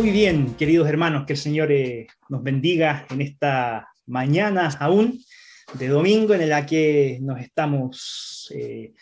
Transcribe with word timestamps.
Muy 0.00 0.12
bien, 0.12 0.54
queridos 0.54 0.88
hermanos, 0.88 1.26
que 1.26 1.34
el 1.34 1.38
Señor 1.38 1.70
eh, 1.70 2.06
nos 2.30 2.42
bendiga 2.42 3.04
en 3.10 3.20
esta 3.20 3.86
mañana 4.06 4.68
aún 4.80 5.22
de 5.74 5.88
domingo 5.88 6.32
en 6.32 6.48
la 6.48 6.64
que 6.64 7.18
nos 7.20 7.38
estamos, 7.38 8.50
eh, 8.56 8.94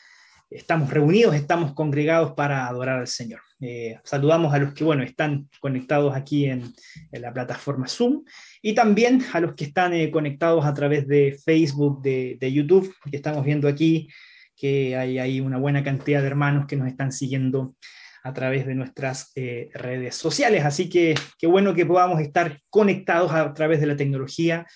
estamos 0.50 0.90
reunidos, 0.90 1.36
estamos 1.36 1.72
congregados 1.72 2.32
para 2.32 2.66
adorar 2.66 2.98
al 2.98 3.07
Señor. 3.07 3.43
Eh, 3.61 4.00
saludamos 4.03 4.53
a 4.53 4.58
los 4.58 4.75
que, 4.75 4.82
bueno, 4.82 5.04
están 5.04 5.48
conectados 5.61 6.16
aquí 6.16 6.46
en, 6.46 6.75
la 7.12 7.32
plataforma 7.32 7.86
Zoom 7.86 8.25
y 8.61 8.75
también 8.75 9.22
a 9.32 9.39
los 9.39 9.54
que 9.54 9.67
están 9.67 9.93
conectados 10.11 10.67
a 10.67 10.75
través 10.75 11.07
de 11.07 11.39
Facebook, 11.44 12.03
de, 12.03 12.39
de, 12.40 12.53
YouTube, 12.53 12.93
que 13.08 13.18
estamos 13.18 13.44
viendo 13.44 13.68
aquí 13.68 14.08
que 14.57 14.96
hay, 14.96 15.21
hay 15.21 15.40
una 15.40 15.58
buena 15.58 15.85
cantidad 15.85 16.22
de 16.22 16.26
hermanos 16.26 16.67
que 16.67 16.75
nos 16.75 16.89
están 16.89 17.12
siguiendo 17.12 17.76
a 18.22 18.32
través 18.32 18.67
de 18.67 18.75
nuestras 18.75 19.32
eh, 19.35 19.71
redes 19.75 20.14
sociales. 20.14 20.64
Así 20.64 20.89
que 20.89 21.14
qué 21.39 21.46
bueno 21.46 21.75
que 21.75 21.86
podamos 21.86 22.21
estar 22.21 22.61
conectados 22.71 23.32
a 23.32 23.53
través 23.54 23.81
de 23.81 23.86
la 23.86 23.96
tecnología 23.96 24.67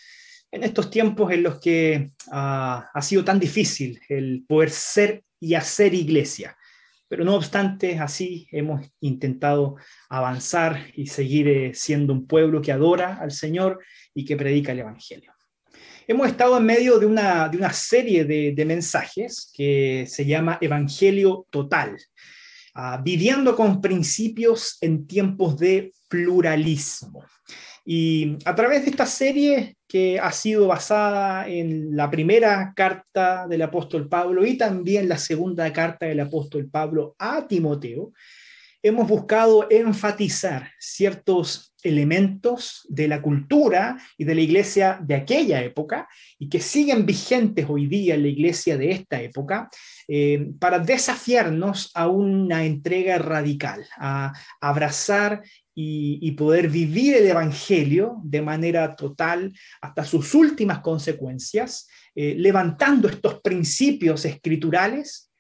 en 0.51 0.63
estos 0.63 0.91
tiempos 0.91 1.33
en 1.33 1.43
los 1.43 1.61
que 1.61 2.11
ah, 2.31 2.91
ha 2.93 3.03
sido 3.03 3.25
tan 3.25 3.41
difícil 3.41 4.01
el 4.09 4.45
poder 4.47 4.71
ser 4.71 5.25
y 5.41 5.55
hacer 5.55 5.95
iglesia. 5.95 6.57
Pero 7.09 7.25
no 7.25 7.35
obstante, 7.35 7.99
así 7.99 8.47
hemos 8.53 8.87
intentado 9.01 9.77
avanzar 10.09 10.87
y 10.95 11.07
seguir 11.09 11.49
eh, 11.49 11.75
siendo 11.75 12.13
un 12.13 12.27
pueblo 12.27 12.63
que 12.63 12.73
adora 12.73 13.19
al 13.21 13.33
Señor 13.33 13.81
y 14.15 14.25
que 14.25 14.37
predica 14.37 14.73
el 14.73 14.79
Evangelio. 14.79 15.33
Hemos 16.07 16.29
estado 16.29 16.57
en 16.59 16.65
medio 16.65 16.99
de 16.99 17.07
una, 17.07 17.49
de 17.49 17.57
una 17.57 17.73
serie 17.73 18.25
de, 18.25 18.53
de 18.53 18.65
mensajes 18.65 19.51
que 19.55 20.05
se 20.09 20.25
llama 20.25 20.59
Evangelio 20.61 21.47
Total. 21.51 21.97
Ah, 22.75 23.01
viviendo 23.05 23.55
con 23.55 23.83
principios 23.83 24.79
en 24.81 25.07
tiempos 25.07 25.59
de 25.59 25.93
pluralismo. 26.09 27.23
Y 27.85 28.39
a 28.47 28.55
través 28.55 28.85
de 28.85 28.91
esta 28.91 29.05
serie 29.05 29.77
que 29.87 30.19
ha 30.19 30.33
sido 30.33 30.69
basada 30.69 31.49
en 31.49 31.95
la 31.95 32.11
primera 32.11 32.73
carta 32.75 33.47
del 33.47 33.61
apóstol 33.61 34.09
Pablo 34.09 34.47
y 34.47 34.57
también 34.57 35.07
la 35.07 35.19
segunda 35.19 35.71
carta 35.71 36.07
del 36.07 36.21
apóstol 36.21 36.71
Pablo 36.71 37.15
a 37.19 37.47
Timoteo, 37.47 38.13
hemos 38.83 39.09
buscado 39.09 39.67
enfatizar 39.71 40.71
ciertos 40.79 41.73
elementos 41.83 42.87
de 42.89 43.09
la 43.09 43.23
cultura 43.23 43.97
y 44.17 44.25
de 44.25 44.35
la 44.35 44.41
iglesia 44.41 44.99
de 45.03 45.15
aquella 45.15 45.63
época 45.63 46.09
y 46.39 46.49
que 46.49 46.61
siguen 46.61 47.07
vigentes 47.07 47.67
hoy 47.69 47.87
día 47.87 48.15
en 48.15 48.23
la 48.23 48.29
iglesia 48.29 48.77
de 48.77 48.91
esta 48.91 49.21
época 49.21 49.69
eh, 50.09 50.49
para 50.59 50.79
desafiarnos 50.79 51.91
a 51.95 52.09
una 52.09 52.65
entrega 52.65 53.19
radical, 53.19 53.87
a 53.99 54.33
abrazar 54.61 55.43
y, 55.75 56.31
poder 56.33 56.69
vivir 56.69 57.17
el 57.17 57.27
Evangelio 57.27 58.17
de 58.25 58.43
manera 58.43 58.95
total 58.95 59.53
hasta 59.81 60.05
sus 60.05 60.35
últimas 60.35 60.81
consecuencias, 60.81 61.89
eh, 62.15 62.35
levantando 62.37 63.09
estos 63.09 63.41
principios 63.41 64.25
escriturales 64.25 65.32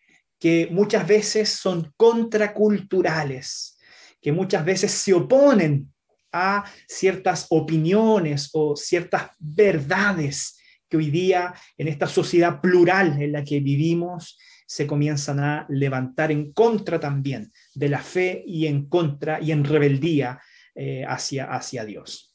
que 0.42 0.66
muchas 0.72 1.06
veces 1.06 1.50
son 1.50 1.92
contraculturales, 1.96 3.78
que 4.20 4.32
muchas 4.32 4.64
veces 4.64 4.90
se 4.90 5.14
oponen 5.14 5.94
a 6.32 6.64
ciertas 6.88 7.46
opiniones 7.50 8.50
o 8.52 8.74
ciertas 8.74 9.30
verdades 9.38 10.58
que 10.88 10.96
hoy 10.96 11.12
día 11.12 11.54
en 11.78 11.86
esta 11.86 12.08
sociedad 12.08 12.60
plural 12.60 13.22
en 13.22 13.30
la 13.30 13.44
que 13.44 13.60
vivimos 13.60 14.36
se 14.66 14.84
comienzan 14.84 15.38
a 15.38 15.64
levantar 15.68 16.32
en 16.32 16.52
contra 16.52 16.98
también 16.98 17.52
de 17.72 17.88
la 17.88 18.00
fe 18.00 18.42
y 18.44 18.66
en 18.66 18.88
contra 18.88 19.40
y 19.40 19.52
en 19.52 19.62
rebeldía 19.62 20.40
eh, 20.74 21.04
hacia, 21.06 21.52
hacia 21.52 21.84
Dios. 21.84 22.34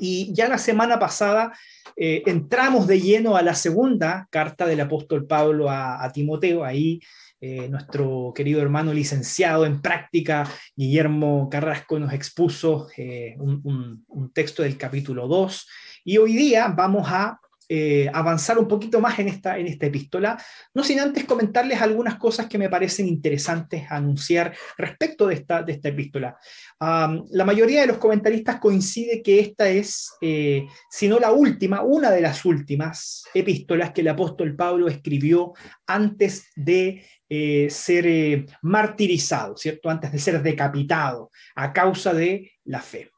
Y 0.00 0.32
ya 0.32 0.48
la 0.48 0.58
semana 0.58 0.98
pasada 0.98 1.52
eh, 1.96 2.22
entramos 2.26 2.86
de 2.86 3.00
lleno 3.00 3.36
a 3.36 3.42
la 3.42 3.54
segunda 3.54 4.26
carta 4.30 4.66
del 4.66 4.80
apóstol 4.80 5.26
Pablo 5.26 5.70
a, 5.70 6.02
a 6.02 6.12
Timoteo. 6.12 6.64
Ahí 6.64 7.00
eh, 7.38 7.68
nuestro 7.68 8.32
querido 8.34 8.62
hermano 8.62 8.94
licenciado 8.94 9.66
en 9.66 9.82
práctica, 9.82 10.50
Guillermo 10.74 11.50
Carrasco, 11.50 11.98
nos 11.98 12.14
expuso 12.14 12.88
eh, 12.96 13.36
un, 13.38 14.32
texto 14.32 14.62
del 14.62 14.78
capítulo 14.78 15.28
2 15.28 15.68
y 16.04 16.16
hoy 16.16 16.32
día 16.32 16.68
vamos 16.68 17.06
a 17.08 17.38
eh, 17.68 18.08
avanzar 18.12 18.58
un 18.58 18.66
poquito 18.66 19.00
más 19.00 19.18
en 19.18 19.28
esta, 19.28 19.58
en 19.58 19.66
esta 19.66 19.86
epístola, 19.86 20.42
no 20.74 20.82
sin 20.82 20.98
antes 21.00 21.24
comentarles 21.24 21.80
algunas 21.80 22.16
cosas 22.16 22.46
que 22.46 22.58
me 22.58 22.70
parecen 22.70 23.06
interesantes 23.06 23.84
anunciar 23.90 24.54
respecto 24.78 25.26
de 25.26 25.34
esta, 25.34 25.62
de 25.62 25.72
esta 25.72 25.88
epístola. 25.88 26.36
la 26.80 27.44
mayoría 27.44 27.82
de 27.82 27.86
los 27.86 27.98
comentaristas 27.98 28.60
coincide 28.60 29.22
que 29.22 29.40
esta 29.40 29.68
es, 29.68 30.12
si 30.20 31.08
no 31.08 31.18
la 31.18 31.32
última, 31.32 31.82
una 31.82 32.10
de 32.10 32.20
las 32.20 32.44
últimas 32.44 33.24
epístolas 33.34 33.92
que 33.92 34.02
el 34.02 34.08
apóstol 34.08 34.54
Pablo 34.54 34.88
escribió 34.88 35.52
antes 35.86 36.50
de 36.56 37.04
eh, 37.28 37.68
ser 37.70 38.06
eh, 38.06 38.46
martirizado, 38.62 39.56
¿cierto? 39.56 39.90
Antes 39.90 40.12
de 40.12 40.18
ser 40.18 40.42
decapitado 40.42 41.30
a 41.54 41.72
causa 41.72 42.12
de 42.14 42.52
la 42.64 42.80
fe. 42.80 43.10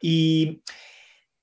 Y 0.00 0.62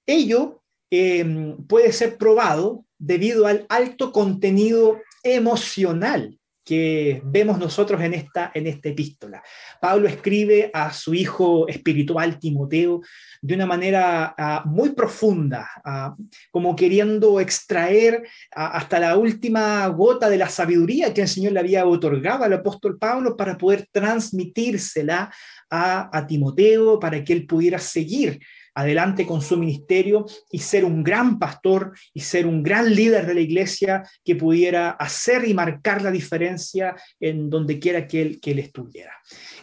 ello 0.06 0.64
em, 0.90 1.58
puede 1.66 1.92
ser 1.92 2.18
probado 2.18 2.86
debido 2.98 3.48
al 3.48 3.66
alto 3.70 4.12
contenido 4.12 5.02
emocional 5.24 6.40
que 6.64 7.22
vemos 7.26 7.60
nosotros 7.60 8.02
en 8.02 8.14
esta, 8.14 8.52
en 8.54 8.68
esta 8.68 8.90
epístola. 8.90 9.44
Pablo 9.82 10.08
escribe 10.08 10.72
a 10.74 10.94
su 10.94 11.14
hijo 11.14 11.68
espiritual 11.68 12.40
Timoteo 12.40 13.02
de 13.42 13.56
una 13.56 13.66
manera 13.66 14.34
ah, 14.38 14.64
muy 14.66 14.92
profunda, 14.92 15.70
ah, 15.84 16.16
como 16.52 16.76
queriendo 16.76 17.40
extraer 17.40 18.24
ah, 18.56 18.78
hasta 18.78 19.00
la 19.00 19.18
última 19.18 19.86
gota 19.88 20.30
de 20.30 20.38
la 20.38 20.48
sabiduría 20.48 21.14
que 21.14 21.22
el 21.22 21.28
Señor 21.28 21.52
le 21.52 21.60
había 21.60 21.86
otorgado 21.86 22.46
al 22.46 22.54
apóstol 22.54 22.98
Pablo 22.98 23.36
para 23.36 23.58
poder 23.58 23.88
transmitírsela 23.92 25.32
a 25.76 26.28
Timoteo, 26.28 27.00
para 27.00 27.24
que 27.24 27.34
él 27.34 27.48
pudiera 27.48 27.80
seguir 27.80 28.40
adelante 28.74 29.26
con 29.26 29.42
su 29.42 29.58
ministerio 29.58 30.26
y 30.50 30.60
ser 30.60 30.86
un 30.86 31.04
gran 31.04 31.38
pastor 31.38 31.94
y 32.14 32.22
ser 32.22 32.48
un 32.48 32.64
gran 32.64 32.94
líder 32.94 33.26
de 33.26 33.34
la 33.36 33.42
iglesia 33.42 34.04
que 34.24 34.36
pudiera 34.36 34.92
hacer 34.92 35.48
y 35.48 35.54
marcar 35.54 36.02
la 36.02 36.12
diferencia 36.12 36.96
en 37.20 37.50
donde 37.50 37.80
quiera 37.80 38.08
que 38.08 38.22
él, 38.22 38.40
que 38.40 38.52
estuviera. 38.60 39.14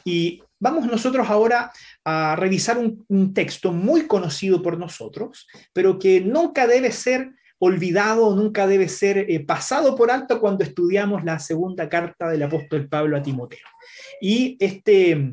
Y 0.05 0.43
vamos 0.59 0.87
nosotros 0.87 1.29
ahora 1.29 1.73
a 2.05 2.37
revisar 2.37 2.79
un, 2.79 3.35
texto 3.35 3.73
muy 3.73 4.07
conocido 4.07 4.63
por 4.63 4.79
nosotros, 4.79 5.47
pero 5.73 5.99
que 5.99 6.21
nunca 6.21 6.67
debe 6.67 6.93
ser 6.93 7.33
olvidado, 7.59 8.35
nunca 8.35 8.67
debe 8.67 8.89
ser 8.89 9.19
eh, 9.19 9.41
pasado 9.41 9.95
por 9.95 10.11
alto 10.11 10.41
cuando 10.41 10.65
estudiamos 10.65 11.25
la 11.25 11.39
segunda 11.39 11.89
carta 11.89 12.29
del 12.29 12.43
apóstol 12.43 12.89
Pablo 12.89 13.17
a 13.17 13.23
Timoteo. 13.23 13.67
Y 14.21 14.57
este, 14.59 15.33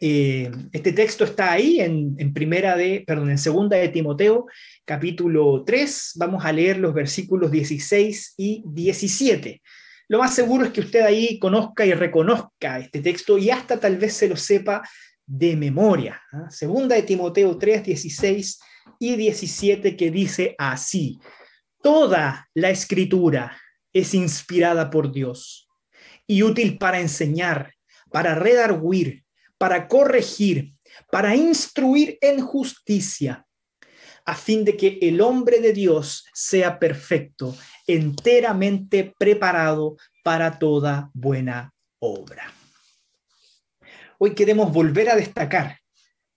eh, 0.00 0.50
este 0.72 0.92
texto 0.92 1.24
está 1.24 1.52
ahí 1.52 1.80
en, 1.80 2.32
primera 2.32 2.74
de, 2.74 3.04
perdón, 3.06 3.30
en 3.30 3.38
segunda 3.38 3.76
de 3.76 3.90
Timoteo, 3.90 4.46
capítulo 4.86 5.62
3. 5.64 6.12
Vamos 6.16 6.44
a 6.44 6.52
leer 6.52 6.78
los 6.78 6.94
versículos 6.94 7.50
16 7.50 8.34
y 8.38 8.62
17. 8.66 9.60
Lo 10.08 10.18
más 10.18 10.34
seguro 10.34 10.64
es 10.64 10.72
que 10.72 10.80
usted 10.80 11.02
ahí 11.02 11.38
conozca 11.38 11.84
y 11.84 11.92
reconozca 11.92 12.78
este 12.78 13.00
texto 13.00 13.36
y 13.36 13.50
hasta 13.50 13.78
tal 13.78 13.98
vez 13.98 14.14
se 14.14 14.28
lo 14.28 14.36
sepa 14.36 14.82
de 15.26 15.54
memoria. 15.54 16.20
¿ah? 16.32 16.48
Segunda 16.50 16.96
de 16.96 17.02
Timoteo 17.02 17.58
3, 17.58 17.84
16 17.84 18.60
y 18.98 19.16
17 19.16 19.96
que 19.96 20.10
dice 20.10 20.54
así, 20.58 21.20
toda 21.82 22.48
la 22.54 22.70
escritura 22.70 23.56
es 23.92 24.14
inspirada 24.14 24.88
por 24.88 25.12
Dios 25.12 25.68
y 26.26 26.42
útil 26.42 26.78
para 26.78 27.00
enseñar, 27.00 27.74
para 28.10 28.34
redarguir, 28.34 29.24
para 29.60 29.88
corregir, 29.88 30.72
para 31.10 31.36
instruir 31.36 32.16
en 32.22 32.40
justicia, 32.40 33.44
a 34.24 34.34
fin 34.34 34.64
de 34.64 34.74
que 34.74 34.98
el 35.02 35.20
hombre 35.20 35.60
de 35.60 35.74
Dios 35.74 36.24
sea 36.32 36.78
perfecto, 36.78 37.54
enteramente 37.86 39.12
preparado 39.18 39.98
para 40.24 40.58
toda 40.58 41.10
buena 41.12 41.74
obra. 41.98 42.50
Hoy 44.16 44.34
queremos 44.34 44.72
volver 44.72 45.10
a 45.10 45.16
destacar 45.16 45.78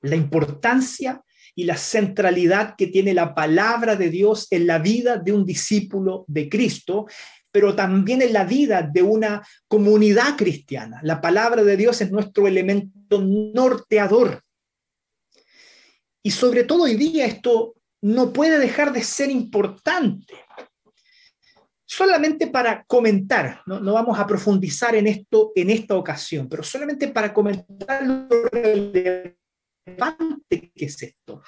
la 0.02 0.18
importancia 0.18 1.24
y 1.56 1.64
la 1.64 1.78
centralidad 1.78 2.76
que 2.78 2.88
tiene 2.88 3.14
la 3.14 3.34
palabra 3.34 3.96
de 3.96 4.10
Dios 4.10 4.48
en 4.52 4.68
la 4.68 4.80
vida 4.80 5.16
de 5.16 5.32
un 5.32 5.46
discípulo 5.46 6.26
de 6.28 6.50
Cristo 6.50 7.06
pero 7.54 7.76
también 7.76 8.24
en 8.24 8.34
la 8.34 8.46
vida 8.46 8.82
de 8.82 9.04
una 9.04 9.48
comunidad 9.68 10.36
cristiana. 10.36 11.00
La 11.04 11.22
palabra 11.22 11.64
de 11.64 11.78
Dios 11.78 12.02
es 12.02 12.12
nuestro 12.12 12.48
elemento 12.48 12.92
norteador. 13.22 14.42
Y 16.24 16.32
sobre 16.32 16.64
todo 16.64 16.84
hoy 16.84 16.96
día 16.96 17.26
esto 17.26 17.76
no 18.02 18.32
puede 18.34 18.60
dejar 18.60 18.92
de 18.94 19.04
ser 19.04 19.30
importante. 19.30 20.34
Solamente 21.86 22.48
para 22.48 22.84
comentar, 22.86 23.62
no, 23.66 23.94
vamos 23.94 24.18
a 24.18 24.26
profundizar 24.26 24.96
en 24.96 25.08
esto 25.08 25.52
en 25.56 25.70
esta 25.70 25.96
ocasión, 25.96 26.50
pero 26.50 26.64
solamente 26.64 27.08
para 27.10 27.34
comentar 27.34 28.06
lo 28.06 28.28
relevante 28.52 29.36
que 30.76 30.86
es 30.86 31.04
esto. 31.04 31.44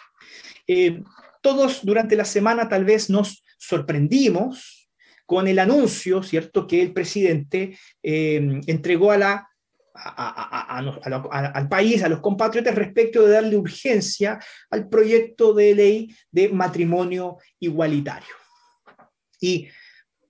Eh, 0.67 1.01
todos 1.41 1.83
durante 1.83 2.15
la 2.15 2.25
semana 2.25 2.69
tal 2.69 2.85
vez 2.85 3.09
nos 3.09 3.44
sorprendimos 3.57 4.89
con 5.25 5.47
el 5.47 5.59
anuncio, 5.59 6.21
¿cierto?, 6.21 6.67
que 6.67 6.81
el 6.81 6.94
presidente 6.94 7.77
eh, 8.03 8.62
entregó 8.67 9.12
a 9.12 9.17
la, 9.17 9.50
al 9.95 11.68
país, 11.69 12.03
a 12.03 12.09
los 12.09 12.19
compatriotas, 12.19 12.75
respecto 12.75 13.24
de 13.24 13.33
darle 13.33 13.57
urgencia 13.57 14.39
al 14.69 14.89
proyecto 14.89 15.53
de 15.53 15.75
ley 15.75 16.15
de 16.31 16.50
matrimonio 16.50 17.38
igualitario. 17.59 18.36
Y 19.39 19.68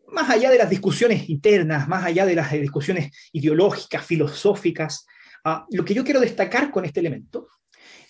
más 0.08 0.30
allá 0.30 0.52
de 0.52 0.58
las 0.58 0.70
discusiones 0.70 1.30
internas, 1.30 1.88
más 1.88 2.06
allá 2.06 2.26
de 2.26 2.36
las 2.36 2.52
discusiones 2.52 3.12
ideológicas, 3.32 4.06
filosóficas, 4.06 5.06
ah, 5.44 5.66
lo 5.72 5.84
que 5.84 5.94
yo 5.94 6.04
quiero 6.04 6.20
destacar 6.20 6.72
con 6.72 6.86
este 6.86 7.00
elemento 7.00 7.48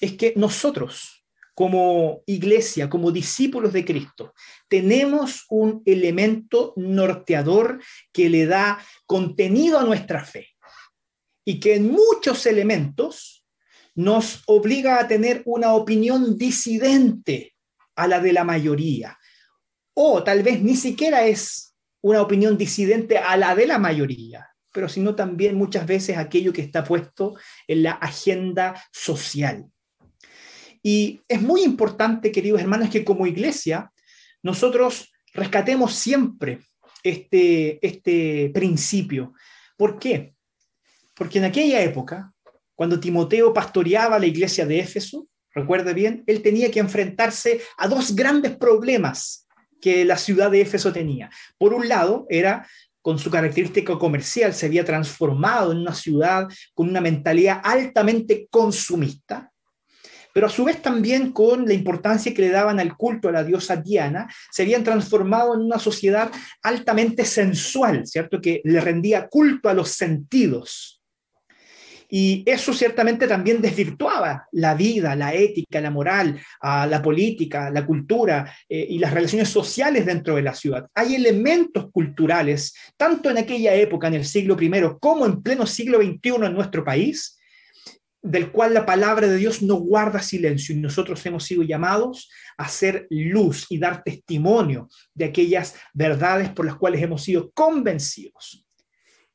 es 0.01 0.13
que 0.13 0.33
nosotros, 0.35 1.25
como 1.53 2.21
iglesia, 2.25 2.89
como 2.89 3.11
discípulos 3.11 3.71
de 3.71 3.85
Cristo, 3.85 4.33
tenemos 4.67 5.45
un 5.49 5.81
elemento 5.85 6.73
norteador 6.75 7.81
que 8.11 8.29
le 8.29 8.45
da 8.45 8.77
contenido 9.05 9.79
a 9.79 9.85
nuestra 9.85 10.25
fe 10.25 10.54
y 11.45 11.59
que 11.59 11.75
en 11.75 11.91
muchos 11.91 12.45
elementos 12.47 13.45
nos 13.93 14.41
obliga 14.47 14.99
a 14.99 15.07
tener 15.07 15.41
una 15.45 15.73
opinión 15.73 16.37
disidente 16.37 17.55
a 17.95 18.07
la 18.07 18.19
de 18.19 18.33
la 18.33 18.43
mayoría, 18.43 19.17
o 19.93 20.23
tal 20.23 20.43
vez 20.43 20.61
ni 20.61 20.75
siquiera 20.75 21.25
es 21.25 21.75
una 22.01 22.21
opinión 22.21 22.57
disidente 22.57 23.17
a 23.17 23.37
la 23.37 23.55
de 23.55 23.67
la 23.67 23.79
mayoría, 23.79 24.49
pero 24.71 24.89
sino 24.89 25.15
también 25.15 25.55
muchas 25.55 25.87
veces 25.87 26.17
aquello 26.17 26.51
que 26.51 26.61
está 26.61 26.83
puesto 26.83 27.35
en 27.67 27.83
la 27.83 27.93
agenda 27.93 28.83
social. 28.91 29.65
Y 30.83 31.21
es 31.27 31.41
muy 31.41 31.63
importante, 31.63 32.31
queridos 32.31 32.61
hermanos, 32.61 32.89
que 32.89 33.05
como 33.05 33.25
iglesia 33.25 33.91
nosotros 34.43 35.11
rescatemos 35.33 35.95
siempre 35.95 36.59
este, 37.01 37.79
este 37.85 38.51
principio. 38.53 39.33
¿Por 39.77 39.97
qué? 39.97 40.34
Porque 41.15 41.39
en 41.39 41.45
aquella 41.45 41.81
época, 41.81 42.31
cuando 42.75 42.99
Timoteo 42.99 43.53
pastoreaba 43.53 44.19
la 44.19 44.25
iglesia 44.25 44.65
de 44.65 44.79
Éfeso, 44.79 45.27
recuerde 45.53 45.93
bien, 45.93 46.23
él 46.27 46.41
tenía 46.41 46.69
que 46.69 46.79
enfrentarse 46.79 47.61
a 47.77 47.87
dos 47.87 48.15
grandes 48.15 48.57
problemas 48.57 49.47
que 49.81 50.03
la 50.03 50.17
ciudad 50.17 50.51
de 50.51 50.61
Éfeso 50.61 50.91
tenía. 50.91 51.29
Por 51.57 51.73
un 51.73 51.87
lado, 51.87 52.25
era 52.29 52.67
con 53.01 53.19
su 53.19 53.29
característica 53.29 53.97
comercial, 53.97 54.53
se 54.53 54.65
había 54.65 54.83
transformado 54.83 55.71
en 55.71 55.77
una 55.77 55.93
ciudad 55.93 56.47
con 56.73 56.89
una 56.89 57.01
mentalidad 57.01 57.61
altamente 57.63 58.47
consumista, 58.49 59.51
pero 60.33 60.47
a 60.47 60.49
su 60.49 60.65
vez 60.65 60.81
también 60.81 61.31
con 61.31 61.65
la 61.65 61.73
importancia 61.73 62.33
que 62.33 62.41
le 62.41 62.49
daban 62.49 62.79
al 62.79 62.97
culto 62.97 63.29
a 63.29 63.31
la 63.31 63.43
diosa 63.45 63.77
Diana, 63.77 64.27
se 64.51 64.63
habían 64.63 64.83
transformado 64.83 65.53
en 65.53 65.61
una 65.61 65.79
sociedad 65.79 66.29
altamente 66.61 67.23
sensual, 67.23 68.05
¿cierto? 68.05 68.41
Que 68.41 68.59
le 68.65 68.81
rendía 68.81 69.29
culto 69.29 69.69
a 69.69 69.73
los 69.73 69.91
sentidos. 69.91 71.01
Y 72.09 72.43
eso 72.45 72.73
ciertamente 72.73 73.27
también 73.27 73.61
desvirtuaba 73.61 74.47
la 74.51 74.75
vida, 74.75 75.15
la 75.15 75.33
ética, 75.33 75.81
la 75.81 75.91
moral, 75.91 76.39
la 76.61 77.01
política, 77.01 77.69
la 77.69 77.85
cultura 77.85 78.53
eh, 78.69 78.85
y 78.89 78.99
las 78.99 79.13
relaciones 79.13 79.49
sociales 79.49 80.05
dentro 80.05 80.35
de 80.35 80.41
la 80.43 80.53
ciudad. 80.53 80.87
Hay 80.93 81.15
elementos 81.15 81.89
culturales, 81.91 82.75
tanto 82.97 83.29
en 83.29 83.37
aquella 83.37 83.73
época, 83.75 84.07
en 84.07 84.15
el 84.15 84.25
siglo 84.25 84.57
I, 84.59 84.71
como 84.99 85.25
en 85.25 85.41
pleno 85.41 85.65
siglo 85.65 85.99
XXI 85.99 86.45
en 86.45 86.53
nuestro 86.53 86.83
país, 86.83 87.39
del 88.25 88.51
cual 88.51 88.73
la 88.73 88.85
palabra 88.85 89.27
de 89.27 89.37
Dios 89.37 89.61
no 89.61 89.75
guarda 89.75 90.19
silencio 90.19 90.75
y 90.75 90.79
nosotros 90.79 91.23
hemos 91.27 91.43
sido 91.43 91.61
llamados 91.61 92.31
a 92.57 92.63
hacer 92.63 93.05
luz 93.11 93.67
y 93.69 93.77
dar 93.77 94.01
testimonio 94.03 94.89
de 95.13 95.25
aquellas 95.25 95.75
verdades 95.93 96.49
por 96.49 96.65
las 96.65 96.75
cuales 96.75 97.03
hemos 97.03 97.23
sido 97.23 97.51
convencidos. 97.51 98.65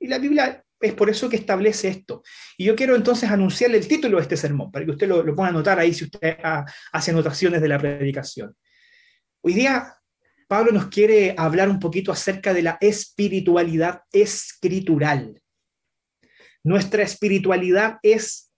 Y 0.01 0.09
la 0.09 0.19
Biblia 0.19 0.65
es 0.81 0.95
por 0.95 1.11
eso 1.11 1.29
que 1.29 1.37
establece 1.37 1.89
esto. 1.89 2.23
Y 2.57 2.65
yo 2.65 2.75
quiero 2.75 2.97
entonces 2.97 3.31
anunciarle 3.31 3.79
el 3.79 3.87
título 3.87 4.17
de 4.17 4.23
este 4.23 4.37
sermón, 4.37 4.71
para 4.71 4.85
que 4.85 4.93
usted 4.93 5.09
lo, 5.09 5.23
lo 5.23 5.35
pueda 5.35 5.51
anotar 5.51 5.79
ahí 5.79 5.93
si 5.93 6.05
usted 6.05 6.39
hace 6.93 7.11
anotaciones 7.11 7.61
de 7.61 7.69
la 7.69 7.79
predicación. 7.79 8.57
Hoy 9.43 9.55
día 9.55 9.95
Pablo 10.51 10.73
nos 10.73 10.89
quiere 10.89 11.33
hablar 11.39 11.69
un 11.69 11.79
poquito 11.79 12.11
acerca 12.11 12.53
de 12.53 12.63
la 12.63 12.77
espiritualidad 12.81 14.03
escritural. 14.11 15.41
Nuestra 16.65 17.05
espiritualidad 17.05 17.99
es 18.03 18.51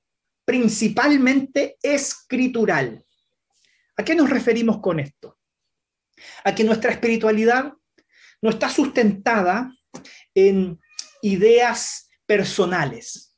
principalmente 0.46 1.76
escritural. 1.82 3.04
¿A 3.98 4.04
qué 4.04 4.14
nos 4.14 4.30
referimos 4.30 4.80
con 4.80 5.00
esto? 5.00 5.38
A 6.44 6.54
que 6.54 6.64
nuestra 6.64 6.92
espiritualidad 6.92 7.74
no 8.40 8.48
está 8.48 8.70
sustentada 8.70 9.70
en 10.34 10.80
ideas 11.20 12.08
personales. 12.32 13.37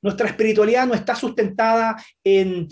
Nuestra 0.00 0.28
espiritualidad 0.28 0.86
no 0.86 0.94
está 0.94 1.16
sustentada 1.16 1.96
en 2.22 2.68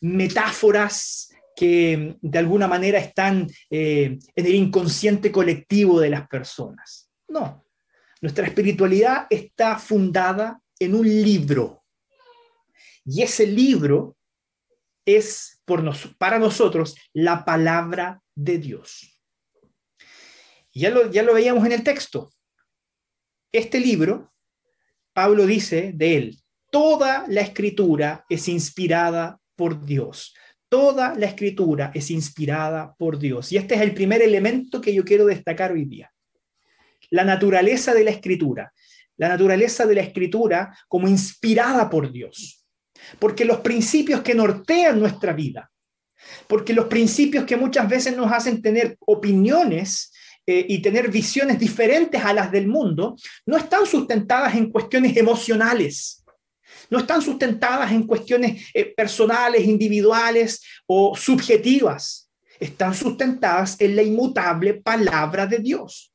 metáforas 0.00 1.32
que 1.54 2.16
de 2.20 2.38
alguna 2.38 2.66
manera 2.66 2.98
están 2.98 3.46
eh, 3.70 4.18
en 4.34 4.46
el 4.46 4.54
inconsciente 4.54 5.30
colectivo 5.30 6.00
de 6.00 6.10
las 6.10 6.26
personas. 6.26 7.10
No, 7.28 7.64
nuestra 8.20 8.46
espiritualidad 8.46 9.26
está 9.30 9.78
fundada 9.78 10.60
en 10.80 10.94
un 10.96 11.06
libro, 11.06 11.84
y 13.04 13.22
ese 13.22 13.46
libro 13.46 14.16
es 15.06 15.62
por 15.64 15.82
para 16.18 16.38
nosotros 16.38 16.96
la 17.12 17.44
palabra 17.44 18.20
de 18.34 18.58
Dios. 18.58 19.22
Ya 20.72 20.90
lo 20.90 21.34
veíamos 21.34 21.64
en 21.66 21.72
el 21.72 21.82
texto. 21.82 22.30
Este 23.52 23.80
libro, 23.80 24.32
Pablo 25.12 25.46
dice 25.46 25.92
de 25.94 26.16
él, 26.16 26.38
toda 26.70 27.24
la 27.28 27.40
escritura 27.40 28.24
es 28.28 28.48
inspirada 28.48 29.38
por 29.56 29.84
Dios. 29.84 30.34
Toda 30.68 31.14
la 31.14 31.26
escritura 31.26 31.90
es 31.94 32.10
inspirada 32.10 32.94
por 32.98 33.18
Dios. 33.18 33.52
Y 33.52 33.56
este 33.56 33.74
es 33.74 33.80
el 33.80 33.94
primer 33.94 34.20
elemento 34.20 34.80
que 34.80 34.94
yo 34.94 35.04
quiero 35.04 35.24
destacar 35.24 35.72
hoy 35.72 35.86
día. 35.86 36.12
La 37.10 37.24
naturaleza 37.24 37.94
de 37.94 38.04
la 38.04 38.10
escritura. 38.10 38.72
La 39.16 39.28
naturaleza 39.28 39.86
de 39.86 39.94
la 39.94 40.02
escritura 40.02 40.76
como 40.88 41.08
inspirada 41.08 41.88
por 41.88 42.12
Dios 42.12 42.58
porque 43.18 43.44
los 43.44 43.58
principios 43.60 44.22
que 44.22 44.34
nortean 44.34 44.98
nuestra 44.98 45.32
vida, 45.32 45.70
porque 46.46 46.72
los 46.72 46.86
principios 46.86 47.44
que 47.44 47.56
muchas 47.56 47.88
veces 47.88 48.16
nos 48.16 48.30
hacen 48.32 48.60
tener 48.60 48.96
opiniones 49.00 50.12
eh, 50.50 50.64
y 50.66 50.80
tener 50.80 51.10
visiones 51.10 51.58
diferentes 51.58 52.24
a 52.24 52.32
las 52.32 52.50
del 52.50 52.68
mundo, 52.68 53.16
no 53.44 53.58
están 53.58 53.84
sustentadas 53.84 54.54
en 54.54 54.70
cuestiones 54.70 55.14
emocionales, 55.14 56.24
no 56.88 57.00
están 57.00 57.20
sustentadas 57.20 57.92
en 57.92 58.06
cuestiones 58.06 58.64
eh, 58.72 58.94
personales, 58.94 59.66
individuales 59.66 60.62
o 60.86 61.14
subjetivas, 61.14 62.30
están 62.58 62.94
sustentadas 62.94 63.78
en 63.78 63.94
la 63.94 64.02
inmutable 64.02 64.72
palabra 64.72 65.46
de 65.46 65.58
Dios. 65.58 66.14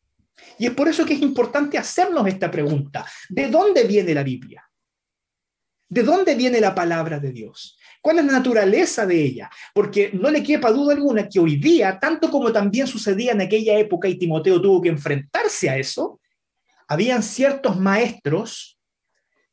Y 0.57 0.65
es 0.65 0.71
por 0.73 0.87
eso 0.87 1.05
que 1.05 1.13
es 1.13 1.21
importante 1.21 1.77
hacernos 1.77 2.25
esta 2.25 2.49
pregunta, 2.49 3.05
¿de 3.29 3.49
dónde 3.49 3.83
viene 3.83 4.15
la 4.15 4.23
Biblia? 4.23 4.67
¿De 5.87 6.01
dónde 6.01 6.33
viene 6.33 6.59
la 6.59 6.73
palabra 6.73 7.19
de 7.19 7.31
Dios? 7.31 7.77
¿Cuál 8.03 8.19
es 8.19 8.25
la 8.25 8.33
naturaleza 8.33 9.05
de 9.05 9.23
ella? 9.23 9.49
Porque 9.73 10.11
no 10.11 10.29
le 10.29 10.43
quepa 10.43 10.73
duda 10.73 10.93
alguna 10.93 11.29
que 11.29 11.39
hoy 11.39 11.55
día, 11.55 11.97
tanto 12.01 12.29
como 12.29 12.51
también 12.51 12.85
sucedía 12.85 13.31
en 13.31 13.39
aquella 13.39 13.79
época 13.79 14.09
y 14.09 14.19
Timoteo 14.19 14.61
tuvo 14.61 14.81
que 14.81 14.89
enfrentarse 14.89 15.69
a 15.69 15.77
eso, 15.77 16.19
habían 16.89 17.23
ciertos 17.23 17.79
maestros, 17.79 18.77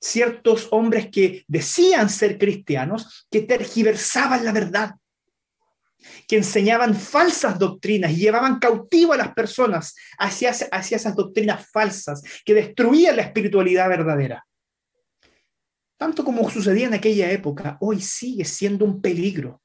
ciertos 0.01 0.67
hombres 0.73 1.11
que 1.13 1.45
decían 1.47 2.11
ser 2.11 2.39
cristianos, 2.39 3.29
que 3.31 3.43
tergiversaban 3.43 4.45
la 4.45 4.51
verdad, 4.51 4.97
que 6.27 6.39
enseñaban 6.39 6.97
falsas 6.97 7.57
doctrinas 7.57 8.11
y 8.11 8.17
llevaban 8.17 8.59
cautivo 8.59 9.13
a 9.13 9.17
las 9.17 9.33
personas 9.33 9.95
hacia, 10.19 10.51
hacia 10.73 10.97
esas 10.97 11.15
doctrinas 11.15 11.69
falsas 11.71 12.21
que 12.45 12.55
destruían 12.55 13.15
la 13.15 13.23
espiritualidad 13.23 13.89
verdadera 13.89 14.45
tanto 16.01 16.25
como 16.25 16.49
sucedía 16.49 16.87
en 16.87 16.95
aquella 16.95 17.31
época, 17.31 17.77
hoy 17.79 18.01
sigue 18.01 18.47
siendo 18.47 18.87
un 18.87 19.03
peligro. 19.03 19.61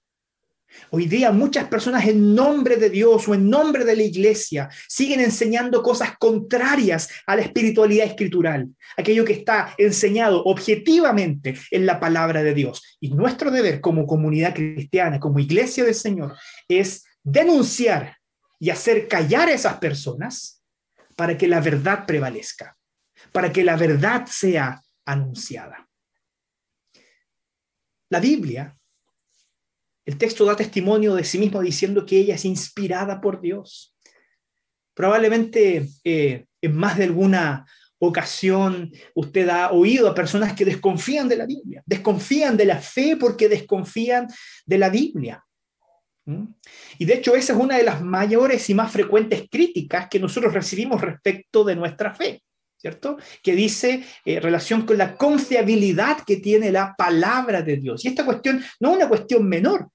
Hoy 0.90 1.06
día 1.06 1.32
muchas 1.32 1.70
personas 1.70 2.06
en 2.10 2.36
nombre 2.36 2.76
de 2.76 2.90
Dios 2.90 3.26
o 3.30 3.34
en 3.34 3.50
nombre 3.50 3.86
de 3.86 3.96
la 3.96 4.04
iglesia 4.04 4.68
siguen 4.90 5.22
enseñando 5.22 5.82
cosas 5.82 6.18
contrarias 6.20 7.08
a 7.26 7.38
la 7.38 7.42
espiritualidad 7.42 8.08
escritural, 8.08 8.68
aquello 8.98 9.24
que 9.24 9.32
está 9.32 9.74
enseñado 9.78 10.44
objetivamente 10.44 11.58
en 11.72 11.86
la 11.86 12.02
palabra 12.02 12.44
de 12.44 12.54
Dios. 12.54 12.84
Y 13.00 13.12
nuestro 13.12 13.50
deber 13.50 13.80
como 13.80 14.06
comunidad 14.06 14.54
cristiana, 14.54 15.22
como 15.22 15.40
iglesia 15.40 15.86
del 15.86 15.96
Señor, 15.96 16.36
es 16.68 17.06
denunciar 17.24 18.18
y 18.60 18.72
hacer 18.72 19.08
callar 19.08 19.48
a 19.48 19.54
esas 19.54 19.76
personas 19.78 20.62
para 21.16 21.38
que 21.38 21.48
la 21.48 21.62
verdad 21.62 22.06
prevalezca, 22.06 22.76
para 23.32 23.54
que 23.54 23.64
la 23.64 23.78
verdad 23.78 24.26
sea 24.30 24.82
anunciada. 25.06 25.85
La 28.16 28.22
Biblia, 28.22 28.74
el 30.06 30.18
texto 30.18 30.46
da 30.46 30.56
testimonio 30.56 31.16
de 31.16 31.26
sí 31.26 31.38
mismo 31.38 31.60
diciendo 31.62 32.06
que 32.06 32.18
ella 32.18 32.36
es 32.36 32.46
inspirada 32.46 33.20
por 33.20 33.42
Dios. 33.42 33.94
Probablemente 34.94 35.90
eh, 36.06 36.46
en 36.62 36.78
más 36.78 36.98
de 36.98 37.04
alguna 37.04 37.66
ocasión 38.00 38.90
usted 39.16 39.50
ha 39.50 39.72
oído 39.72 40.08
a 40.08 40.16
personas 40.16 40.54
que 40.54 40.64
desconfían 40.64 41.28
de 41.28 41.36
la 41.36 41.46
Biblia, 41.46 41.84
desconfían 41.86 42.56
de 42.56 42.64
la 42.64 42.80
fe 42.80 43.18
porque 43.18 43.50
desconfían 43.50 44.30
de 44.66 44.78
la 44.78 44.88
Biblia. 44.90 45.44
¿Mm? 46.24 46.46
Y 47.00 47.04
de 47.04 47.16
hecho 47.16 47.36
esa 47.36 47.52
es 47.52 47.60
una 47.60 47.76
de 47.76 47.84
las 47.84 48.02
mayores 48.02 48.70
y 48.70 48.74
más 48.74 48.94
frecuentes 48.94 49.50
críticas 49.52 50.08
que 50.10 50.22
nosotros 50.22 50.54
recibimos 50.54 51.02
respecto 51.02 51.66
de 51.66 51.76
nuestra 51.76 52.14
fe, 52.14 52.45
¿cierto? 52.86 53.18
Que 53.42 53.56
dice 53.56 54.04
eh, 54.26 54.40
relación 54.40 54.86
con 54.86 55.00
la 55.00 55.16
confiabilidad 55.16 56.20
que 56.24 56.38
tiene 56.38 56.72
la 56.72 56.94
palabra 56.96 57.64
de 57.64 57.78
Dios. 57.78 58.06
Y 58.06 58.10
esta 58.10 58.24
cuestión 58.24 58.64
no 58.80 58.92
es 58.92 58.98
una 58.98 59.10
cuestión 59.10 59.50
menor, 59.50 59.90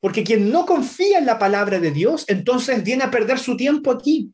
porque 0.00 0.24
quien 0.24 0.50
no 0.50 0.66
confía 0.66 1.18
en 1.18 1.26
la 1.26 1.38
palabra 1.38 1.78
de 1.78 1.92
Dios, 1.92 2.24
entonces 2.26 2.82
viene 2.82 3.04
a 3.04 3.12
perder 3.12 3.38
su 3.38 3.56
tiempo 3.56 3.92
aquí. 3.92 4.32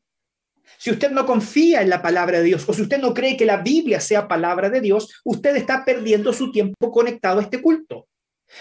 Si 0.79 0.91
usted 0.91 1.11
no 1.11 1.27
confía 1.27 1.83
en 1.83 1.91
la 1.91 2.01
palabra 2.01 2.39
de 2.39 2.45
Dios 2.45 2.65
o 2.67 2.73
si 2.73 2.81
usted 2.81 2.99
no 2.99 3.13
cree 3.13 3.37
que 3.37 3.45
la 3.45 3.59
Biblia 3.59 4.01
sea 4.01 4.27
palabra 4.27 4.71
de 4.71 4.81
Dios, 4.81 5.21
usted 5.23 5.55
está 5.57 5.85
perdiendo 5.85 6.33
su 6.33 6.51
tiempo 6.51 6.91
conectado 6.91 7.41
a 7.41 7.43
este 7.43 7.61
culto. 7.61 8.09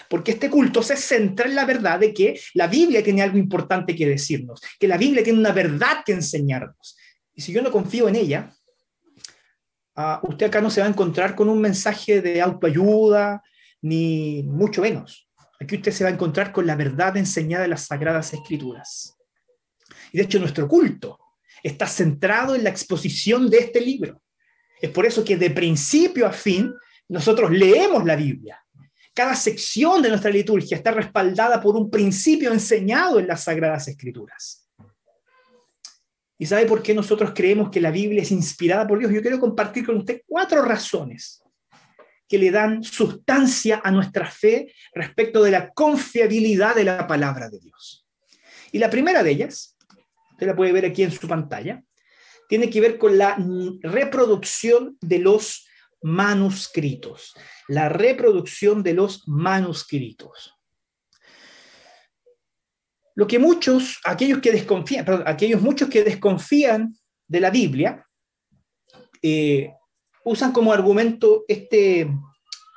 Porque 0.10 0.32
este 0.32 0.50
culto 0.50 0.84
se 0.84 0.98
centra 0.98 1.48
en 1.48 1.56
la 1.56 1.64
verdad 1.64 2.02
de 2.02 2.14
que 2.14 2.38
la 2.54 2.68
Biblia 2.68 3.02
tiene 3.02 3.22
algo 3.22 3.38
importante 3.38 3.96
que 3.96 4.08
decirnos, 4.08 4.60
que 4.78 4.90
la 4.90 4.98
Biblia 4.98 5.24
tiene 5.24 5.40
una 5.40 5.54
verdad 5.54 6.04
que 6.06 6.12
enseñarnos. 6.12 6.98
Y 7.34 7.42
si 7.42 7.54
yo 7.54 7.62
no 7.62 7.72
confío 7.72 8.10
en 8.10 8.16
ella, 8.16 8.52
ah, 9.96 10.20
usted 10.24 10.48
acá 10.48 10.62
no 10.62 10.70
se 10.70 10.82
va 10.82 10.88
a 10.88 10.90
encontrar 10.90 11.36
con 11.36 11.50
un 11.50 11.60
mensaje 11.60 12.22
de 12.22 12.42
autoayuda, 12.42 13.44
ni 13.82 14.44
mucho 14.44 14.82
menos. 14.82 15.28
Aquí 15.60 15.76
usted 15.76 15.92
se 15.92 16.04
va 16.04 16.10
a 16.10 16.14
encontrar 16.14 16.52
con 16.52 16.66
la 16.66 16.76
verdad 16.76 17.18
enseñada 17.18 17.64
en 17.64 17.72
las 17.72 17.86
Sagradas 17.86 18.34
Escrituras. 18.34 19.16
Y 20.12 20.18
de 20.18 20.24
hecho 20.24 20.40
nuestro 20.40 20.68
culto 20.68 21.20
está 21.64 21.88
centrado 21.88 22.56
en 22.56 22.64
la 22.64 22.70
exposición 22.70 23.50
de 23.50 23.58
este 23.60 23.82
libro. 23.82 24.22
Es 24.82 24.90
por 24.90 25.06
eso 25.06 25.24
que 25.24 25.38
de 25.38 25.52
principio 25.52 26.28
a 26.28 26.32
fin 26.32 26.74
nosotros 27.08 27.52
leemos 27.52 28.06
la 28.06 28.16
Biblia 28.16 28.60
cada 29.16 29.34
sección 29.34 30.02
de 30.02 30.10
nuestra 30.10 30.30
liturgia 30.30 30.76
está 30.76 30.92
respaldada 30.92 31.62
por 31.62 31.78
un 31.78 31.90
principio 31.90 32.52
enseñado 32.52 33.18
en 33.18 33.28
las 33.28 33.46
Sagradas 33.46 33.88
Escrituras. 33.88 34.65
¿Y 36.38 36.46
sabe 36.46 36.66
por 36.66 36.84
qué 36.84 36.94
nosotros 36.94 37.32
creemos 37.34 37.70
que 37.70 37.82
la 37.82 37.92
Biblia 37.92 38.22
es 38.22 38.32
inspirada 38.32 38.88
por 38.88 39.00
Dios? 39.00 39.12
Yo 39.12 39.22
quiero 39.22 39.40
compartir 39.40 39.86
con 39.86 39.98
usted 39.98 40.22
cuatro 40.28 40.62
razones 40.62 41.42
que 42.28 42.38
le 42.38 42.52
dan 42.52 42.84
sustancia 42.84 43.82
a 43.84 43.92
nuestra 43.92 44.30
fe 44.30 44.74
respecto 44.94 45.44
de 45.44 45.52
la 45.52 45.72
confiabilidad 45.72 46.76
de 46.76 46.84
la 46.84 47.08
palabra 47.08 47.50
de 47.50 47.60
Dios. 47.60 48.06
Y 48.72 48.80
la 48.80 48.90
primera 48.90 49.24
de 49.24 49.32
ellas, 49.32 49.78
usted 50.32 50.48
la 50.48 50.56
puede 50.56 50.72
ver 50.72 50.86
aquí 50.86 51.04
en 51.04 51.12
su 51.12 51.28
pantalla, 51.28 51.84
tiene 52.50 52.70
que 52.70 52.82
ver 52.82 52.98
con 52.98 53.18
la 53.18 53.38
reproducción 53.82 54.98
de 55.02 55.20
los 55.20 55.68
manuscritos 56.02 57.34
la 57.68 57.90
reproducción 57.90 58.84
de 58.84 58.94
los 58.94 59.28
manuscritos. 59.28 60.55
Lo 63.16 63.28
que 63.28 63.40
muchos, 63.40 64.00
aquellos 64.04 64.40
que 64.40 64.52
desconfían, 64.52 65.06
perdón, 65.06 65.24
aquellos 65.26 65.62
muchos 65.62 65.90
que 65.90 66.04
desconfían 66.04 66.96
de 67.28 67.40
la 67.40 67.50
Biblia, 67.50 68.06
eh, 69.22 69.72
usan 70.24 70.52
como 70.52 70.74
argumento 70.74 71.46
este, 71.48 72.08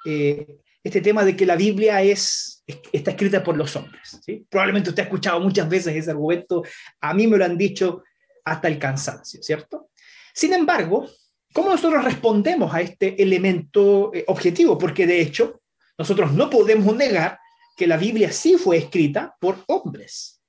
eh, 0.07 0.59
este 0.83 1.01
tema 1.01 1.25
de 1.25 1.37
que 1.37 1.45
la 1.45 1.57
Biblia 1.57 2.03
es, 2.03 2.63
está 2.93 3.11
escrita 3.11 3.43
por 3.43 3.57
los 3.57 3.75
hombres. 3.77 4.21
Probablemente 4.49 4.91
usted 4.91 5.03
ha 5.03 5.07
escuchado 5.07 5.41
muchas 5.41 5.69
veces 5.69 5.97
ese 5.97 6.11
argumento, 6.11 6.63
a 7.01 7.13
mí 7.15 7.27
me 7.27 7.37
lo 7.37 7.45
han 7.45 7.59
dicho 7.59 8.03
hasta 8.45 8.69
el 8.69 8.79
cansancio, 8.79 9.43
¿cierto? 9.43 9.91
Sin 10.33 10.55
embargo, 10.55 11.09
¿Cómo 11.53 11.71
nosotros 11.71 12.05
respondemos 12.05 12.73
a 12.75 12.81
este 12.81 13.21
elemento 13.23 14.13
eh, 14.15 14.25
objetivo? 14.27 14.77
Porque 14.79 15.07
de 15.07 15.21
hecho, 15.21 15.61
nosotros 15.97 16.33
no 16.33 16.51
podemos 16.51 16.95
negar 16.95 17.39
que 17.79 17.87
la 17.87 17.97
Biblia 17.97 18.33
sí 18.33 18.57
fue 18.59 18.77
escrita 18.77 19.37
por 19.41 19.63
hombres. 19.69 20.43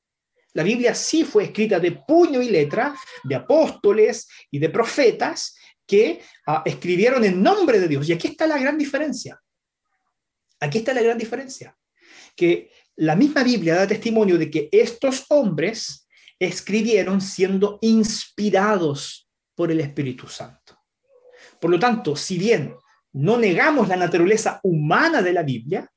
La 0.53 0.63
Biblia 0.63 0.95
sí 0.95 1.23
fue 1.23 1.43
escrita 1.43 1.79
de 1.79 1.91
puño 1.91 2.41
y 2.41 2.49
letra, 2.49 2.95
de 3.23 3.35
apóstoles 3.35 4.27
y 4.49 4.57
de 4.57 4.69
profetas 4.69 5.55
que 5.85 6.21
ah, 6.47 6.63
escribieron 6.65 7.23
en 7.23 7.43
nombre 7.43 7.79
de 7.79 7.87
Dios. 7.87 8.09
Y 8.09 8.13
aquí 8.13 8.29
está 8.29 8.47
la 8.47 8.57
gran 8.57 8.79
diferencia. 8.79 9.39
Aquí 10.59 10.79
está 10.79 10.91
la 10.91 11.03
gran 11.03 11.19
diferencia. 11.19 11.77
Que 12.35 12.71
la 12.95 13.15
misma 13.15 13.43
Biblia 13.43 13.75
da 13.75 13.85
testimonio 13.85 14.39
de 14.39 14.49
que 14.49 14.67
estos 14.71 15.25
hombres 15.29 16.07
escribieron 16.39 17.21
siendo 17.21 17.77
inspirados 17.81 19.29
por 19.53 19.71
el 19.71 19.81
Espíritu 19.81 20.27
Santo. 20.27 20.79
Por 21.61 21.69
lo 21.69 21.77
tanto, 21.77 22.15
si 22.15 22.39
bien 22.39 22.73
no 23.13 23.37
negamos 23.37 23.87
la 23.87 23.97
naturaleza 23.97 24.59
humana 24.63 25.21
de 25.21 25.33
la 25.33 25.43
Biblia, 25.43 25.87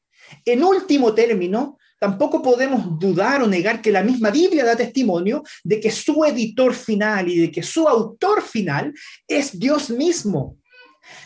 en 0.44 0.64
último 0.64 1.14
término, 1.14 1.78
tampoco 1.98 2.42
podemos 2.42 2.98
dudar 2.98 3.42
o 3.42 3.46
negar 3.46 3.80
que 3.80 3.92
la 3.92 4.02
misma 4.02 4.30
Biblia 4.30 4.64
da 4.64 4.74
testimonio 4.74 5.42
de 5.62 5.78
que 5.80 5.90
su 5.90 6.24
editor 6.24 6.74
final 6.74 7.28
y 7.28 7.38
de 7.38 7.50
que 7.50 7.62
su 7.62 7.86
autor 7.88 8.42
final 8.42 8.92
es 9.28 9.58
Dios 9.58 9.90
mismo. 9.90 10.58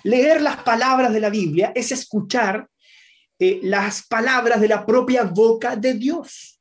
Leer 0.05 0.43
las 0.43 0.59
palabras 0.59 1.13
de 1.13 1.21
la 1.21 1.31
Biblia 1.31 1.73
es 1.75 1.93
escuchar 1.93 2.69
eh, 3.39 3.61
las 3.63 4.07
palabras 4.07 4.61
de 4.61 4.69
la 4.69 4.85
propia 4.85 5.25
boca 5.25 5.77
de 5.77 5.95
Dios. 5.95 6.61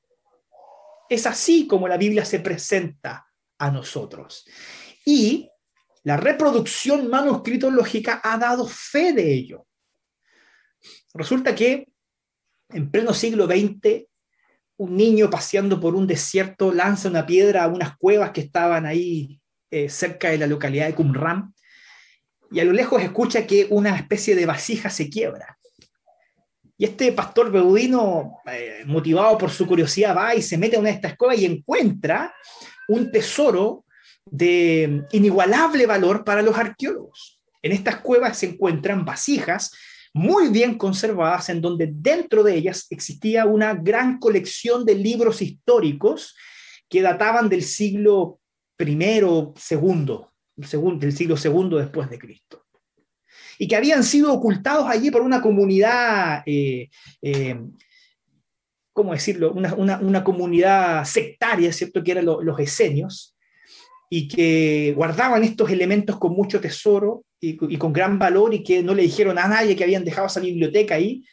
Es 1.10 1.26
así 1.26 1.68
como 1.68 1.88
la 1.88 1.98
Biblia 1.98 2.26
se 2.26 2.40
presenta 2.40 3.28
a 3.58 3.72
nosotros. 3.72 4.46
Y 5.06 5.50
la 6.04 6.18
reproducción 6.18 7.10
manuscritológica 7.10 8.22
ha 8.24 8.38
dado 8.38 8.68
fe 8.68 9.14
de 9.14 9.34
ello. 9.34 9.66
Resulta 11.14 11.56
que 11.56 11.88
en 12.70 12.90
pleno 12.92 13.14
siglo 13.14 13.46
XX, 13.46 14.06
un 14.78 14.98
niño 14.98 15.30
paseando 15.30 15.80
por 15.80 15.96
un 15.96 16.08
desierto 16.08 16.74
lanza 16.74 17.10
una 17.10 17.26
piedra 17.26 17.64
a 17.64 17.68
unas 17.68 17.98
cuevas 17.98 18.32
que 18.32 18.42
estaban 18.42 18.86
ahí 18.86 19.40
eh, 19.72 19.90
cerca 19.90 20.30
de 20.30 20.38
la 20.38 20.48
localidad 20.48 20.88
de 20.88 20.96
Qumran 20.96 21.54
y 22.52 22.60
a 22.60 22.66
lo 22.66 22.72
lejos 22.72 23.02
escucha 23.02 23.46
que 23.46 23.68
una 23.70 23.96
especie 23.96 24.36
de 24.36 24.46
vasija 24.46 24.90
se 24.90 25.10
quiebra. 25.10 25.58
Y 26.78 26.86
este 26.86 27.12
pastor 27.14 27.52
beudino, 27.52 28.40
eh, 28.52 28.84
motivado 28.86 29.38
por 29.38 29.50
su 29.50 29.66
curiosidad, 29.66 30.16
va 30.16 30.36
y 30.36 30.42
se 30.42 30.58
mete 30.58 30.76
en 30.76 30.82
una 30.82 30.90
de 30.90 30.96
estas 30.96 31.16
cuevas 31.16 31.40
y 31.40 31.46
encuentra 31.46 32.34
un 32.88 33.12
tesoro 33.12 33.86
de 34.26 35.04
inigualable 35.12 35.86
valor 35.86 36.24
para 36.24 36.42
los 36.42 36.58
arqueólogos. 36.58 37.42
En 37.62 37.72
estas 37.72 37.98
cuevas 37.98 38.38
se 38.38 38.48
encuentran 38.48 39.06
vasijas 39.06 39.72
muy 40.16 40.48
bien 40.48 40.78
conservadas 40.78 41.50
en 41.50 41.60
donde 41.60 41.92
dentro 41.94 42.42
de 42.42 42.56
ellas 42.56 42.88
existía 42.90 43.46
una 43.46 43.74
gran 43.74 44.18
colección 44.18 44.86
de 44.86 44.96
libros 44.96 45.42
históricos 45.42 46.38
que 46.88 47.02
databan 47.02 47.50
del 47.50 47.64
siglo 47.64 48.40
I 48.80 49.22
o 49.24 49.54
segundo, 49.58 50.32
del 50.56 51.12
siglo 51.12 51.36
segundo 51.36 51.78
después 51.78 52.10
de 52.10 52.18
Cristo 52.18 52.66
y 53.58 53.68
que 53.68 53.76
habían 53.76 54.06
sido 54.06 54.32
ocultados 54.32 54.88
allí 54.88 55.12
por 55.12 55.22
una 55.22 55.42
comunidad, 55.42 56.44
eh, 56.46 56.90
eh, 57.22 57.60
¿cómo 58.94 59.12
decirlo? 59.12 59.52
Una, 59.52 60.24
comunidad 60.24 61.04
sectaria, 61.04 61.74
¿cierto? 61.74 62.02
Que 62.02 62.12
eran 62.12 62.26
los 62.26 62.60
esenios, 62.60 63.35
y 64.10 64.28
que 64.28 64.94
guardaban 64.96 65.44
estos 65.44 65.70
elementos 65.70 66.18
con 66.18 66.34
mucho 66.34 66.62
tesoro 66.62 67.24
y, 67.40 67.78
con 67.78 67.94
gran 67.94 68.18
valor 68.18 68.54
y 68.54 68.64
que 68.64 68.82
no 68.82 68.94
le 68.94 69.04
dijeron 69.04 69.38
a 69.38 69.48
nadie 69.48 69.76
que 69.76 69.84
habían 69.84 70.06
dejado 70.06 70.28
esa 70.28 70.40
biblioteca 70.40 70.96
ahí. 70.96 71.26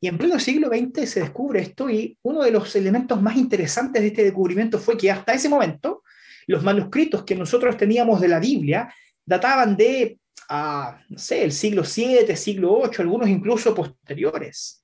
Y 0.00 0.08
en 0.08 0.18
pleno 0.18 0.38
siglo 0.38 0.68
XX 0.68 1.08
se 1.08 1.20
descubre 1.20 1.60
esto 1.60 1.90
y 1.90 2.16
uno 2.22 2.42
de 2.42 2.50
los 2.50 2.74
elementos 2.76 3.20
más 3.20 3.36
interesantes 3.36 4.00
de 4.00 4.08
este 4.08 4.24
descubrimiento 4.24 4.78
fue 4.78 4.96
que 4.96 5.10
hasta 5.10 5.32
ese 5.32 5.48
momento 5.48 6.02
los 6.46 6.62
manuscritos 6.62 7.24
que 7.24 7.34
nosotros 7.34 7.76
teníamos 7.76 8.20
de 8.20 8.28
la 8.28 8.38
Biblia 8.38 8.92
databan 9.24 9.76
de, 9.76 10.18
ah, 10.48 11.00
no 11.08 11.18
sé, 11.18 11.44
el 11.44 11.52
siglo 11.52 11.82
VII, 11.82 12.34
siglo 12.36 12.82
VIII, 12.82 12.96
algunos 12.98 13.28
incluso 13.28 13.74
posteriores. 13.74 14.82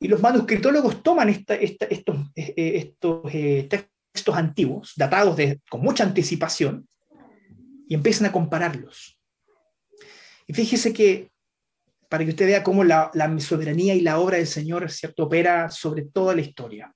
Y 0.00 0.08
los 0.08 0.20
manuscritólogos 0.20 1.02
toman 1.02 1.28
estos, 1.28 1.56
eh, 1.56 1.76
estos 2.34 3.20
eh, 3.32 3.66
textos 3.68 3.91
textos 4.12 4.36
antiguos, 4.36 4.92
datados 4.96 5.36
de, 5.36 5.60
con 5.68 5.80
mucha 5.80 6.04
anticipación, 6.04 6.86
y 7.88 7.94
empiezan 7.94 8.26
a 8.26 8.32
compararlos. 8.32 9.18
Y 10.46 10.54
fíjese 10.54 10.92
que, 10.92 11.30
para 12.08 12.24
que 12.24 12.30
usted 12.30 12.46
vea 12.46 12.62
cómo 12.62 12.84
la, 12.84 13.10
la 13.14 13.38
soberanía 13.40 13.94
y 13.94 14.00
la 14.00 14.18
obra 14.18 14.36
del 14.36 14.46
Señor 14.46 14.90
¿cierto? 14.90 15.24
opera 15.24 15.70
sobre 15.70 16.02
toda 16.02 16.34
la 16.34 16.42
historia, 16.42 16.94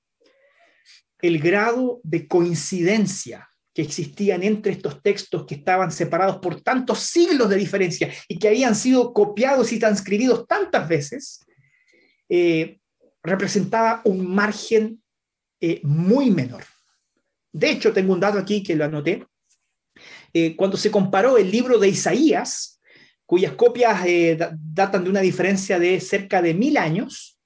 el 1.20 1.38
grado 1.38 2.00
de 2.02 2.28
coincidencia 2.28 3.48
que 3.72 3.82
existían 3.82 4.42
entre 4.42 4.72
estos 4.72 5.02
textos 5.02 5.44
que 5.44 5.56
estaban 5.56 5.90
separados 5.92 6.38
por 6.38 6.62
tantos 6.62 7.00
siglos 7.00 7.50
de 7.50 7.56
diferencia 7.56 8.10
y 8.26 8.38
que 8.38 8.48
habían 8.48 8.74
sido 8.74 9.12
copiados 9.12 9.72
y 9.72 9.78
transcribidos 9.78 10.46
tantas 10.46 10.88
veces, 10.88 11.44
eh, 12.28 12.78
representaba 13.22 14.00
un 14.04 14.26
margen 14.34 15.02
eh, 15.60 15.80
muy 15.82 16.30
menor. 16.30 16.64
De 17.56 17.70
hecho, 17.70 17.90
tengo 17.90 18.12
un 18.12 18.20
dato 18.20 18.38
aquí 18.38 18.62
que 18.62 18.76
lo 18.76 18.84
anoté. 18.84 19.26
Eh, 20.34 20.54
cuando 20.56 20.76
se 20.76 20.90
comparó 20.90 21.38
el 21.38 21.50
libro 21.50 21.78
de 21.78 21.88
Isaías, 21.88 22.78
cuyas 23.24 23.54
copias 23.54 24.04
datan 24.58 25.04
de 25.04 25.08
una 25.08 25.22
diferencia 25.22 25.78
de 25.78 25.98
cerca 26.00 26.42
de 26.42 26.52
mil 26.52 26.76
años, 26.76 27.40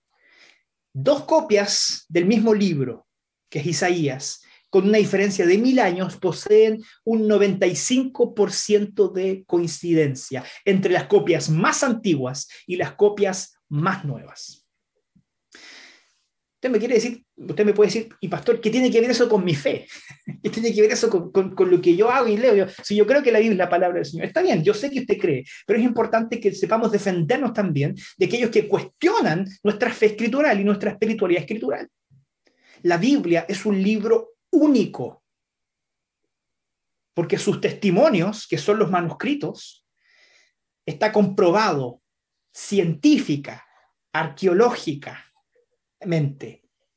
dos 0.93 1.23
copias 1.27 2.07
del 2.09 2.27
mismo 2.27 2.53
libro, 2.53 3.07
que 3.49 3.61
es 3.61 3.67
Isaías, 3.67 4.43
con 4.69 4.89
una 4.89 4.99
diferencia 4.99 5.47
de 5.47 5.59
mil 5.59 5.79
años, 5.79 6.17
poseen 6.17 6.83
un 7.05 7.29
95% 7.29 9.13
de 9.13 9.45
coincidencia 9.47 10.45
entre 10.65 10.93
las 10.93 11.05
copias 11.05 11.49
más 11.51 11.85
antiguas 11.85 12.49
y 12.67 12.75
las 12.75 12.95
copias 12.95 13.55
más 13.69 14.05
nuevas. 14.05 14.60
Usted 16.61 16.73
me 16.73 16.79
quiere 16.79 16.97
decir, 16.97 17.25
usted 17.37 17.65
me 17.65 17.73
puede 17.73 17.89
decir, 17.89 18.15
y 18.21 18.29
pastor, 18.29 18.61
¿qué 18.61 18.69
tiene 18.69 18.91
que 18.91 19.01
ver 19.01 19.11
eso 19.11 19.31
con 19.31 19.43
mi 19.43 19.55
fe? 19.55 19.87
¿Qué 20.43 20.51
tiene 20.51 20.75
que 20.75 20.83
ver 20.83 20.93
eso 20.93 21.09
con, 21.09 21.55
lo 21.57 21.81
que 21.81 21.97
yo 21.97 22.11
hago 22.11 22.29
y 22.29 22.37
leo? 22.37 22.67
si 22.83 22.95
yo 22.95 23.07
creo 23.07 23.23
que 23.23 23.33
la 23.33 23.39
Biblia 23.39 23.55
es 23.55 23.59
la 23.61 23.71
palabra 23.71 23.97
del 23.97 24.05
Señor, 24.05 24.27
está 24.27 24.43
bien, 24.43 24.63
yo 24.63 24.75
sé 24.75 24.91
que 24.91 25.01
usted 25.01 25.17
cree, 25.17 25.43
pero 25.67 25.79
es 25.79 25.85
importante 25.87 26.39
que 26.39 26.53
sepamos 26.53 26.93
defendernos 26.93 27.55
también 27.55 27.95
de 28.19 28.27
aquellos 28.27 28.51
que 28.51 28.69
cuestionan 28.69 29.47
nuestra 29.63 29.91
fe 29.91 30.05
escritural 30.05 30.61
y 30.61 30.65
nuestra 30.65 30.91
espiritualidad 30.91 31.41
escritural. 31.41 31.89
La 32.83 32.99
Biblia 32.99 33.47
es 33.49 33.65
un 33.65 33.83
libro 33.83 34.35
único, 34.51 35.23
porque 37.15 37.39
sus 37.39 37.59
testimonios, 37.59 38.47
que 38.47 38.59
son 38.59 38.79
los 38.79 38.91
manuscritos, 38.91 39.87
está 40.85 41.11
comprobado 41.11 42.03
científica, 42.53 43.67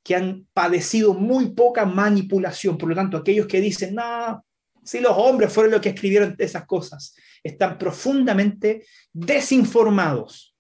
que 0.04 0.16
han 0.16 0.48
padecido 0.54 1.14
muy 1.14 1.52
poca 1.52 1.86
manipulación. 1.86 2.78
Por 2.78 2.90
lo 2.90 2.96
tanto, 2.96 3.18
aquellos 3.18 3.48
que 3.48 3.62
dicen, 3.62 3.96
no, 3.96 4.46
si 4.84 5.00
los 5.00 5.14
hombres 5.16 5.52
fueron 5.52 5.72
los 5.72 5.82
que 5.82 5.90
escribieron 5.90 6.36
esas 6.38 6.66
cosas, 6.66 7.16
están 7.42 7.78
profundamente 7.78 8.86
desinformados 9.12 10.56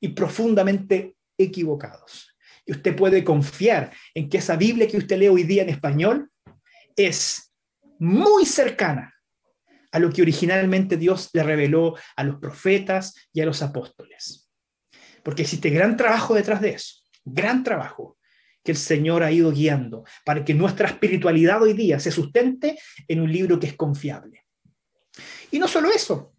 y 0.00 0.08
profundamente 0.08 1.16
equivocados. 1.36 2.34
Y 2.64 2.72
usted 2.72 2.94
puede 2.96 3.24
confiar 3.24 3.92
en 4.14 4.28
que 4.28 4.38
esa 4.38 4.56
Biblia 4.56 4.88
que 4.88 4.98
usted 4.98 5.18
lee 5.18 5.28
hoy 5.28 5.44
día 5.44 5.62
en 5.62 5.70
español 5.70 6.30
es 6.96 7.52
muy 7.98 8.44
cercana 8.44 9.14
a 9.90 9.98
lo 9.98 10.10
que 10.10 10.22
originalmente 10.22 10.96
Dios 10.96 11.30
le 11.32 11.42
reveló 11.42 11.96
a 12.16 12.24
los 12.24 12.36
profetas 12.36 13.14
y 13.32 13.40
a 13.40 13.46
los 13.46 13.62
apóstoles. 13.62 14.50
Porque 15.22 15.42
existe 15.42 15.70
gran 15.70 15.96
trabajo 15.96 16.34
detrás 16.34 16.60
de 16.60 16.70
eso, 16.70 16.97
gran 17.32 17.62
trabajo 17.62 18.18
que 18.62 18.72
el 18.72 18.78
Señor 18.78 19.22
ha 19.22 19.32
ido 19.32 19.50
guiando 19.50 20.04
para 20.24 20.44
que 20.44 20.54
nuestra 20.54 20.88
espiritualidad 20.88 21.62
hoy 21.62 21.72
día 21.72 21.98
se 22.00 22.10
sustente 22.10 22.78
en 23.06 23.20
un 23.20 23.32
libro 23.32 23.58
que 23.58 23.68
es 23.68 23.76
confiable. 23.76 24.44
Y 25.50 25.58
no 25.58 25.66
solo 25.66 25.90
eso, 25.90 26.34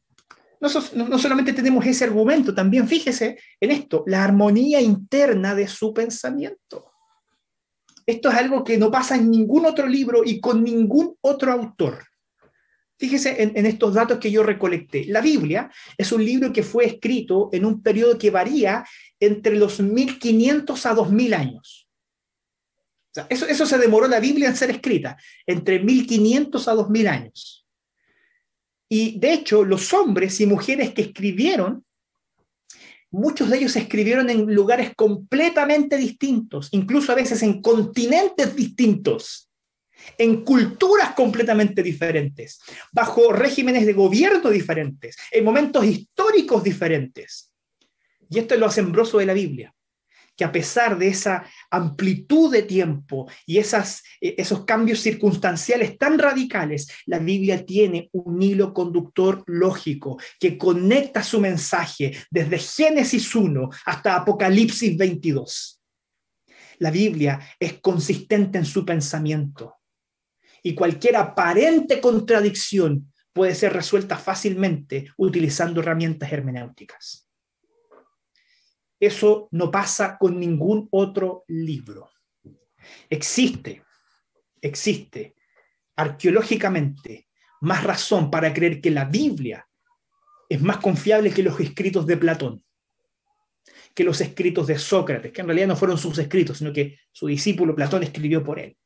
no, 0.62 1.18
solamente 1.18 1.54
tenemos 1.54 1.86
ese 1.86 2.04
argumento, 2.04 2.54
también 2.54 2.88
fíjese 2.88 3.40
en 3.60 3.72
esto, 3.72 4.04
la 4.08 4.24
armonía 4.24 4.82
interna 4.82 5.56
de 5.56 5.68
su 5.68 5.94
pensamiento. 5.94 6.92
Esto 8.06 8.30
es 8.30 8.36
algo 8.36 8.64
que 8.64 8.78
no 8.78 8.92
pasa 8.92 9.16
en 9.16 9.30
ningún 9.30 9.66
otro 9.66 9.88
libro 9.88 10.24
y 10.26 10.42
con 10.42 10.64
ningún 10.64 11.16
otro 11.22 11.52
autor. 11.52 12.04
Fíjese 13.00 13.42
en, 13.42 13.66
estos 13.66 13.94
datos 13.94 14.20
que 14.20 14.30
yo 14.30 14.44
recolecté. 14.44 15.06
La 15.06 15.22
Biblia 15.22 15.72
es 15.98 16.12
un 16.12 16.24
libro 16.24 16.52
que 16.52 16.64
fue 16.64 16.86
escrito 16.86 17.50
en 17.54 17.64
un 17.64 17.82
periodo 17.82 18.18
que 18.18 18.30
varía 18.30 18.86
entre 19.22 19.56
los 19.56 19.80
1500 19.80 20.86
a 20.86 20.94
2000 20.94 21.34
años. 21.34 21.88
eso, 23.30 23.48
eso 23.48 23.66
se 23.66 23.78
demoró 23.78 24.10
la 24.10 24.20
Biblia 24.20 24.50
en 24.50 24.58
ser 24.58 24.72
escrita, 24.72 25.16
entre 25.48 25.80
1500 25.80 26.68
a 26.68 26.74
2000 26.74 27.08
años. 27.08 27.66
Y 28.90 29.18
de 29.18 29.32
hecho, 29.32 29.64
los 29.64 29.94
hombres 29.94 30.42
y 30.42 30.46
mujeres 30.46 30.94
que 30.94 31.04
escribieron, 31.04 31.86
muchos 33.12 33.50
de 33.50 33.60
ellos 33.60 33.78
escribieron 33.78 34.30
en 34.30 34.54
lugares 34.54 34.92
completamente 34.94 35.96
distintos, 35.96 36.68
incluso 36.72 37.14
a 37.14 37.16
veces 37.16 37.44
en 37.44 37.62
continentes 37.62 38.54
distintos, 38.58 39.49
en 40.18 40.44
culturas 40.44 41.14
completamente 41.14 41.82
diferentes, 41.84 42.60
bajo 42.92 43.32
regímenes 43.32 43.86
de 43.86 43.94
gobierno 43.94 44.50
diferentes, 44.50 45.16
en 45.32 45.44
momentos 45.44 45.86
históricos 45.86 46.64
diferentes. 46.64 47.52
Y 48.30 48.40
esto 48.40 48.54
es 48.54 48.60
lo 48.60 48.68
asombroso 48.68 49.18
de 49.18 49.26
la 49.26 49.34
Biblia 49.34 49.74
que 50.40 50.46
a 50.46 50.54
pesar 50.54 50.98
de 50.98 51.10
esa 51.10 51.44
amplitud 51.70 52.50
de 52.50 52.64
tiempo 52.64 53.30
y 53.46 53.58
esas, 53.58 54.04
e, 54.22 54.36
esos 54.38 54.64
cambios 54.64 55.02
circunstanciales 55.02 55.98
tan 55.98 56.18
radicales, 56.18 56.88
la 57.08 57.20
Biblia 57.20 57.66
tiene 57.66 58.08
un 58.14 58.42
hilo 58.42 58.74
conductor 58.74 59.44
lógico 59.48 60.18
que 60.40 60.58
conecta 60.58 61.24
su 61.24 61.42
mensaje 61.42 62.18
desde 62.32 62.58
Génesis 62.58 63.36
1 63.36 63.70
hasta 63.86 64.16
Apocalipsis 64.16 64.96
22. 64.96 65.82
La 66.78 66.90
Biblia 66.90 67.38
es 67.60 67.74
consistente 67.82 68.60
en 68.60 68.66
su 68.66 68.86
pensamiento 68.86 69.79
y 70.64 70.76
cualquier 70.76 71.16
aparente 71.16 72.00
contradicción 72.02 73.12
puede 73.34 73.56
ser 73.56 73.74
resuelta 73.74 74.18
fácilmente 74.18 75.12
utilizando 75.18 75.82
herramientas 75.82 76.32
hermenéuticas. 76.32 77.30
Eso 79.00 79.48
no 79.52 79.72
pasa 79.72 80.18
con 80.18 80.40
ningún 80.40 80.88
otro 80.92 81.46
libro. 81.48 82.10
Existe, 83.10 83.84
existe 84.62 85.36
arqueológicamente 85.96 87.28
más 87.62 87.84
razón 87.84 88.30
para 88.30 88.54
creer 88.54 88.82
que 88.82 88.92
la 88.92 89.06
Biblia 89.06 89.68
es 90.50 90.62
más 90.62 90.78
confiable 90.78 91.32
que 91.32 91.44
los 91.44 91.60
escritos 91.60 92.06
de 92.08 92.18
Platón, 92.18 92.64
que 93.94 94.04
los 94.04 94.20
escritos 94.22 94.68
de 94.68 94.78
Sócrates, 94.78 95.32
que 95.32 95.42
en 95.42 95.48
realidad 95.48 95.68
no 95.68 95.76
fueron 95.76 95.98
sus 95.98 96.18
escritos, 96.18 96.58
sino 96.58 96.74
que 96.74 96.98
su 97.12 97.28
discípulo 97.28 97.76
Platón 97.76 98.04
escribió 98.04 98.44
por 98.44 98.60
él. 98.60 98.78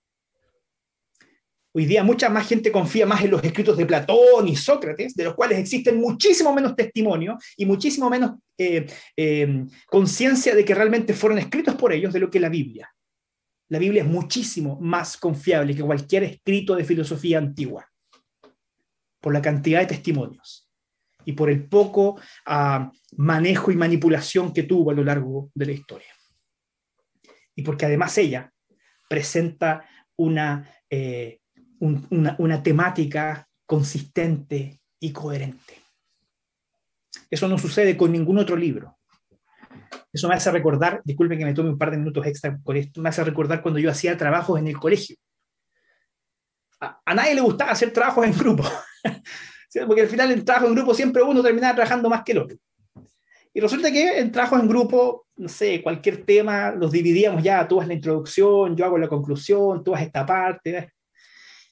Hoy 1.76 1.86
día 1.86 2.04
mucha 2.04 2.30
más 2.30 2.48
gente 2.48 2.72
confía 2.72 3.08
más 3.08 3.24
en 3.24 3.32
los 3.32 3.44
escritos 3.44 3.76
de 3.76 3.88
Platón 3.88 4.48
y 4.48 4.56
Sócrates, 4.56 5.16
de 5.16 5.24
los 5.24 5.34
cuales 5.34 5.58
existen 5.58 5.98
muchísimo 5.98 6.54
menos 6.54 6.76
testimonio 6.76 7.36
y 7.58 7.66
muchísimo 7.66 8.12
menos 8.12 8.34
eh, 8.60 8.86
eh, 9.18 9.66
conciencia 9.88 10.54
de 10.54 10.64
que 10.64 10.76
realmente 10.76 11.16
fueron 11.16 11.40
escritos 11.40 11.74
por 11.74 11.92
ellos 11.92 12.14
de 12.14 12.20
lo 12.20 12.30
que 12.30 12.40
la 12.40 12.50
Biblia. 12.50 12.94
La 13.70 13.80
Biblia 13.80 14.04
es 14.04 14.08
muchísimo 14.08 14.80
más 14.80 15.18
confiable 15.18 15.76
que 15.76 15.82
cualquier 15.82 16.24
escrito 16.26 16.76
de 16.76 16.84
filosofía 16.84 17.40
antigua, 17.40 17.90
por 19.20 19.34
la 19.34 19.42
cantidad 19.42 19.80
de 19.80 19.88
testimonios 19.88 20.70
y 21.26 21.34
por 21.34 21.50
el 21.50 21.68
poco 21.68 22.20
ah, 22.46 22.92
manejo 23.18 23.72
y 23.72 23.76
manipulación 23.76 24.54
que 24.54 24.64
tuvo 24.64 24.92
a 24.92 24.94
lo 24.94 25.04
largo 25.04 25.50
de 25.56 25.66
la 25.66 25.72
historia. 25.72 26.14
Y 27.56 27.64
porque 27.64 27.88
además 27.88 28.16
ella 28.20 28.54
presenta 29.10 29.90
una 30.18 30.70
eh, 30.88 31.40
una, 31.84 32.64
temática 32.64 33.48
consistente 33.66 34.80
y 35.00 35.12
coherente. 35.12 35.82
Eso 37.30 37.48
no 37.48 37.58
sucede 37.58 37.98
con 37.98 38.12
ningún 38.12 38.38
otro 38.38 38.56
libro. 38.56 38.98
Eso 40.12 40.28
me 40.28 40.36
hace 40.36 40.52
recordar, 40.52 41.02
disculpen 41.04 41.40
que 41.40 41.46
me 41.46 41.54
tome 41.54 41.70
un 41.70 41.78
par 41.78 41.92
de 41.92 41.98
minutos 41.98 42.26
extra 42.26 42.58
por 42.64 42.78
esto, 42.78 43.02
me 43.02 43.10
hace 43.10 43.24
recordar 43.24 43.62
cuando 43.62 43.80
yo 43.80 43.90
hacía 43.90 44.16
trabajos 44.16 44.60
en 44.60 44.68
el 44.68 44.78
colegio. 44.78 45.18
A, 46.80 47.14
nadie 47.16 47.36
le 47.36 47.42
gustaba 47.42 47.72
hacer 47.72 47.92
trabajos 47.92 48.26
en 48.26 48.38
grupo, 48.38 48.64
porque 49.88 50.02
al 50.02 50.08
final 50.08 50.32
el 50.32 50.46
trabajo 50.46 50.68
en 50.68 50.76
grupo 50.76 50.94
siempre 50.94 51.24
uno 51.24 51.42
terminaba 51.42 51.76
trabajando 51.76 52.10
más 52.10 52.24
que 52.24 52.34
el 52.34 52.38
otro. 52.40 52.58
Y 53.54 53.60
resulta 53.60 53.92
que 53.92 54.20
en 54.20 54.32
trabajos 54.32 54.60
en 54.60 54.68
grupo, 54.68 55.28
no 55.36 55.48
sé, 55.48 55.82
cualquier 55.82 56.26
tema 56.26 56.72
los 56.72 56.92
dividíamos 56.92 57.44
ya, 57.44 57.68
tú 57.68 57.80
haces 57.80 57.88
la 57.88 57.94
introducción, 57.96 58.76
yo 58.76 58.86
hago 58.86 58.98
la 58.98 59.08
conclusión, 59.08 59.84
tú 59.84 59.94
haces 59.94 60.08
esta 60.08 60.26
parte, 60.26 60.94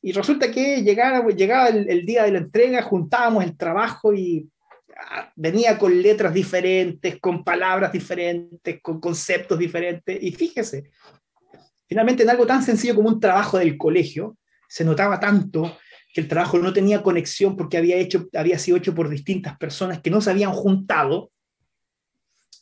y 0.01 0.11
resulta 0.13 0.51
que 0.51 0.81
llegaba, 0.81 1.67
el, 1.67 2.05
día 2.05 2.23
de 2.23 2.31
la 2.31 2.39
entrega, 2.39 2.81
juntábamos 2.81 3.43
el 3.43 3.55
trabajo 3.55 4.13
y 4.13 4.49
ah, 4.97 5.31
venía 5.35 5.77
con 5.77 6.01
letras 6.01 6.33
diferentes, 6.33 7.19
con 7.19 7.43
palabras 7.43 7.91
diferentes, 7.91 8.81
con 8.81 8.99
conceptos 8.99 9.59
diferentes. 9.59 10.17
Y 10.19 10.31
fíjese, 10.31 10.89
finalmente 11.87 12.23
en 12.23 12.31
algo 12.31 12.47
tan 12.47 12.63
sencillo 12.63 12.95
como 12.95 13.09
un 13.09 13.19
trabajo 13.19 13.59
del 13.59 13.77
colegio, 13.77 14.37
se 14.67 14.83
notaba 14.83 15.19
tanto 15.19 15.77
que 16.11 16.21
el 16.21 16.27
trabajo 16.27 16.57
no 16.57 16.73
tenía 16.73 17.03
conexión 17.03 17.55
porque 17.55 17.77
había 17.77 18.59
sido 18.59 18.77
hecho 18.77 18.95
por 18.95 19.07
distintas 19.07 19.55
personas 19.57 20.01
que 20.01 20.09
no 20.09 20.19
se 20.19 20.31
habían 20.31 20.51
juntado. 20.51 21.31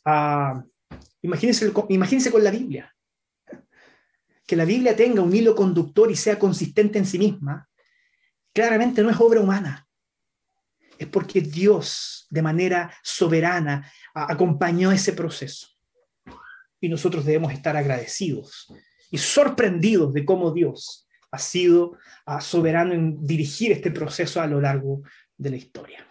Ah, 0.04 0.62
imagínense, 1.22 1.72
imagínense 1.88 2.30
con 2.30 2.44
la 2.44 2.50
Biblia 2.50 2.94
que 4.50 4.56
la 4.56 4.64
Biblia 4.64 4.96
tenga 4.96 5.22
un 5.22 5.32
hilo 5.32 5.54
conductor 5.54 6.10
y 6.10 6.16
sea 6.16 6.36
consistente 6.36 6.98
en 6.98 7.06
sí 7.06 7.20
misma, 7.20 7.68
claramente 8.52 9.00
no 9.00 9.08
es 9.08 9.20
obra 9.20 9.38
humana. 9.38 9.86
Es 10.98 11.06
porque 11.06 11.40
Dios, 11.40 12.26
de 12.30 12.42
manera 12.42 12.92
soberana, 13.00 13.88
acompañó 14.12 14.90
ese 14.90 15.12
proceso. 15.12 15.68
y 16.80 16.88
nosotros 16.88 17.24
debemos 17.24 17.52
estar 17.52 17.76
agradecidos 17.76 18.66
y 19.08 19.18
sorprendidos 19.18 20.12
de 20.12 20.24
cómo 20.24 20.50
Dios 20.50 21.06
ha 21.30 21.38
sido 21.38 21.96
soberano 22.40 22.92
en 22.92 23.24
dirigir 23.24 23.70
este 23.70 23.92
proceso 23.92 24.40
a 24.40 24.48
lo 24.48 24.60
largo 24.60 25.02
de 25.36 25.50
la 25.50 25.56
historia. 25.58 26.04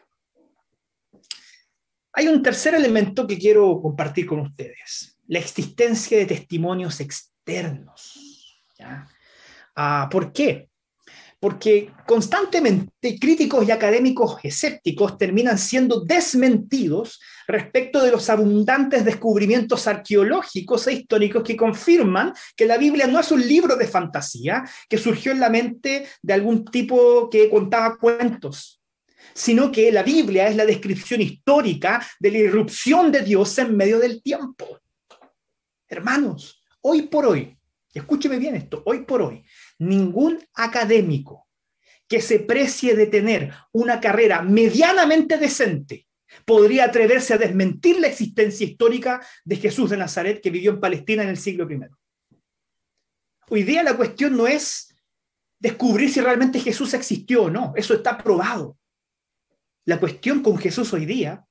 Hay 2.13 2.29
un 2.29 2.41
tercer 2.41 2.73
elemento 2.73 3.27
que 3.27 3.37
quiero 3.37 3.81
compartir 3.81 4.25
con 4.25 4.39
ustedes, 4.39 5.19
la 5.27 5.39
existencia 5.39 6.17
de 6.17 6.25
testimonios 6.25 7.01
externos. 7.01 8.28
Ah, 9.75 10.09
¿Por 10.11 10.31
qué? 10.33 10.69
porque 11.39 11.91
constantemente 12.05 13.17
críticos 13.17 13.65
y 13.65 13.71
académicos 13.71 14.37
escépticos 14.43 15.17
terminan 15.17 15.57
siendo 15.57 16.01
desmentidos 16.01 17.19
respecto 17.47 18.03
de 18.03 18.11
los 18.11 18.29
abundantes 18.29 19.05
descubrimientos 19.05 19.87
arqueológicos 19.87 20.87
e 20.87 20.93
históricos 20.93 21.43
que 21.43 21.55
confirman 21.55 22.33
que 22.55 22.65
la 22.65 22.77
Biblia 22.77 23.07
no 23.07 23.19
es 23.19 23.31
un 23.31 23.45
libro 23.47 23.77
de 23.77 23.87
fantasía 23.87 24.63
que 24.89 24.97
surgió 24.97 25.31
en 25.31 25.39
la 25.39 25.49
mente 25.49 26.07
de 26.21 26.33
algún 26.33 26.65
tipo 26.65 27.29
que 27.29 27.49
contaba 27.49 27.97
cuentos, 27.97 28.81
sino 29.33 29.71
que 29.71 29.91
la 29.93 30.03
Biblia 30.03 30.49
es 30.49 30.57
la 30.57 30.65
descripción 30.65 31.21
histórica 31.21 32.05
de 32.19 32.31
la 32.31 32.37
irrupción 32.39 33.11
de 33.11 33.21
Dios 33.21 33.57
en 33.59 33.77
medio 33.77 33.97
del 33.97 34.21
tiempo. 34.21 34.79
Hermanos, 35.87 36.61
hoy 36.81 37.03
por 37.03 37.25
hoy, 37.25 37.57
escúcheme 37.93 38.37
bien 38.37 38.55
esto, 38.55 38.83
hoy 38.85 39.03
por 39.03 39.21
hoy, 39.21 39.43
ningún 39.79 40.39
académico 40.53 41.47
que 42.07 42.21
se 42.21 42.39
precie 42.39 42.95
de 42.95 43.07
tener 43.07 43.53
una 43.71 43.99
carrera 43.99 44.41
medianamente 44.41 45.37
decente 45.37 46.07
podría 46.45 46.85
atreverse 46.85 47.33
a 47.33 47.37
desmentir 47.37 47.99
la 47.99 48.07
existencia 48.07 48.65
histórica 48.65 49.25
de 49.43 49.55
Jesús 49.55 49.89
de 49.89 49.97
Nazaret 49.97 50.41
que 50.41 50.49
vivió 50.49 50.71
en 50.71 50.79
Palestina 50.79 51.23
en 51.23 51.29
el 51.29 51.37
siglo 51.37 51.69
I. 51.69 51.79
Hoy 53.49 53.63
día 53.63 53.83
la 53.83 53.97
cuestión 53.97 54.37
no 54.37 54.47
es 54.47 54.95
descubrir 55.59 56.11
si 56.11 56.21
realmente 56.21 56.59
Jesús 56.59 56.93
existió 56.93 57.43
o 57.43 57.49
no, 57.49 57.73
eso 57.75 57.93
está 57.93 58.17
probado. 58.17 58.77
La 59.85 59.99
cuestión 59.99 60.41
con 60.41 60.57
Jesús 60.57 60.93
hoy 60.93 61.05
día 61.05 61.45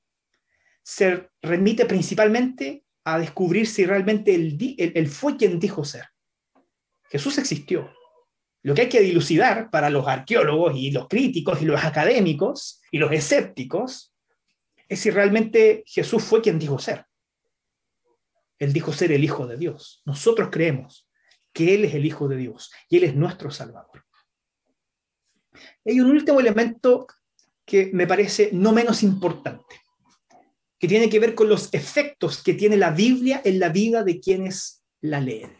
se 0.81 1.29
remite 1.41 1.85
principalmente 1.85 2.85
a 3.03 3.19
descubrir 3.19 3.67
si 3.67 3.85
realmente 3.85 4.33
él, 4.33 5.07
fue 5.09 5.37
quien 5.37 5.59
dijo 5.59 5.83
ser. 5.83 6.05
Jesús 7.09 7.37
existió. 7.37 7.91
Lo 8.61 8.75
que 8.75 8.81
hay 8.81 8.89
que 8.89 9.01
dilucidar 9.01 9.69
para 9.69 9.89
los 9.89 10.07
arqueólogos 10.07 10.75
y 10.75 10.91
los 10.91 11.07
críticos 11.07 11.61
y 11.61 11.65
los 11.65 11.83
académicos 11.83 12.81
y 12.91 12.97
los 12.97 13.11
escépticos 13.11 14.13
es 14.87 14.99
si 14.99 15.09
realmente 15.11 15.83
Jesús 15.85 16.23
fue 16.23 16.41
quien 16.41 16.59
dijo 16.59 16.77
ser. 16.77 17.05
Él 18.57 18.73
dijo 18.73 18.91
ser 18.91 19.11
el 19.13 19.23
Hijo 19.23 19.47
de 19.47 19.57
Dios. 19.57 20.01
Nosotros 20.05 20.49
creemos 20.51 21.07
que 21.53 21.73
Él 21.73 21.85
es 21.85 21.93
el 21.93 22.05
Hijo 22.05 22.27
de 22.27 22.35
Dios 22.35 22.71
y 22.89 22.97
Él 22.97 23.05
es 23.05 23.15
nuestro 23.15 23.49
Salvador. 23.49 24.03
Hay 25.85 25.99
un 25.99 26.11
último 26.11 26.39
elemento 26.39 27.07
que 27.65 27.89
me 27.93 28.07
parece 28.07 28.49
no 28.51 28.73
menos 28.73 29.03
importante, 29.03 29.81
que 30.77 30.87
tiene 30.87 31.09
que 31.09 31.19
ver 31.19 31.33
con 31.33 31.47
los 31.47 31.73
efectos 31.73 32.43
que 32.43 32.53
tiene 32.53 32.77
la 32.77 32.91
Biblia 32.91 33.41
en 33.45 33.59
la 33.59 33.69
vida 33.69 34.03
de 34.03 34.19
quienes 34.19 34.83
la 35.01 35.21
leen 35.21 35.58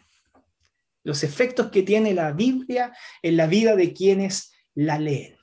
los 1.04 1.24
efectos 1.24 1.70
que 1.70 1.82
tiene 1.82 2.14
la 2.14 2.32
Biblia 2.32 2.92
en 3.22 3.36
la 3.36 3.46
vida 3.46 3.76
de 3.76 3.92
quienes 3.92 4.52
la 4.74 4.98
leen. 4.98 5.36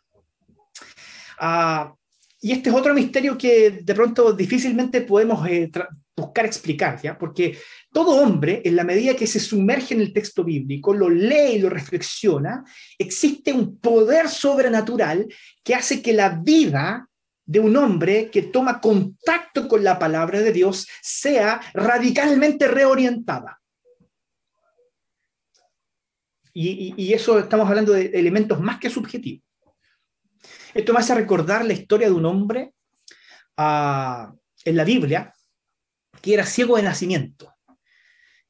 Ah, 1.39 1.93
y 2.39 2.51
este 2.51 2.69
es 2.69 2.75
otro 2.75 2.93
misterio 2.93 3.37
que 3.37 3.71
de 3.71 3.95
pronto 3.95 4.31
difícilmente 4.33 5.01
podemos 5.01 5.47
eh, 5.47 5.71
buscar 6.15 6.45
explicar, 6.45 7.01
¿ya? 7.01 7.17
porque 7.17 7.57
todo 7.91 8.21
hombre, 8.21 8.61
en 8.65 8.75
la 8.75 8.83
medida 8.83 9.15
que 9.15 9.27
se 9.27 9.39
sumerge 9.39 9.93
en 9.93 10.01
el 10.01 10.13
texto 10.13 10.43
bíblico, 10.43 10.93
lo 10.93 11.09
lee 11.09 11.55
y 11.55 11.59
lo 11.59 11.69
reflexiona, 11.69 12.63
existe 12.97 13.53
un 13.53 13.79
poder 13.79 14.27
sobrenatural 14.27 15.27
que 15.63 15.75
hace 15.75 16.01
que 16.01 16.13
la 16.13 16.29
vida 16.29 17.07
de 17.45 17.59
un 17.59 17.77
hombre 17.77 18.29
que 18.29 18.43
toma 18.43 18.81
contacto 18.81 19.67
con 19.67 19.83
la 19.83 19.97
palabra 19.97 20.41
de 20.41 20.51
Dios 20.51 20.87
sea 21.01 21.61
radicalmente 21.73 22.67
reorientada. 22.67 23.59
Y, 26.59 27.13
eso 27.13 27.37
estamos 27.37 27.69
hablando 27.69 27.93
de 27.93 28.07
elementos 28.07 28.59
más 28.59 28.79
que 28.79 28.89
subjetivos. 28.89 29.45
Esto 30.73 30.91
me 30.91 30.99
hace 30.99 31.13
recordar 31.13 31.63
la 31.63 31.73
historia 31.73 32.07
de 32.07 32.13
un 32.13 32.25
hombre 32.25 32.73
ah, 33.57 34.33
en 34.65 34.75
la 34.75 34.83
Biblia 34.83 35.31
que 36.19 36.33
era 36.33 36.47
ciego 36.47 36.77
de 36.77 36.81
nacimiento 36.81 37.53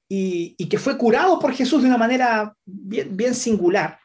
y, 0.08 0.56
que 0.70 0.80
fue 0.80 0.98
curado 0.98 1.38
por 1.38 1.54
Jesús 1.54 1.82
de 1.82 1.89
una 1.89 1.98
manera 1.98 2.56
bien, 2.65 3.36
singular. 3.36 4.00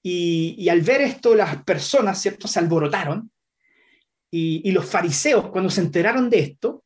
Y, 0.00 0.68
al 0.68 0.82
ver 0.82 1.00
esto, 1.00 1.34
las 1.34 1.64
personas, 1.64 2.22
¿cierto?, 2.22 2.46
se 2.46 2.60
alborotaron. 2.60 3.32
Y, 4.30 4.70
los 4.70 4.86
fariseos, 4.86 5.50
cuando 5.50 5.70
se 5.70 5.80
enteraron 5.80 6.30
de 6.30 6.38
esto, 6.38 6.84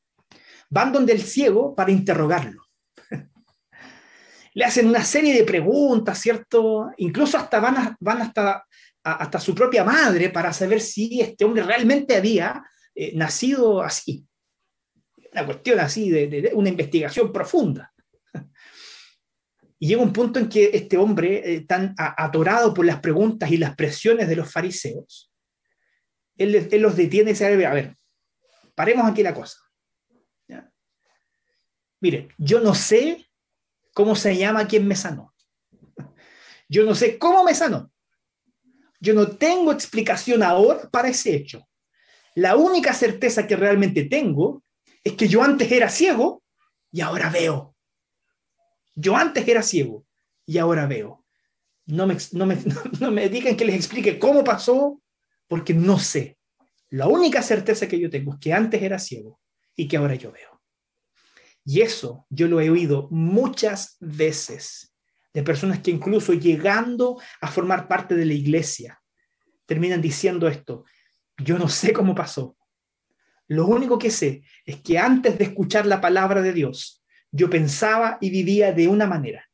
van 0.71 0.93
donde 0.93 1.13
el 1.13 1.21
ciego 1.21 1.75
para 1.75 1.93
interrogarlo 1.93 2.68
le 4.55 4.65
hacen 4.65 4.89
una 4.89 5.05
serie 5.05 5.35
de 5.35 5.45
preguntas, 5.45 6.19
¿cierto? 6.19 6.91
Incluso 6.99 7.37
hasta 7.37 7.61
van, 7.61 7.97
van 8.01 8.23
hasta, 8.23 8.65
hasta 9.03 9.41
su 9.41 9.55
propia 9.55 9.85
madre 9.85 10.31
para 10.31 10.53
saber 10.53 10.81
si 10.81 11.21
este 11.21 11.45
hombre 11.45 11.63
realmente 11.63 12.17
había 12.17 12.63
eh, 12.95 13.13
nacido 13.15 13.83
así. 13.83 14.27
Una 15.33 15.47
cuestión 15.47 15.79
así, 15.81 16.11
de, 16.11 16.51
una 16.55 16.69
investigación 16.69 17.33
profunda. 17.33 17.93
Y 19.79 19.87
llega 19.87 20.03
un 20.03 20.13
punto 20.13 20.41
en 20.41 20.49
que 20.49 20.71
este 20.75 20.97
hombre, 20.97 21.55
eh, 21.55 21.61
tan 21.61 21.95
atorado 21.97 22.75
por 22.75 22.85
las 22.85 22.99
preguntas 22.99 23.49
y 23.53 23.59
las 23.59 23.77
presiones 23.77 24.29
de 24.29 24.35
los 24.35 24.51
fariseos, 24.51 25.31
él, 26.37 26.69
los 26.81 26.97
detiene 26.97 27.31
y 27.31 27.33
dice, 27.35 27.47
a 27.47 27.73
ver, 27.73 27.97
paremos 28.75 29.09
aquí 29.09 29.23
la 29.23 29.35
cosa. 29.35 29.59
Mire, 32.01 32.29
yo 32.39 32.61
no 32.61 32.75
sé 32.75 33.28
cómo 33.99 34.15
se 34.15 34.37
llama 34.37 34.69
quien 34.69 34.87
me 34.87 34.95
sanó. 34.95 35.35
Yo 36.69 36.85
no 36.85 36.95
sé 36.95 37.19
cómo 37.19 37.43
me 37.43 37.53
sanó. 37.53 37.91
Yo 39.01 39.13
no 39.13 39.37
tengo 39.37 39.73
explicación 39.73 40.45
ahora 40.45 40.89
para 40.89 41.09
ese 41.09 41.35
hecho. 41.35 41.69
La 42.37 42.55
única 42.55 42.95
certeza 42.95 43.49
que 43.49 43.57
realmente 43.57 44.05
tengo 44.05 44.63
es 45.03 45.15
que 45.15 45.27
yo 45.27 45.43
antes 45.43 45.73
era 45.73 45.89
ciego 45.89 46.45
y 46.93 47.01
ahora 47.01 47.29
veo. 47.29 47.75
Yo 48.95 49.17
antes 49.17 49.49
era 49.49 49.65
ciego 49.65 50.07
y 50.47 50.59
ahora 50.59 50.87
veo. 50.87 51.25
No 51.87 52.07
me, 52.07 52.17
no 52.35 52.47
me, 52.47 52.57
no 53.01 53.11
me 53.11 53.29
digan 53.29 53.57
que 53.57 53.65
les 53.65 53.75
explique 53.75 54.21
cómo 54.21 54.45
pasó, 54.45 55.03
porque 55.49 55.75
no 55.75 55.99
sé. 55.99 56.39
La 56.91 57.09
única 57.09 57.43
certeza 57.43 57.89
que 57.89 57.99
yo 57.99 58.09
tengo 58.11 58.35
es 58.35 58.39
que 58.39 58.53
antes 58.53 58.81
era 58.81 59.01
ciego 59.01 59.41
y 59.75 59.89
que 59.89 59.97
ahora 59.97 60.15
yo 60.15 60.31
veo. 60.31 60.58
Y 61.71 61.83
eso 61.83 62.27
yo 62.31 62.49
lo 62.49 62.63
he 62.63 62.71
oído 62.71 63.09
muchas 63.11 63.99
veces 64.01 64.95
de 65.35 65.43
personas 65.43 65.81
que 65.81 65.91
incluso 65.91 66.33
llegando 66.33 67.21
a 67.43 67.49
formar 67.49 67.89
parte 67.89 68.15
de 68.15 68.25
la 68.25 68.33
iglesia, 68.33 69.03
terminan 69.67 70.01
diciendo 70.01 70.49
esto, 70.49 70.87
yo 71.37 71.59
no 71.59 71.69
sé 71.69 71.93
cómo 71.93 72.15
pasó. 72.15 72.57
Lo 73.49 73.67
único 73.67 73.99
que 73.99 74.11
sé 74.11 74.45
es 74.65 74.81
que 74.81 74.99
antes 74.99 75.37
de 75.37 75.45
escuchar 75.45 75.85
la 75.85 76.01
palabra 76.01 76.41
de 76.41 76.55
Dios, 76.55 77.05
yo 77.31 77.51
pensaba 77.51 78.17
y 78.19 78.31
vivía 78.31 78.73
de 78.73 78.89
una 78.89 79.07
manera. 79.07 79.47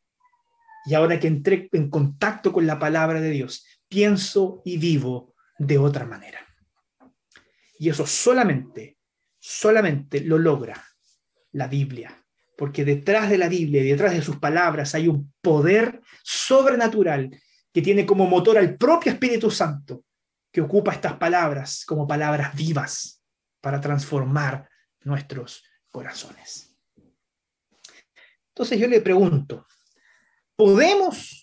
Y 0.86 0.94
ahora 0.94 1.18
que 1.18 1.26
entré 1.26 1.68
en 1.72 1.90
contacto 1.90 2.52
con 2.52 2.64
la 2.64 2.78
palabra 2.78 3.20
de 3.20 3.30
Dios, 3.30 3.66
pienso 3.88 4.62
y 4.64 4.76
vivo 4.76 5.34
de 5.58 5.78
otra 5.78 6.06
manera. 6.06 6.46
Y 7.76 7.88
eso 7.88 8.06
solamente, 8.06 8.98
solamente 9.40 10.20
lo 10.20 10.38
logra 10.38 10.93
la 11.54 11.68
Biblia, 11.68 12.22
porque 12.56 12.84
detrás 12.84 13.30
de 13.30 13.38
la 13.38 13.48
Biblia 13.48 13.82
y 13.82 13.88
detrás 13.88 14.12
de 14.12 14.22
sus 14.22 14.36
palabras 14.36 14.94
hay 14.94 15.08
un 15.08 15.32
poder 15.40 16.00
sobrenatural 16.22 17.30
que 17.72 17.82
tiene 17.82 18.04
como 18.04 18.26
motor 18.26 18.58
al 18.58 18.76
propio 18.76 19.12
Espíritu 19.12 19.50
Santo, 19.50 20.04
que 20.52 20.60
ocupa 20.60 20.92
estas 20.92 21.14
palabras 21.14 21.84
como 21.86 22.06
palabras 22.06 22.54
vivas 22.54 23.22
para 23.60 23.80
transformar 23.80 24.68
nuestros 25.02 25.64
corazones. 25.90 26.76
Entonces 28.48 28.78
yo 28.78 28.86
le 28.86 29.00
pregunto, 29.00 29.66
¿podemos 30.54 31.42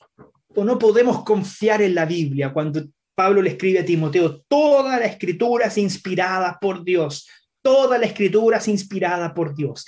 o 0.55 0.63
no 0.63 0.77
podemos 0.77 1.23
confiar 1.23 1.81
en 1.81 1.95
la 1.95 2.05
Biblia 2.05 2.51
cuando 2.53 2.83
Pablo 3.15 3.41
le 3.41 3.51
escribe 3.51 3.79
a 3.79 3.85
Timoteo, 3.85 4.41
toda 4.47 4.99
la 4.99 5.05
escritura 5.05 5.67
es 5.67 5.77
inspirada 5.77 6.57
por 6.59 6.83
Dios, 6.83 7.27
Toda 7.61 7.97
la 7.97 8.07
escritura 8.07 8.57
es 8.57 8.67
inspirada 8.67 9.33
por 9.33 9.55
Dios. 9.55 9.85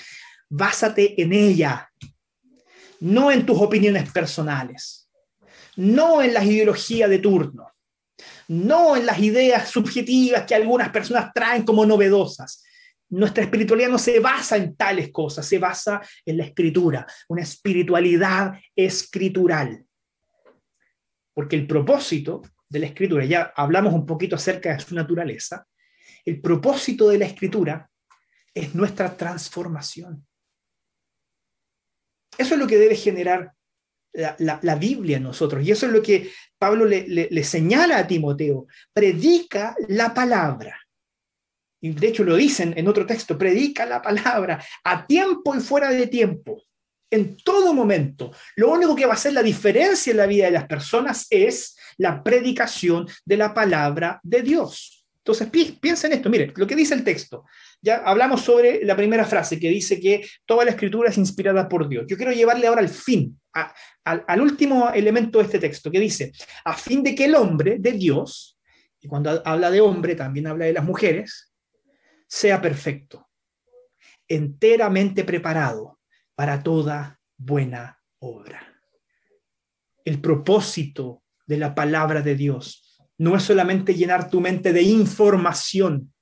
Básate 0.49 1.19
en 1.21 1.33
ella, 1.33 1.89
no 2.99 3.31
en 3.31 3.45
tus 3.45 3.59
opiniones 3.59 4.11
personales, 4.11 5.09
no 5.75 6.21
en 6.21 6.33
las 6.33 6.45
ideologías 6.45 7.09
de 7.09 7.19
turno, 7.19 7.71
no 8.47 8.95
en 8.95 9.05
las 9.05 9.19
ideas 9.19 9.69
subjetivas 9.69 10.43
que 10.43 10.55
algunas 10.55 10.89
personas 10.89 11.31
traen 11.33 11.63
como 11.63 11.85
novedosas. 11.85 12.63
nuestra 13.09 13.43
espiritualidad 13.43 13.89
no 13.89 13.99
se 13.99 14.19
basa 14.19 14.57
en 14.57 14.75
tales 14.75 15.11
cosas, 15.11 15.45
se 15.45 15.59
basa 15.59 16.01
en 16.25 16.37
la 16.37 16.45
escritura, 16.45 17.05
una 17.27 17.43
espiritualidad 17.43 18.53
escritural. 18.75 19.85
Porque 21.33 21.55
el 21.55 21.67
propósito 21.67 22.41
de 22.67 22.79
la 22.79 22.87
escritura, 22.87 23.23
ya 23.25 23.53
hablamos 23.55 23.93
un 23.93 24.05
poquito 24.05 24.35
acerca 24.35 24.73
de 24.73 24.79
su 24.79 24.95
naturaleza, 24.95 25.67
el 26.25 26.41
propósito 26.41 27.09
de 27.09 27.17
la 27.17 27.25
escritura 27.25 27.89
es 28.53 28.75
nuestra 28.75 29.15
transformación. 29.15 30.25
Eso 32.37 32.55
es 32.55 32.59
lo 32.59 32.67
que 32.67 32.77
debe 32.77 32.95
generar 32.95 33.53
la, 34.13 34.75
Biblia 34.75 35.17
en 35.17 35.23
nosotros. 35.23 35.65
Y 35.65 35.71
eso 35.71 35.87
es 35.87 35.91
lo 35.91 36.01
que 36.01 36.31
Pablo 36.57 36.85
le, 36.85 37.43
señala 37.43 37.97
a 37.97 38.07
Timoteo. 38.07 38.67
Predica 38.91 39.75
la 39.87 40.13
palabra. 40.13 40.79
Y 41.81 41.91
de 41.91 42.07
hecho 42.07 42.23
lo 42.23 42.35
dicen 42.35 42.73
en 42.77 42.87
otro 42.87 43.05
texto, 43.05 43.37
predica 43.37 43.85
la 43.85 44.01
palabra 44.01 44.63
a 44.83 45.05
tiempo 45.05 45.53
y 45.53 45.59
fuera 45.59 45.89
de 45.89 46.07
tiempo, 46.07 46.63
en 47.11 47.35
todo 47.37 47.73
momento. 47.73 48.31
Lo 48.55 48.71
único 48.71 48.95
que 48.95 49.05
va 49.05 49.13
a 49.13 49.15
hacer 49.15 49.33
la 49.33 49.43
diferencia 49.43 50.11
en 50.11 50.17
la 50.17 50.25
vida 50.25 50.45
de 50.45 50.51
las 50.51 50.65
personas 50.65 51.27
es 51.29 51.75
la 51.97 52.23
predicación 52.23 53.07
de 53.25 53.37
la 53.37 53.53
palabra 53.53 54.21
de 54.23 54.41
Dios. 54.41 55.02
Entonces, 55.25 55.77
piensen 55.79 56.11
esto, 56.11 56.29
miren, 56.29 56.51
lo 56.57 56.67
que 56.67 56.75
dice 56.75 56.93
el 56.93 57.05
texto. 57.05 57.45
Ya 57.81 57.97
hablamos 57.99 58.41
sobre 58.41 58.83
la 58.83 58.93
primera 58.93 59.23
frase 59.23 59.57
que 59.57 59.69
dice 59.69 59.97
que 59.97 60.27
toda 60.45 60.65
la 60.65 60.71
escritura 60.71 61.09
es 61.09 61.17
inspirada 61.17 61.69
por 61.69 61.87
Dios. 61.87 62.03
Yo 62.09 62.17
quiero 62.17 62.33
llevarle 62.33 62.67
ahora 62.67 62.81
al 62.81 62.89
fin, 62.89 63.39
al 64.03 64.41
último 64.41 64.89
elemento 64.89 65.37
de 65.37 65.45
este 65.45 65.59
texto, 65.59 65.89
que 65.89 66.01
dice, 66.01 66.33
a 66.65 66.73
fin 66.73 67.01
de 67.01 67.15
que 67.15 67.23
el 67.23 67.35
hombre 67.35 67.77
de 67.79 67.93
Dios, 67.93 68.59
y 68.99 69.07
cuando 69.07 69.41
habla 69.45 69.71
de 69.71 69.79
hombre 69.79 70.15
también 70.15 70.47
habla 70.47 70.65
de 70.65 70.73
las 70.73 70.83
mujeres, 70.83 71.53
sea 72.27 72.61
perfecto, 72.61 73.29
enteramente 74.27 75.23
preparado 75.23 76.01
para 76.35 76.61
toda 76.61 77.17
buena 77.37 77.97
obra. 78.19 78.77
El 80.03 80.19
propósito 80.19 81.23
de 81.45 81.55
la 81.55 81.73
palabra 81.73 82.21
de 82.21 82.35
Dios 82.35 82.82
no 83.17 83.35
es 83.35 83.43
solamente 83.43 83.93
llenar 83.93 84.29
tu 84.29 84.41
mente 84.41 84.73
de 84.73 84.81
información, 84.81 86.13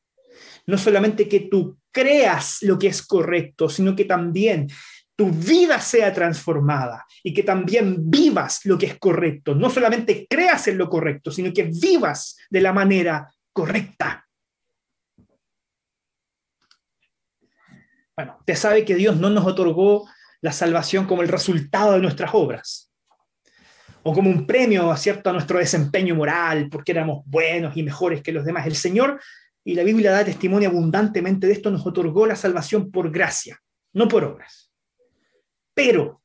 no 0.65 0.77
solamente 0.77 1.27
que 1.27 1.41
tú 1.41 1.77
creas 1.91 2.59
lo 2.61 2.77
que 2.77 2.87
es 2.87 3.01
correcto, 3.01 3.69
sino 3.69 3.95
que 3.95 4.05
también 4.05 4.67
tu 5.15 5.29
vida 5.29 5.79
sea 5.79 6.13
transformada 6.13 7.05
y 7.23 7.33
que 7.33 7.43
también 7.43 8.09
vivas 8.09 8.61
lo 8.65 8.77
que 8.77 8.87
es 8.87 8.97
correcto. 8.97 9.53
No 9.53 9.69
solamente 9.69 10.25
creas 10.29 10.67
en 10.67 10.77
lo 10.77 10.89
correcto, 10.89 11.31
sino 11.31 11.53
que 11.53 11.63
vivas 11.63 12.37
de 12.49 12.61
la 12.61 12.73
manera 12.73 13.29
correcta. 13.51 14.27
Bueno, 18.15 18.37
te 18.45 18.55
sabe 18.55 18.85
que 18.85 18.95
Dios 18.95 19.17
no 19.17 19.29
nos 19.29 19.45
otorgó 19.45 20.07
la 20.41 20.51
salvación 20.51 21.05
como 21.05 21.21
el 21.21 21.27
resultado 21.27 21.93
de 21.93 21.99
nuestras 21.99 22.31
obras 22.33 22.90
o 24.03 24.13
como 24.13 24.29
un 24.29 24.45
premio 24.45 24.95
¿cierto? 24.97 25.29
a 25.29 25.33
nuestro 25.33 25.59
desempeño 25.59 26.15
moral 26.15 26.69
porque 26.69 26.91
éramos 26.91 27.23
buenos 27.25 27.75
y 27.77 27.83
mejores 27.83 28.21
que 28.21 28.31
los 28.31 28.45
demás. 28.45 28.65
El 28.65 28.75
Señor 28.75 29.19
y 29.63 29.75
la 29.75 29.83
Biblia 29.83 30.11
da 30.11 30.25
testimonio 30.25 30.69
abundantemente 30.69 31.47
de 31.47 31.53
esto, 31.53 31.69
nos 31.69 31.85
otorgó 31.85 32.25
la 32.25 32.35
salvación 32.35 32.91
por 32.91 33.11
gracia, 33.11 33.61
no 33.93 34.07
por 34.07 34.23
obras. 34.23 34.71
Pero, 35.73 36.21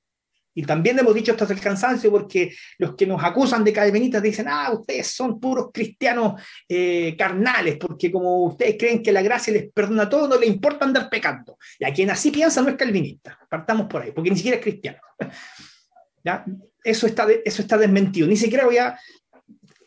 y 0.54 0.62
también 0.62 0.98
hemos 0.98 1.14
dicho 1.14 1.32
esto 1.32 1.44
hasta 1.44 1.52
el 1.52 1.60
cansancio, 1.60 2.10
porque 2.10 2.54
los 2.78 2.96
que 2.96 3.06
nos 3.06 3.22
acusan 3.22 3.62
de 3.62 3.74
calvinistas 3.74 4.22
dicen, 4.22 4.46
ah, 4.48 4.72
ustedes 4.72 5.08
son 5.08 5.38
puros 5.38 5.68
cristianos 5.72 6.40
eh, 6.66 7.14
carnales, 7.16 7.76
porque 7.78 8.10
como 8.10 8.44
ustedes 8.44 8.76
creen 8.78 9.02
que 9.02 9.12
la 9.12 9.20
gracia 9.20 9.52
les 9.52 9.70
perdona 9.70 10.08
todo, 10.08 10.28
no 10.28 10.38
le 10.38 10.46
importa 10.46 10.86
andar 10.86 11.10
pecando. 11.10 11.58
Y 11.78 11.84
a 11.84 11.92
quien 11.92 12.08
así 12.08 12.30
piensa 12.30 12.62
no 12.62 12.70
es 12.70 12.76
calvinista, 12.76 13.38
partamos 13.50 13.86
por 13.86 14.00
ahí, 14.00 14.12
porque 14.12 14.30
ni 14.30 14.36
siquiera 14.36 14.56
es 14.56 14.62
cristiano. 14.62 14.98
¿Ya? 16.24 16.44
Eso, 16.86 17.06
está 17.06 17.26
eso 17.44 17.62
está 17.62 17.76
desmentido. 17.76 18.26
Ni 18.28 18.36
siquiera 18.36 18.64
voy 18.64 18.78
a 18.78 18.98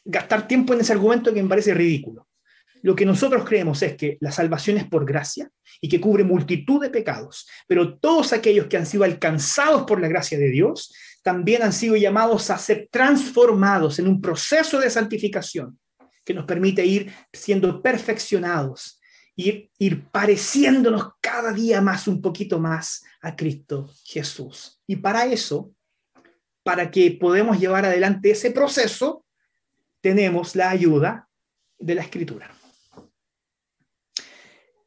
gastar 0.06 0.48
tiempo 0.48 0.74
en 0.74 0.82
ese 0.82 0.94
argumento 0.94 1.34
que 1.34 1.42
me 1.42 1.50
parece 1.50 1.74
ridículo. 1.74 2.28
Lo 2.82 2.96
que 2.96 3.06
nosotros 3.06 3.44
creemos 3.46 3.82
es 3.82 3.96
que 3.96 4.18
la 4.22 4.32
salvación 4.32 4.78
es 4.78 4.86
por 4.86 5.06
gracia 5.06 5.50
y 5.82 5.90
que 5.90 6.00
cubre 6.00 6.24
multitud 6.24 6.82
de 6.82 6.90
pecados, 6.90 7.48
pero 7.68 7.98
todos 7.98 8.32
aquellos 8.32 8.68
que 8.68 8.78
han 8.78 8.86
sido 8.86 9.04
alcanzados 9.04 9.84
por 9.84 10.00
la 10.00 10.08
gracia 10.08 10.38
de 10.38 10.50
Dios 10.50 10.94
también 11.22 11.62
han 11.62 11.74
sido 11.74 11.98
llamados 11.98 12.50
a 12.50 12.58
ser 12.58 12.88
transformados 12.90 14.00
en 14.00 14.08
un 14.08 14.22
proceso 14.22 14.80
de 14.80 14.90
santificación 14.90 15.78
que 16.24 16.34
nos 16.34 16.46
permite 16.46 16.86
ir 16.86 17.12
siendo 17.34 17.82
perfeccionados, 17.82 19.00
y 19.40 19.72
ir 19.78 20.06
pareciéndonos 20.10 21.12
cada 21.22 21.54
día 21.54 21.80
más, 21.80 22.10
un 22.10 22.22
poquito 22.22 22.60
más 22.60 23.06
a 23.22 23.38
Cristo 23.38 23.90
Jesús. 24.04 24.82
Y 24.86 24.98
para 24.98 25.28
eso, 25.28 25.72
para 26.70 26.92
que 26.92 27.10
podamos 27.20 27.60
llevar 27.60 27.84
adelante 27.84 28.30
ese 28.30 28.52
proceso, 28.52 29.26
tenemos 30.02 30.56
la 30.56 30.70
ayuda 30.70 31.28
de 31.80 31.96
la 31.96 32.04
Escritura. 32.04 32.52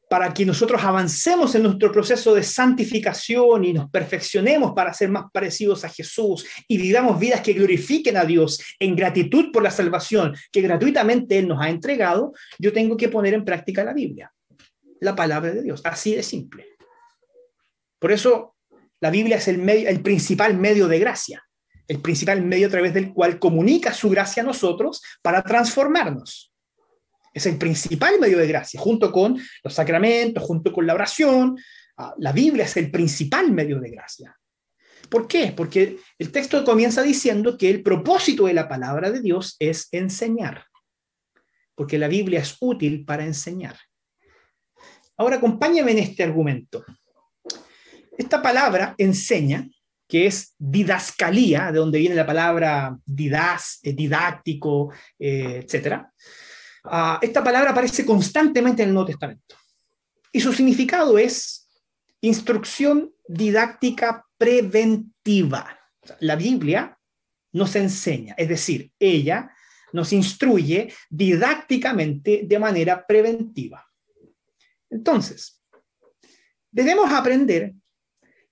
Para 0.09 0.33
que 0.33 0.47
nosotros 0.47 0.81
avancemos 0.85 1.53
en 1.57 1.65
nuestro 1.65 1.91
proceso 1.91 2.37
de 2.37 2.45
santificación 2.45 3.65
y 3.65 3.73
nos 3.73 3.91
perfeccionemos 3.91 4.75
para 4.77 4.95
ser 4.95 5.09
más 5.09 5.25
parecidos 5.33 5.85
a 5.85 5.89
Jesús 5.89 6.47
y 6.69 6.79
vivamos 6.79 7.19
vidas 7.19 7.41
que 7.41 7.53
glorifiquen 7.53 8.17
a 8.17 8.25
Dios 8.25 8.63
en 8.79 8.95
gratitud 8.95 9.51
por 9.51 9.65
la 9.65 9.73
salvación 9.73 10.37
que 10.53 10.61
gratuitamente 10.61 11.37
Él 11.37 11.49
nos 11.49 11.61
ha 11.61 11.69
entregado, 11.69 12.33
yo 12.61 12.73
tengo 12.73 12.97
que 12.97 13.09
poner 13.09 13.35
en 13.35 13.45
práctica 13.45 13.83
la 13.83 13.93
Biblia, 13.93 14.33
la 15.01 15.17
palabra 15.17 15.51
de 15.51 15.63
Dios, 15.65 15.81
así 15.83 16.15
de 16.15 16.23
simple. 16.23 16.77
Por 17.99 18.13
eso 18.13 18.55
la 19.01 19.11
Biblia 19.11 19.39
es 19.39 19.49
el, 19.49 19.69
el 19.69 20.01
principal 20.01 20.57
medio 20.57 20.87
de 20.87 21.01
gracia, 21.01 21.43
el 21.89 22.01
principal 22.01 22.43
medio 22.43 22.69
a 22.69 22.71
través 22.71 22.95
del 22.95 23.13
cual 23.13 23.39
comunica 23.39 23.93
su 23.93 24.09
gracia 24.09 24.43
a 24.43 24.47
nosotros 24.47 25.03
para 25.23 25.43
transformarnos. 25.43 26.53
Es 27.35 27.47
el 27.47 27.57
principal 27.57 28.21
medio 28.21 28.39
de 28.39 28.47
gracia, 28.47 28.81
junto 28.81 29.11
con 29.11 29.39
los 29.65 29.75
sacramentos, 29.75 30.43
junto 30.43 30.73
con 30.73 30.87
la 30.87 30.95
oración. 30.95 31.57
Ah, 31.97 32.15
la 32.19 32.33
Biblia 32.33 32.65
es 32.65 32.77
el 32.77 32.91
principal 32.91 33.51
medio 33.53 33.81
de 33.81 33.91
gracia. 33.91 34.37
¿Por 35.09 35.27
qué? 35.27 35.53
Porque 35.55 35.99
el 36.19 36.33
texto 36.33 36.65
comienza 36.65 37.03
diciendo 37.03 37.59
que 37.59 37.69
el 37.69 37.83
propósito 37.83 38.47
de 38.47 38.55
la 38.55 38.69
palabra 38.69 39.11
de 39.11 39.21
Dios 39.21 39.57
es 39.59 39.89
enseñar, 39.93 40.67
porque 41.75 41.99
la 41.99 42.09
Biblia 42.09 42.41
es 42.41 42.57
útil 42.61 43.05
para 43.05 43.25
enseñar. 43.25 43.77
Ahora 45.17 45.37
acompáñame 45.37 45.93
en 45.93 45.99
este 45.99 46.23
argumento. 46.23 46.85
Esta 48.17 48.43
palabra 48.43 48.95
enseña, 48.99 49.69
que 50.13 50.27
es 50.27 50.55
didascalía, 50.59 51.73
de 51.73 51.79
donde 51.79 51.99
viene 51.99 52.15
la 52.15 52.27
palabra 52.27 52.95
didas, 53.07 53.79
eh, 53.83 53.95
didáctico, 53.95 54.93
eh, 55.19 55.63
etcétera, 55.65 56.13
Ah, 56.85 57.19
esta 57.23 57.45
palabra 57.45 57.71
aparece 57.71 58.05
constantemente 58.05 58.83
en 58.83 58.89
el 58.89 58.95
Nuevo 58.95 59.09
Testamento. 59.09 59.57
Y 60.33 60.41
su 60.41 60.53
significado 60.53 61.19
es 61.19 61.69
instrucción 62.21 63.13
didáctica 63.29 64.27
preventiva. 64.37 65.79
La 66.21 66.37
Biblia 66.37 66.99
nos 67.53 67.77
enseña, 67.77 68.35
es 68.37 68.49
decir, 68.49 68.91
ella 68.99 69.55
nos 69.93 70.13
instruye 70.13 70.93
didácticamente 71.11 72.43
de 72.45 72.59
manera 72.59 73.07
preventiva. 73.07 73.87
Entonces, 74.89 75.63
debemos 76.71 77.13
aprender 77.13 77.75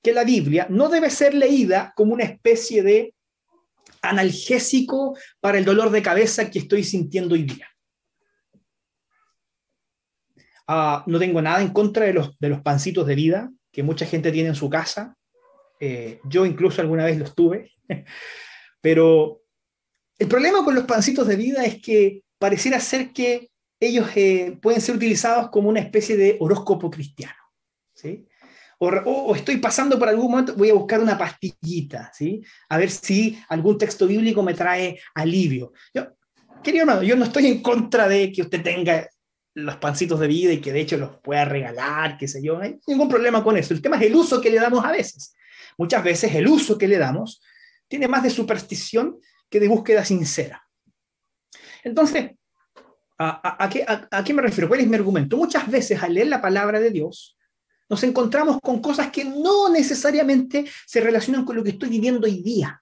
que 0.03 0.13
la 0.13 0.25
Biblia 0.25 0.67
no 0.71 0.89
debe 0.89 1.11
ser 1.11 1.35
leída 1.35 1.93
como 1.97 2.15
una 2.15 2.25
especie 2.25 2.83
de 2.83 3.15
analgésico 4.03 5.17
para 5.41 5.59
el 5.59 5.65
dolor 5.65 5.91
de 5.91 6.03
cabeza 6.03 6.51
que 6.51 6.61
estoy 6.61 6.85
sintiendo 6.85 7.35
hoy 7.35 7.45
día. 7.45 7.69
Ah, 10.67 11.05
no 11.07 11.19
tengo 11.19 11.43
nada 11.43 11.61
en 11.61 11.73
contra 11.73 12.07
de 12.07 12.13
los, 12.13 12.39
de 12.39 12.49
los 12.49 12.63
pancitos 12.63 13.07
de 13.07 13.15
vida 13.15 13.51
que 13.73 13.83
mucha 13.83 14.07
gente 14.07 14.33
tiene 14.33 14.51
en 14.51 14.55
su 14.55 14.71
casa. 14.71 15.17
Eh, 15.81 16.21
yo 16.25 16.47
incluso 16.47 16.81
alguna 16.81 17.05
vez 17.05 17.19
los 17.19 17.35
tuve. 17.35 17.73
Pero 18.81 19.43
el 20.19 20.29
problema 20.29 20.65
con 20.65 20.75
los 20.75 20.85
pancitos 20.85 21.27
de 21.27 21.37
vida 21.37 21.65
es 21.65 21.81
que 21.83 22.23
pareciera 22.39 22.81
ser 22.81 23.13
que 23.13 23.51
ellos 23.81 24.09
eh, 24.15 24.59
pueden 24.61 24.81
ser 24.81 24.95
utilizados 24.95 25.51
como 25.51 25.69
una 25.69 25.81
especie 25.81 26.17
de 26.17 26.37
horóscopo 26.39 26.91
cristiano. 26.91 27.35
¿sí? 27.95 28.27
O, 28.83 29.35
estoy 29.35 29.59
pasando 29.59 29.99
por 29.99 30.09
algún 30.09 30.31
momento, 30.31 30.55
voy 30.55 30.71
a 30.71 30.75
buscar 30.75 31.01
una 31.01 31.19
pastillita, 31.19 32.11
¿sí? 32.15 32.41
A 32.71 32.79
ver 32.79 32.91
si 32.91 33.39
algún 33.51 33.77
texto 33.77 34.07
bíblico 34.07 34.43
me 34.43 34.55
trae 34.55 34.99
alivio. 35.15 35.75
Yo, 35.93 36.17
querido 36.63 36.85
hermano, 36.85 37.03
yo 37.03 37.15
no 37.15 37.27
estoy 37.27 37.47
en 37.47 37.61
contra 37.61 38.09
de 38.09 38.33
que 38.33 38.41
usted 38.41 38.63
tenga 38.63 39.07
los 39.53 39.77
pancitos 39.77 40.19
de 40.19 40.29
vida 40.29 40.55
y 40.55 40.63
que 40.63 40.73
de 40.73 40.81
hecho 40.81 40.97
los 40.97 41.19
pueda 41.19 41.45
regalar, 41.45 42.17
qué 42.17 42.27
sé 42.27 42.43
yo, 42.43 42.57
no 42.57 42.63
hay 42.63 42.79
ningún 42.87 43.11
problema 43.11 43.45
con 43.45 43.59
eso. 43.59 43.75
El 43.75 43.83
tema 43.83 43.97
es 43.97 44.03
el 44.05 44.17
uso 44.17 44.41
que 44.41 44.49
le 44.49 44.59
damos 44.59 44.83
a 44.83 44.93
veces. 44.93 45.35
Muchas 45.77 46.03
veces 46.03 46.35
el 46.35 46.49
uso 46.49 46.79
que 46.79 46.89
le 46.89 46.97
damos 46.97 47.43
tiene 47.87 48.09
más 48.09 48.23
de 48.23 48.31
superstición 48.31 49.19
que 49.51 49.61
de 49.61 49.69
búsqueda 49.69 50.07
sincera. 50.07 50.67
Entonces, 51.85 52.31
¿A, 53.23 53.69
qué, 53.71 53.85
a, 53.87 54.25
qué, 54.25 54.33
me 54.33 54.41
refiero? 54.41 54.67
¿Cuál 54.67 54.81
es 54.81 54.87
mi 54.87 54.97
argumento? 54.97 55.37
Muchas 55.37 55.71
veces 55.71 56.03
al 56.03 56.15
leer 56.15 56.29
la 56.29 56.41
palabra 56.41 56.81
de 56.81 56.91
Dios, 56.91 57.37
nos 57.91 58.05
encontramos 58.05 58.61
con 58.63 58.81
cosas 58.81 59.11
que 59.11 59.25
no 59.25 59.69
necesariamente 59.69 60.65
se 60.87 61.01
relacionan 61.01 61.45
con 61.45 61.57
lo 61.57 61.65
que 61.65 61.71
estoy 61.71 61.89
viviendo 61.89 62.27
hoy 62.27 62.41
día. 62.41 62.81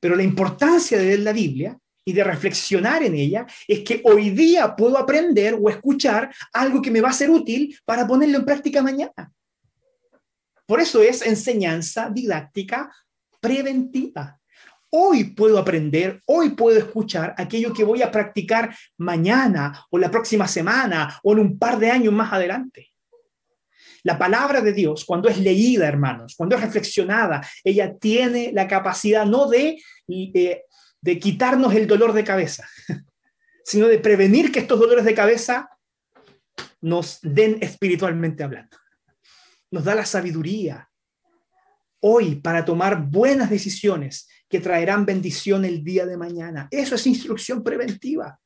Pero 0.00 0.16
la 0.16 0.22
importancia 0.22 0.96
de 0.96 1.04
leer 1.04 1.20
la 1.20 1.34
Biblia 1.34 1.78
y 2.02 2.14
de 2.14 2.24
reflexionar 2.24 3.02
en 3.02 3.14
ella 3.14 3.46
es 3.68 3.80
que 3.80 4.00
hoy 4.04 4.30
día 4.30 4.74
puedo 4.74 4.96
aprender 4.96 5.58
o 5.60 5.68
escuchar 5.68 6.34
algo 6.54 6.80
que 6.80 6.90
me 6.90 7.02
va 7.02 7.10
a 7.10 7.12
ser 7.12 7.28
útil 7.28 7.78
para 7.84 8.06
ponerlo 8.06 8.38
en 8.38 8.46
práctica 8.46 8.82
mañana. 8.82 9.30
Por 10.64 10.80
eso 10.80 11.02
es 11.02 11.20
enseñanza 11.20 12.08
didáctica 12.08 12.90
preventiva. 13.40 14.38
Hoy 14.88 15.24
puedo 15.24 15.58
aprender, 15.58 16.22
hoy 16.26 16.50
puedo 16.50 16.78
escuchar 16.78 17.34
aquello 17.36 17.74
que 17.74 17.84
voy 17.84 18.00
a 18.00 18.10
practicar 18.10 18.74
mañana 18.96 19.84
o 19.90 19.98
la 19.98 20.10
próxima 20.10 20.48
semana 20.48 21.20
o 21.22 21.32
en 21.32 21.40
un 21.40 21.58
par 21.58 21.78
de 21.78 21.90
años 21.90 22.14
más 22.14 22.32
adelante. 22.32 22.89
La 24.02 24.18
palabra 24.18 24.60
de 24.60 24.72
Dios, 24.72 25.04
cuando 25.04 25.28
es 25.28 25.38
leída, 25.38 25.86
hermanos, 25.86 26.34
cuando 26.36 26.56
es 26.56 26.62
reflexionada, 26.62 27.46
ella 27.64 27.94
tiene 27.98 28.50
la 28.52 28.66
capacidad 28.66 29.26
no 29.26 29.48
de, 29.48 29.80
eh, 30.08 30.62
de 31.00 31.18
quitarnos 31.18 31.74
el 31.74 31.86
dolor 31.86 32.12
de 32.12 32.24
cabeza, 32.24 32.68
sino 33.64 33.86
de 33.86 33.98
prevenir 33.98 34.50
que 34.50 34.60
estos 34.60 34.80
dolores 34.80 35.04
de 35.04 35.14
cabeza 35.14 35.68
nos 36.80 37.18
den 37.22 37.58
espiritualmente 37.60 38.42
hablando. 38.42 38.76
Nos 39.70 39.84
da 39.84 39.94
la 39.94 40.06
sabiduría 40.06 40.90
hoy 42.00 42.36
para 42.36 42.64
tomar 42.64 43.02
buenas 43.02 43.50
decisiones 43.50 44.28
que 44.48 44.60
traerán 44.60 45.06
bendición 45.06 45.64
el 45.64 45.84
día 45.84 46.06
de 46.06 46.16
mañana. 46.16 46.66
Eso 46.70 46.94
es 46.94 47.06
instrucción 47.06 47.62
preventiva. 47.62 48.39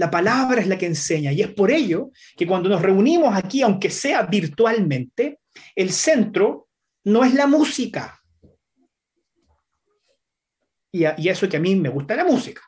La 0.00 0.10
palabra 0.10 0.62
es 0.62 0.66
la 0.66 0.78
que 0.78 0.86
enseña 0.86 1.30
y 1.30 1.42
es 1.42 1.48
por 1.48 1.70
ello 1.70 2.10
que 2.34 2.46
cuando 2.46 2.70
nos 2.70 2.80
reunimos 2.80 3.36
aquí, 3.36 3.60
aunque 3.60 3.90
sea 3.90 4.22
virtualmente, 4.22 5.40
el 5.76 5.92
centro 5.92 6.68
no 7.04 7.22
es 7.22 7.34
la 7.34 7.46
música. 7.46 8.18
Y, 10.90 11.04
y 11.18 11.28
eso 11.28 11.46
que 11.50 11.58
a 11.58 11.60
mí 11.60 11.76
me 11.76 11.90
gusta 11.90 12.16
la 12.16 12.24
música. 12.24 12.62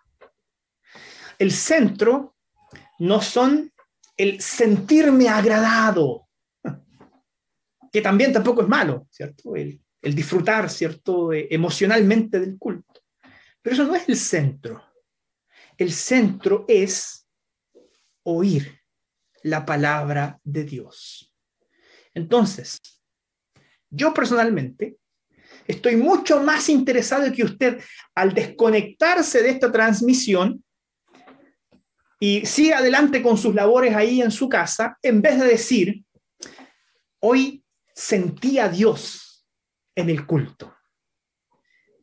El 1.39 1.51
centro 1.53 2.37
no 2.99 3.23
son 3.23 3.73
el 4.19 4.43
sentirme 4.43 5.27
agradado, 5.31 6.29
que 7.91 8.03
también 8.03 8.35
tampoco 8.35 8.61
es 8.61 8.69
malo, 8.69 9.07
¿cierto? 9.11 9.57
El, 9.57 9.81
disfrutar, 10.03 10.69
¿cierto? 10.69 11.33
Eh, 11.33 11.49
emocionalmente 11.51 12.39
del 12.39 12.59
culto. 12.59 13.01
Pero 13.63 13.73
eso 13.73 13.87
no 13.87 13.95
es 13.95 14.07
el 14.07 14.19
centro. 14.19 14.85
El 15.79 15.93
centro 15.93 16.67
es 16.69 17.22
oír 18.25 18.81
la 19.43 19.65
palabra 19.65 20.39
de 20.45 20.65
Dios. 20.65 21.33
Entonces, 22.15 22.81
yo 23.91 24.15
personalmente 24.15 24.97
estoy 25.67 25.97
mucho 25.97 26.43
más 26.43 26.69
interesado 26.69 27.31
que 27.33 27.45
usted 27.45 27.83
al 28.15 28.35
desconectarse 28.35 29.43
de 29.43 29.51
esta 29.51 29.71
transmisión 29.71 30.65
y 32.21 32.47
siga 32.47 32.79
adelante 32.79 33.23
con 33.23 33.37
sus 33.37 33.55
labores 33.55 33.95
ahí 33.95 34.23
en 34.23 34.31
su 34.31 34.49
casa, 34.49 34.97
en 35.03 35.21
vez 35.21 35.41
de 35.41 35.47
decir, 35.47 36.05
hoy 37.21 37.65
sentí 37.95 38.59
a 38.59 38.69
Dios 38.69 39.45
en 39.97 40.09
el 40.09 40.25
culto. 40.25 40.75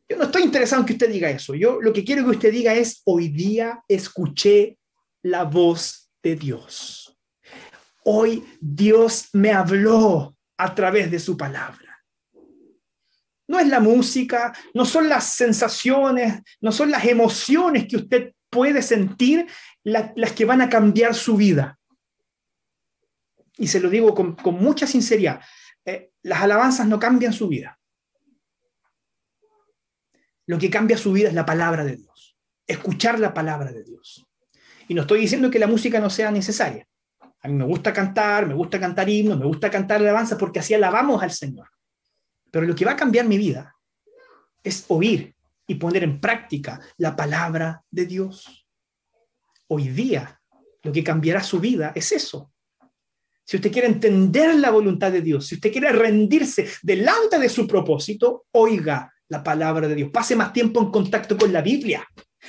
Yo 0.08 0.16
no 0.16 0.24
estoy 0.24 0.42
interesado 0.42 0.82
en 0.82 0.86
que 0.86 0.92
usted 0.94 1.10
diga 1.10 1.30
eso. 1.30 1.54
Yo 1.54 1.80
lo 1.80 1.92
que 1.92 2.04
quiero 2.04 2.24
que 2.24 2.30
usted 2.30 2.52
diga 2.52 2.74
es, 2.74 3.00
hoy 3.04 3.28
día 3.28 3.82
escuché 3.88 4.76
la 5.22 5.44
voz 5.44 6.09
de 6.22 6.36
Dios. 6.36 7.18
Hoy 8.04 8.44
Dios 8.60 9.28
me 9.32 9.52
habló 9.52 10.36
a 10.56 10.74
través 10.74 11.10
de 11.10 11.18
su 11.18 11.36
palabra. 11.36 12.04
No 13.48 13.58
es 13.58 13.66
la 13.66 13.80
música, 13.80 14.56
no 14.74 14.84
son 14.84 15.08
las 15.08 15.24
sensaciones, 15.32 16.42
no 16.60 16.70
son 16.70 16.90
las 16.90 17.04
emociones 17.04 17.86
que 17.88 17.96
usted 17.96 18.34
puede 18.48 18.82
sentir 18.82 19.46
las 19.82 20.32
que 20.32 20.44
van 20.44 20.60
a 20.60 20.68
cambiar 20.68 21.14
su 21.14 21.36
vida. 21.36 21.78
Y 23.56 23.66
se 23.66 23.80
lo 23.80 23.90
digo 23.90 24.14
con, 24.14 24.36
con 24.36 24.54
mucha 24.54 24.86
sinceridad, 24.86 25.40
eh, 25.84 26.12
las 26.22 26.42
alabanzas 26.42 26.86
no 26.86 26.98
cambian 26.98 27.32
su 27.32 27.48
vida. 27.48 27.78
Lo 30.46 30.58
que 30.58 30.70
cambia 30.70 30.96
su 30.96 31.12
vida 31.12 31.28
es 31.28 31.34
la 31.34 31.46
palabra 31.46 31.84
de 31.84 31.96
Dios, 31.96 32.36
escuchar 32.66 33.18
la 33.18 33.34
palabra 33.34 33.72
de 33.72 33.84
Dios. 33.84 34.29
Y 34.90 34.94
no 34.94 35.02
estoy 35.02 35.20
diciendo 35.20 35.48
que 35.52 35.60
la 35.60 35.68
música 35.68 36.00
no 36.00 36.10
sea 36.10 36.32
necesaria. 36.32 36.84
A 37.42 37.46
mí 37.46 37.54
me 37.54 37.64
gusta 37.64 37.92
cantar, 37.92 38.48
me 38.48 38.54
gusta 38.54 38.80
cantar 38.80 39.08
himnos, 39.08 39.38
me 39.38 39.46
gusta 39.46 39.70
cantar 39.70 40.00
alabanzas 40.00 40.36
porque 40.36 40.58
así 40.58 40.74
alabamos 40.74 41.22
al 41.22 41.30
Señor. 41.30 41.68
Pero 42.50 42.66
lo 42.66 42.74
que 42.74 42.84
va 42.84 42.90
a 42.90 42.96
cambiar 42.96 43.24
mi 43.28 43.38
vida 43.38 43.72
es 44.64 44.86
oír 44.88 45.32
y 45.68 45.76
poner 45.76 46.02
en 46.02 46.20
práctica 46.20 46.80
la 46.96 47.14
palabra 47.14 47.84
de 47.88 48.04
Dios. 48.04 48.66
Hoy 49.68 49.90
día, 49.90 50.40
lo 50.82 50.90
que 50.90 51.04
cambiará 51.04 51.40
su 51.40 51.60
vida 51.60 51.92
es 51.94 52.10
eso. 52.10 52.50
Si 53.44 53.58
usted 53.58 53.70
quiere 53.70 53.86
entender 53.86 54.56
la 54.56 54.72
voluntad 54.72 55.12
de 55.12 55.20
Dios, 55.20 55.46
si 55.46 55.54
usted 55.54 55.70
quiere 55.70 55.92
rendirse 55.92 56.68
delante 56.82 57.38
de 57.38 57.48
su 57.48 57.64
propósito, 57.64 58.46
oiga 58.50 59.14
la 59.28 59.44
palabra 59.44 59.86
de 59.86 59.94
Dios. 59.94 60.10
Pase 60.12 60.34
más 60.34 60.52
tiempo 60.52 60.80
en 60.80 60.90
contacto 60.90 61.38
con 61.38 61.52
la 61.52 61.62
Biblia. 61.62 62.04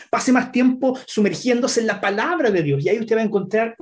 Pase 0.10 0.32
más 0.32 0.52
tiempo 0.52 0.98
sumergiéndose 1.06 1.82
en 1.82 1.88
la 1.88 2.00
palabra 2.00 2.52
de 2.52 2.64
Dios. 2.64 2.84
Y 2.84 2.90
ahí 2.90 3.00
usted 3.00 3.16
va 3.16 3.22
a 3.22 3.26
encontrar 3.26 3.76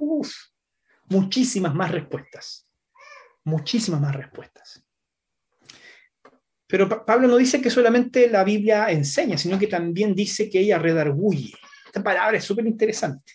muchísimas 1.10 1.74
más 1.74 1.92
respuestas. 1.92 2.68
Muchísimas 3.44 4.02
más 4.02 4.16
respuestas. 4.16 4.84
Pero 6.68 7.04
Pablo 7.04 7.28
no 7.28 7.38
dice 7.38 7.62
que 7.62 7.72
solamente 7.72 8.30
la 8.30 8.44
Biblia 8.44 8.92
enseña, 8.92 9.38
sino 9.38 9.58
que 9.58 9.66
también 9.66 10.14
dice 10.14 10.50
que 10.50 10.60
ella 10.60 10.78
redarguye. 10.78 11.54
Esta 11.86 12.04
palabra 12.04 12.38
es 12.38 12.44
súper 12.44 12.68
interesante. 12.68 13.34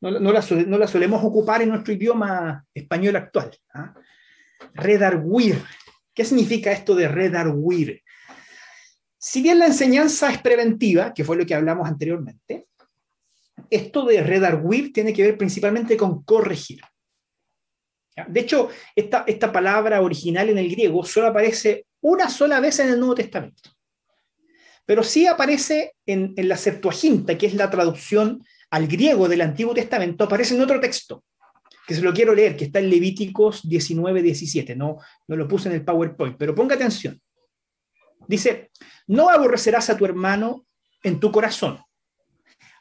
No, 0.00 0.10
la, 0.10 0.42
solemos 0.42 1.24
ocupar 1.24 1.62
en 1.62 1.70
nuestro 1.70 1.94
idioma 1.94 2.64
español 2.74 3.16
actual. 3.16 3.56
¿ah? 3.72 3.94
Redarguir. 4.74 5.62
¿Qué 6.12 6.24
significa 6.24 6.72
esto 6.72 6.94
de 6.94 7.08
redarguir? 7.08 8.02
Si 9.28 9.42
bien 9.42 9.58
la 9.58 9.66
enseñanza 9.66 10.30
es 10.30 10.38
preventiva, 10.38 11.12
que 11.12 11.24
fue 11.24 11.36
lo 11.36 11.44
que 11.44 11.56
hablamos 11.56 11.88
anteriormente, 11.88 12.68
esto 13.68 14.04
de 14.04 14.22
redarguir 14.22 14.92
tiene 14.92 15.12
que 15.12 15.24
ver 15.24 15.36
principalmente 15.36 15.96
con 15.96 16.22
corregir. 16.22 16.80
De 18.28 18.38
hecho, 18.38 18.68
esta, 18.94 19.50
palabra 19.50 20.00
original 20.00 20.48
en 20.48 20.58
el 20.58 20.70
griego 20.70 21.04
solo 21.04 21.26
aparece 21.26 21.86
una 22.02 22.30
sola 22.30 22.60
vez 22.60 22.78
en 22.78 22.90
el 22.90 23.00
Nuevo 23.00 23.16
Testamento. 23.16 23.70
Pero 24.84 25.02
sí 25.02 25.26
aparece 25.26 25.94
en, 26.06 26.32
en 26.36 26.48
la 26.48 26.56
Septuaginta, 26.56 27.36
que 27.36 27.46
es 27.46 27.54
la 27.54 27.68
traducción 27.68 28.44
al 28.70 28.86
griego 28.86 29.28
del 29.28 29.40
Antiguo 29.40 29.74
Testamento, 29.74 30.22
aparece 30.22 30.54
en 30.54 30.62
otro 30.62 30.78
texto, 30.78 31.24
que 31.88 31.96
se 31.96 32.00
lo 32.00 32.14
quiero 32.14 32.32
leer, 32.32 32.56
que 32.56 32.66
está 32.66 32.78
en 32.78 32.90
Levíticos 32.90 33.68
19, 33.68 34.22
17. 34.22 34.76
No, 34.76 34.98
no 35.26 35.34
lo 35.34 35.48
puse 35.48 35.68
en 35.68 35.74
el 35.74 35.84
PowerPoint, 35.84 36.36
pero 36.38 36.54
ponga 36.54 36.76
atención. 36.76 37.20
Dice, 38.28 38.70
no 39.06 39.30
aborrecerás 39.30 39.90
a 39.90 39.96
tu 39.96 40.04
hermano 40.04 40.66
en 41.02 41.20
tu 41.20 41.30
corazón. 41.30 41.80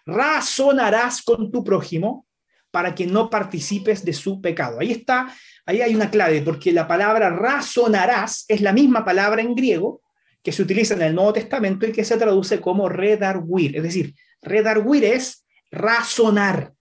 Razonarás 0.05 1.21
con 1.23 1.51
tu 1.51 1.63
prójimo 1.63 2.25
para 2.71 2.93
que 2.93 3.07
no 3.07 3.29
participes 3.29 4.03
de 4.03 4.13
su 4.13 4.41
pecado. 4.41 4.79
Ahí 4.79 4.91
está, 4.91 5.33
ahí 5.65 5.81
hay 5.81 5.95
una 5.95 6.11
clave, 6.11 6.41
porque 6.41 6.71
la 6.71 6.87
palabra 6.87 7.29
razonarás 7.29 8.45
es 8.47 8.61
la 8.61 8.73
misma 8.73 9.05
palabra 9.05 9.41
en 9.41 9.55
griego 9.55 10.01
que 10.43 10.51
se 10.51 10.61
utiliza 10.61 10.93
en 10.93 11.01
el 11.01 11.15
Nuevo 11.15 11.33
Testamento 11.33 11.87
y 11.87 11.91
que 11.91 12.03
se 12.03 12.17
traduce 12.17 12.61
como 12.61 12.89
redarguir. 12.89 13.77
Es 13.77 13.83
decir, 13.83 14.13
redarguir 14.41 15.05
es 15.05 15.45
razonar 15.71 16.73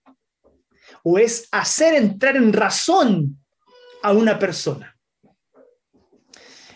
o 1.03 1.17
es 1.17 1.47
hacer 1.51 1.95
entrar 1.95 2.35
en 2.35 2.53
razón 2.53 3.37
a 4.03 4.11
una 4.11 4.37
persona. 4.37 4.94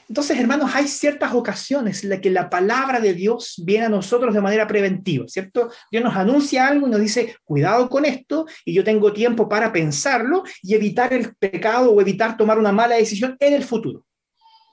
Entonces, 0.10 0.40
hermanos, 0.40 0.72
hay 0.74 0.88
ciertas 0.88 1.36
ocasiones 1.36 2.04
en 2.04 2.10
las 2.10 2.20
que 2.20 2.32
la 2.32 2.50
palabra 2.50 3.00
de 3.00 3.14
Dios 3.14 3.62
viene 3.64 3.86
a 3.86 3.90
nosotros 3.90 4.34
de 4.34 4.42
manera 4.42 4.66
preventiva, 4.66 5.28
¿cierto? 5.28 5.72
Dios 5.92 6.04
nos 6.04 6.16
anuncia 6.16 6.68
algo 6.68 6.88
y 6.88 6.90
nos 6.90 7.00
dice, 7.00 7.38
cuidado 7.44 7.88
con 7.90 8.06
esto, 8.06 8.48
y 8.66 8.74
yo 8.74 8.84
tengo 8.84 9.14
tiempo 9.14 9.48
para 9.48 9.72
pensarlo 9.72 10.44
y 10.64 10.74
evitar 10.74 11.14
el 11.14 11.36
pecado 11.36 11.92
o 11.92 12.02
evitar 12.02 12.38
tomar 12.38 12.58
una 12.58 12.72
mala 12.72 12.96
decisión 12.96 13.38
en 13.40 13.54
el 13.54 13.64
futuro. 13.64 14.04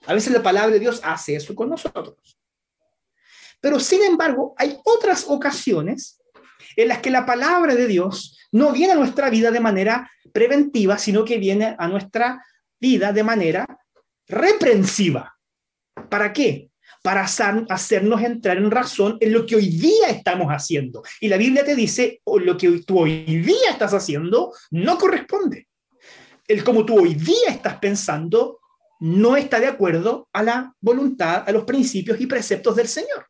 A 0.07 0.15
veces 0.15 0.33
la 0.33 0.43
palabra 0.43 0.73
de 0.73 0.81
Dios 0.81 1.03
hace 1.05 1.37
eso 1.37 1.55
con 1.55 1.69
nosotros. 1.69 2.39
Pero, 3.61 3.79
sin 3.79 4.03
embargo, 4.05 4.55
hay 4.57 4.79
otras 4.85 5.27
ocasiones 5.29 6.19
en 6.77 6.89
las 6.89 7.01
que 7.01 7.11
la 7.11 7.27
palabra 7.27 7.75
de 7.75 7.87
Dios 7.87 8.39
no 8.53 8.73
viene 8.73 8.95
a 8.95 8.97
nuestra 8.97 9.29
vida 9.29 9.51
de 9.51 9.61
manera 9.61 10.11
preventiva, 10.33 10.97
sino 10.97 11.27
que 11.27 11.37
viene 11.37 11.77
a 11.79 11.89
nuestra 11.89 12.43
vida 12.81 13.13
de 13.13 13.23
manera 13.23 13.67
reprensiva. 14.27 15.37
¿Para 16.09 16.33
qué? 16.33 16.71
para 17.07 17.23
hacernos 17.23 18.21
entrar 18.21 18.57
en 18.57 18.69
razón 18.69 19.17
en 19.21 19.33
lo 19.33 19.47
que 19.47 19.55
hoy 19.55 19.69
día 19.69 20.09
estamos 20.09 20.49
haciendo. 20.49 21.05
Y 21.21 21.29
la 21.29 21.37
Biblia 21.37 21.65
te 21.65 21.77
dice, 21.77 22.21
o 22.25 22.41
lo 22.41 22.57
que 22.57 22.81
tú 22.81 22.99
hoy 22.99 23.25
día 23.25 23.71
estás 23.71 23.95
haciendo 23.95 24.53
no 24.73 24.99
corresponde. 24.99 25.69
El 26.49 26.65
cómo 26.65 26.85
tú 26.85 26.99
hoy 26.99 27.15
día 27.15 27.51
estás 27.51 27.79
pensando 27.79 28.59
no 28.99 29.37
está 29.37 29.61
de 29.61 29.69
acuerdo 29.69 30.29
a 30.33 30.43
la 30.43 30.75
voluntad, 30.81 31.45
a 31.47 31.53
los 31.53 31.63
principios 31.63 32.21
y 32.21 32.27
preceptos 32.27 32.75
del 32.75 32.89
Señor. 32.89 33.29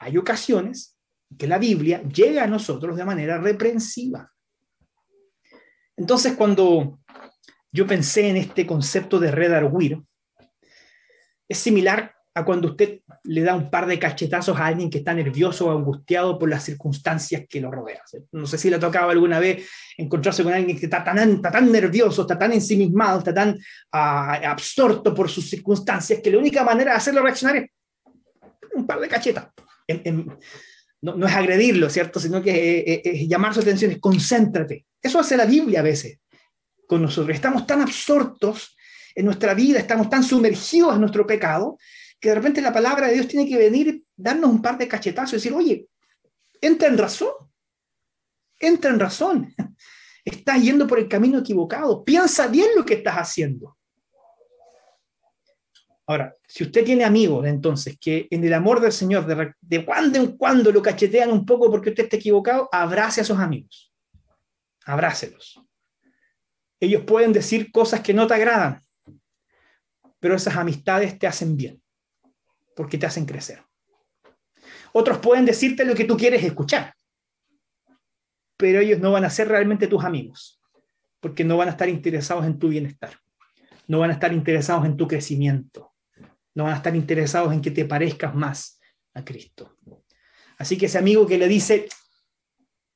hay 0.00 0.18
ocasiones 0.18 0.98
que 1.38 1.46
la 1.46 1.58
Biblia 1.58 2.02
llega 2.02 2.42
a 2.42 2.48
nosotros 2.48 2.96
de 2.96 3.04
manera 3.04 3.38
reprensiva. 3.38 4.32
Entonces, 5.96 6.34
cuando 6.34 6.98
yo 7.76 7.86
pensé 7.86 8.30
en 8.30 8.38
este 8.38 8.66
concepto 8.66 9.18
de 9.18 9.30
redarguir, 9.30 10.00
es 11.46 11.58
similar 11.58 12.14
a 12.34 12.42
cuando 12.42 12.68
usted 12.68 13.00
le 13.24 13.42
da 13.42 13.54
un 13.54 13.70
par 13.70 13.86
de 13.86 13.98
cachetazos 13.98 14.58
a 14.58 14.66
alguien 14.66 14.88
que 14.88 14.98
está 14.98 15.12
nervioso 15.12 15.66
o 15.66 15.76
angustiado 15.76 16.38
por 16.38 16.48
las 16.48 16.64
circunstancias 16.64 17.44
que 17.48 17.60
lo 17.60 17.70
rodean. 17.70 18.00
No 18.32 18.46
sé 18.46 18.56
si 18.56 18.70
le 18.70 18.76
ha 18.76 18.80
tocado 18.80 19.10
alguna 19.10 19.40
vez 19.40 19.68
encontrarse 19.98 20.42
con 20.42 20.54
alguien 20.54 20.78
que 20.78 20.86
está 20.86 21.04
tan, 21.04 21.42
tan 21.42 21.70
nervioso, 21.70 22.22
está 22.22 22.38
tan 22.38 22.52
ensimismado, 22.54 23.18
está 23.18 23.34
tan 23.34 23.58
ah, 23.92 24.40
absorto 24.50 25.14
por 25.14 25.28
sus 25.30 25.48
circunstancias 25.48 26.20
que 26.22 26.30
la 26.30 26.38
única 26.38 26.64
manera 26.64 26.92
de 26.92 26.96
hacerlo 26.96 27.22
reaccionar 27.22 27.56
es 27.56 27.70
un 28.74 28.86
par 28.86 29.00
de 29.00 29.08
cachetas. 29.08 29.48
no, 31.02 31.26
es 31.26 31.34
agredirlo, 31.34 31.90
¿cierto? 31.90 32.20
Sino 32.20 32.42
que 32.42 33.02
es 33.04 33.28
llamar 33.28 33.52
su 33.52 33.60
atención, 33.60 33.90
es 33.90 33.98
concéntrate. 33.98 34.86
Eso 35.02 35.20
hace 35.20 35.36
la 35.36 35.44
Biblia 35.44 35.80
a 35.80 35.84
veces 35.84 36.20
con 36.86 37.02
nosotros. 37.02 37.34
Estamos 37.34 37.66
tan 37.66 37.80
absortos 37.80 38.76
en 39.14 39.24
nuestra 39.24 39.54
vida, 39.54 39.78
estamos 39.78 40.10
tan 40.10 40.22
sumergidos 40.22 40.94
en 40.94 41.00
nuestro 41.00 41.26
pecado, 41.26 41.78
que 42.20 42.30
de 42.30 42.34
repente 42.34 42.60
la 42.60 42.72
palabra 42.72 43.08
de 43.08 43.14
Dios 43.14 43.28
tiene 43.28 43.48
que 43.48 43.56
venir, 43.56 44.02
darnos 44.16 44.50
un 44.50 44.62
par 44.62 44.78
de 44.78 44.88
cachetazos 44.88 45.32
y 45.32 45.36
decir, 45.36 45.52
oye, 45.52 45.88
entra 46.60 46.88
en 46.88 46.98
razón, 46.98 47.32
entra 48.58 48.90
en 48.90 49.00
razón, 49.00 49.54
estás 50.24 50.62
yendo 50.62 50.86
por 50.86 50.98
el 50.98 51.08
camino 51.08 51.38
equivocado, 51.38 52.04
piensa 52.04 52.46
bien 52.46 52.68
lo 52.76 52.84
que 52.84 52.94
estás 52.94 53.16
haciendo. 53.16 53.76
Ahora, 56.08 56.36
si 56.46 56.62
usted 56.62 56.84
tiene 56.84 57.04
amigos, 57.04 57.44
entonces, 57.46 57.98
que 58.00 58.28
en 58.30 58.44
el 58.44 58.54
amor 58.54 58.80
del 58.80 58.92
Señor 58.92 59.26
de, 59.26 59.84
cuando 59.84 60.18
en 60.20 60.36
cuando 60.36 60.70
lo 60.70 60.80
cachetean 60.80 61.32
un 61.32 61.44
poco 61.44 61.68
porque 61.68 61.88
usted 61.88 62.04
está 62.04 62.16
equivocado, 62.16 62.68
abrace 62.70 63.20
a 63.20 63.24
esos 63.24 63.38
amigos. 63.40 63.92
Abrácelos. 64.84 65.60
Ellos 66.80 67.02
pueden 67.04 67.32
decir 67.32 67.70
cosas 67.72 68.00
que 68.00 68.14
no 68.14 68.26
te 68.26 68.34
agradan, 68.34 68.82
pero 70.20 70.34
esas 70.34 70.56
amistades 70.56 71.18
te 71.18 71.26
hacen 71.26 71.56
bien 71.56 71.82
porque 72.76 72.98
te 72.98 73.06
hacen 73.06 73.24
crecer. 73.24 73.64
Otros 74.92 75.18
pueden 75.18 75.44
decirte 75.44 75.84
lo 75.84 75.94
que 75.94 76.04
tú 76.04 76.16
quieres 76.16 76.44
escuchar, 76.44 76.94
pero 78.56 78.80
ellos 78.80 79.00
no 79.00 79.12
van 79.12 79.24
a 79.24 79.30
ser 79.30 79.48
realmente 79.48 79.88
tus 79.88 80.04
amigos, 80.04 80.60
porque 81.20 81.44
no 81.44 81.56
van 81.56 81.68
a 81.68 81.72
estar 81.72 81.88
interesados 81.88 82.44
en 82.46 82.58
tu 82.58 82.68
bienestar, 82.68 83.18
no 83.88 83.98
van 83.98 84.10
a 84.10 84.14
estar 84.14 84.32
interesados 84.32 84.84
en 84.84 84.96
tu 84.96 85.08
crecimiento, 85.08 85.94
no 86.54 86.64
van 86.64 86.74
a 86.74 86.76
estar 86.76 86.94
interesados 86.94 87.52
en 87.52 87.60
que 87.60 87.70
te 87.70 87.84
parezcas 87.84 88.34
más 88.34 88.78
a 89.14 89.24
Cristo. 89.24 89.76
Así 90.58 90.78
que 90.78 90.86
ese 90.86 90.98
amigo 90.98 91.26
que 91.26 91.38
le 91.38 91.48
dice, 91.48 91.88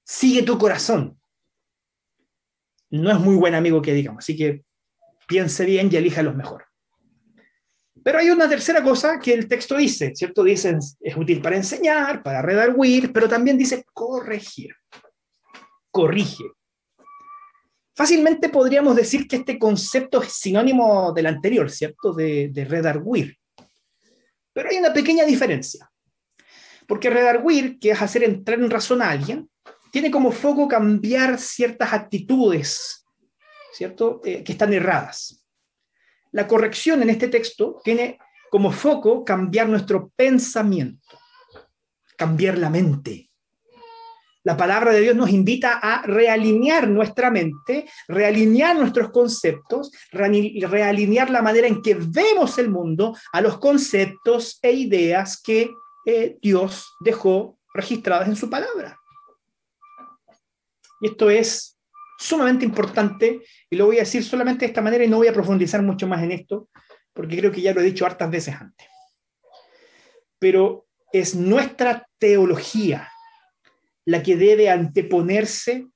sigue 0.05 0.43
tu 0.43 0.59
corazón, 0.59 1.20
no 2.91 3.11
es 3.11 3.19
muy 3.19 3.37
buen 3.37 3.55
amigo 3.55 3.81
que 3.81 3.95
digamos, 3.95 4.25
así 4.25 4.37
que 4.37 4.65
piense 5.27 5.65
bien 5.65 5.89
y 5.93 5.97
elija 5.97 6.23
los 6.23 6.35
mejor. 6.35 6.65
Pero 8.03 8.19
hay 8.19 8.31
una 8.31 8.49
tercera 8.49 8.83
cosa 8.83 9.19
que 9.19 9.33
el 9.33 9.47
texto 9.47 9.77
dice, 9.77 10.13
¿cierto? 10.15 10.43
Dice, 10.43 10.77
es 11.01 11.17
útil 11.17 11.41
para 11.43 11.57
enseñar, 11.57 12.23
para 12.23 12.41
redarguir, 12.41 13.13
pero 13.13 13.29
también 13.29 13.59
dice 13.59 13.85
corregir. 13.93 14.75
Corrige. 15.91 16.45
Fácilmente 17.95 18.49
podríamos 18.49 18.97
decir 18.97 19.29
que 19.29 19.37
este 19.37 19.59
concepto 19.59 20.23
es 20.23 20.33
sinónimo 20.33 21.13
del 21.13 21.27
anterior, 21.27 21.71
¿cierto? 21.71 22.15
De, 22.15 22.49
de 22.51 22.65
redarguir. 22.65 23.37
Pero 24.53 24.71
hay 24.71 24.79
una 24.79 24.93
pequeña 24.93 25.25
diferencia. 25.25 25.91
Porque 26.87 27.11
redarguir, 27.11 27.79
que 27.79 27.91
es 27.91 28.01
hacer 28.01 28.25
entrar 28.25 28.59
en 28.59 28.71
razón 28.71 29.03
a 29.03 29.11
alguien, 29.11 29.51
tiene 29.91 30.11
como 30.11 30.33
foco 30.33 30.69
cambiar 30.69 31.39
ciertas 31.39 31.93
actitudes, 31.93 33.05
¿cierto? 33.73 34.21
Eh, 34.25 34.45
que 34.45 34.53
están 34.53 34.73
erradas. 34.73 35.45
La 36.33 36.47
corrección 36.47 37.03
en 37.03 37.11
este 37.11 37.29
texto 37.29 37.81
tiene 37.83 38.19
como 38.51 38.73
foco 38.73 39.25
cambiar 39.25 39.69
nuestro 39.69 40.11
pensamiento, 40.17 41.19
cambiar 42.17 42.59
la 42.59 42.71
mente. 42.71 43.31
La 44.43 44.57
palabra 44.57 44.93
de 44.93 45.01
Dios 45.01 45.17
nos 45.17 45.31
invita 45.31 45.79
a 45.83 46.03
realinear 46.03 46.89
nuestra 46.89 47.31
mente, 47.31 47.87
realinear 48.09 48.75
nuestros 48.75 49.11
conceptos, 49.11 49.93
realinear 50.11 51.31
la 51.31 51.43
manera 51.43 51.67
en 51.67 51.83
que 51.83 51.95
vemos 51.95 52.59
el 52.59 52.71
mundo 52.71 53.15
a 53.33 53.41
los 53.43 53.59
conceptos 53.59 54.59
e 54.63 54.73
ideas 54.73 55.41
que 55.43 55.71
eh, 56.07 56.39
Dios 56.41 56.97
dejó 57.01 57.59
registradas 57.75 58.29
en 58.29 58.37
su 58.37 58.49
palabra. 58.49 59.00
Y 61.01 61.09
esto 61.09 61.31
es 61.31 61.79
sumamente 62.19 62.65
importante 62.65 63.43
y 63.69 63.77
lo 63.77 63.87
voy 63.87 63.97
a 63.97 64.01
decir 64.01 64.23
solamente 64.23 64.61
de 64.61 64.67
esta 64.67 64.83
manera 64.83 65.05
y 65.05 65.09
no 65.09 65.17
voy 65.17 65.29
a 65.29 65.33
profundizar 65.33 65.83
mucho 65.83 66.07
más 66.07 66.23
en 66.23 66.33
esto 66.33 66.69
porque 67.13 67.39
creo 67.39 67.51
que 67.51 67.63
ya 67.63 67.73
lo 67.73 67.81
he 67.81 67.85
dicho 67.85 68.07
hartas 68.07 68.31
veces 68.31 68.55
antes. 68.55 68.87
Pero 70.39 70.87
es 71.13 71.35
nuestra 71.35 72.07
teología 72.19 73.11
la 74.05 74.23
que 74.23 74.37
debe 74.37 74.71
anteponerse 74.71 75.89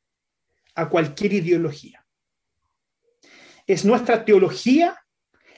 a 0.75 0.89
cualquier 0.89 1.35
ideología. 1.35 2.05
Es 3.67 3.85
nuestra 3.85 4.25
teología 4.25 4.99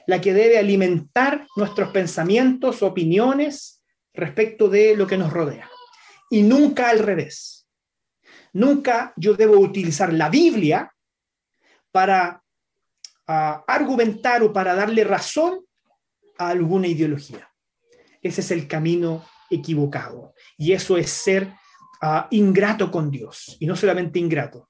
la 0.05 0.21
que 0.21 0.33
debe 0.33 0.57
alimentar 0.57 1.45
nuestros 1.57 1.89
pensamientos, 1.91 2.81
opiniones 2.81 3.83
respecto 4.13 4.69
de 4.69 4.95
lo 4.95 5.05
que 5.05 5.17
nos 5.17 5.33
rodea. 5.33 5.69
Y 6.29 6.43
nunca 6.43 6.89
al 6.89 6.99
revés. 6.99 7.56
Nunca 8.53 9.13
yo 9.15 9.35
debo 9.35 9.59
utilizar 9.59 10.11
la 10.13 10.29
Biblia 10.29 10.93
para 11.91 12.41
ah, 13.27 13.63
argumentar 13.67 14.43
o 14.43 14.53
para 14.53 14.75
darle 14.75 15.03
razón 15.03 15.65
a 16.37 16.49
alguna 16.49 16.87
ideología. 16.87 17.49
Ese 18.21 18.41
es 18.41 18.51
el 18.51 18.67
camino 18.67 19.25
equivocado. 19.49 20.33
Y 20.57 20.73
eso 20.73 20.97
es 20.97 21.09
ser 21.09 21.53
ah, 22.01 22.27
ingrato 22.31 22.91
con 22.91 23.09
Dios. 23.09 23.57
Y 23.59 23.65
no 23.65 23.75
solamente 23.75 24.19
ingrato, 24.19 24.69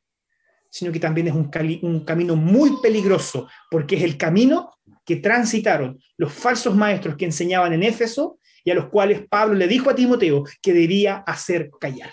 sino 0.69 0.91
que 0.91 0.99
también 0.99 1.27
es 1.27 1.33
un, 1.33 1.49
un 1.81 2.05
camino 2.05 2.35
muy 2.35 2.81
peligroso, 2.81 3.47
porque 3.69 3.95
es 3.95 4.03
el 4.03 4.17
camino 4.17 4.73
que 5.05 5.17
transitaron 5.17 5.99
los 6.17 6.33
falsos 6.33 6.75
maestros 6.75 7.15
que 7.15 7.25
enseñaban 7.25 7.73
en 7.73 7.83
Éfeso 7.83 8.39
y 8.63 8.71
a 8.71 8.75
los 8.75 8.89
cuales 8.89 9.25
Pablo 9.29 9.55
le 9.55 9.67
dijo 9.67 9.89
a 9.89 9.95
Timoteo 9.95 10.43
que 10.61 10.73
debía 10.73 11.17
hacer 11.25 11.69
callar. 11.79 12.11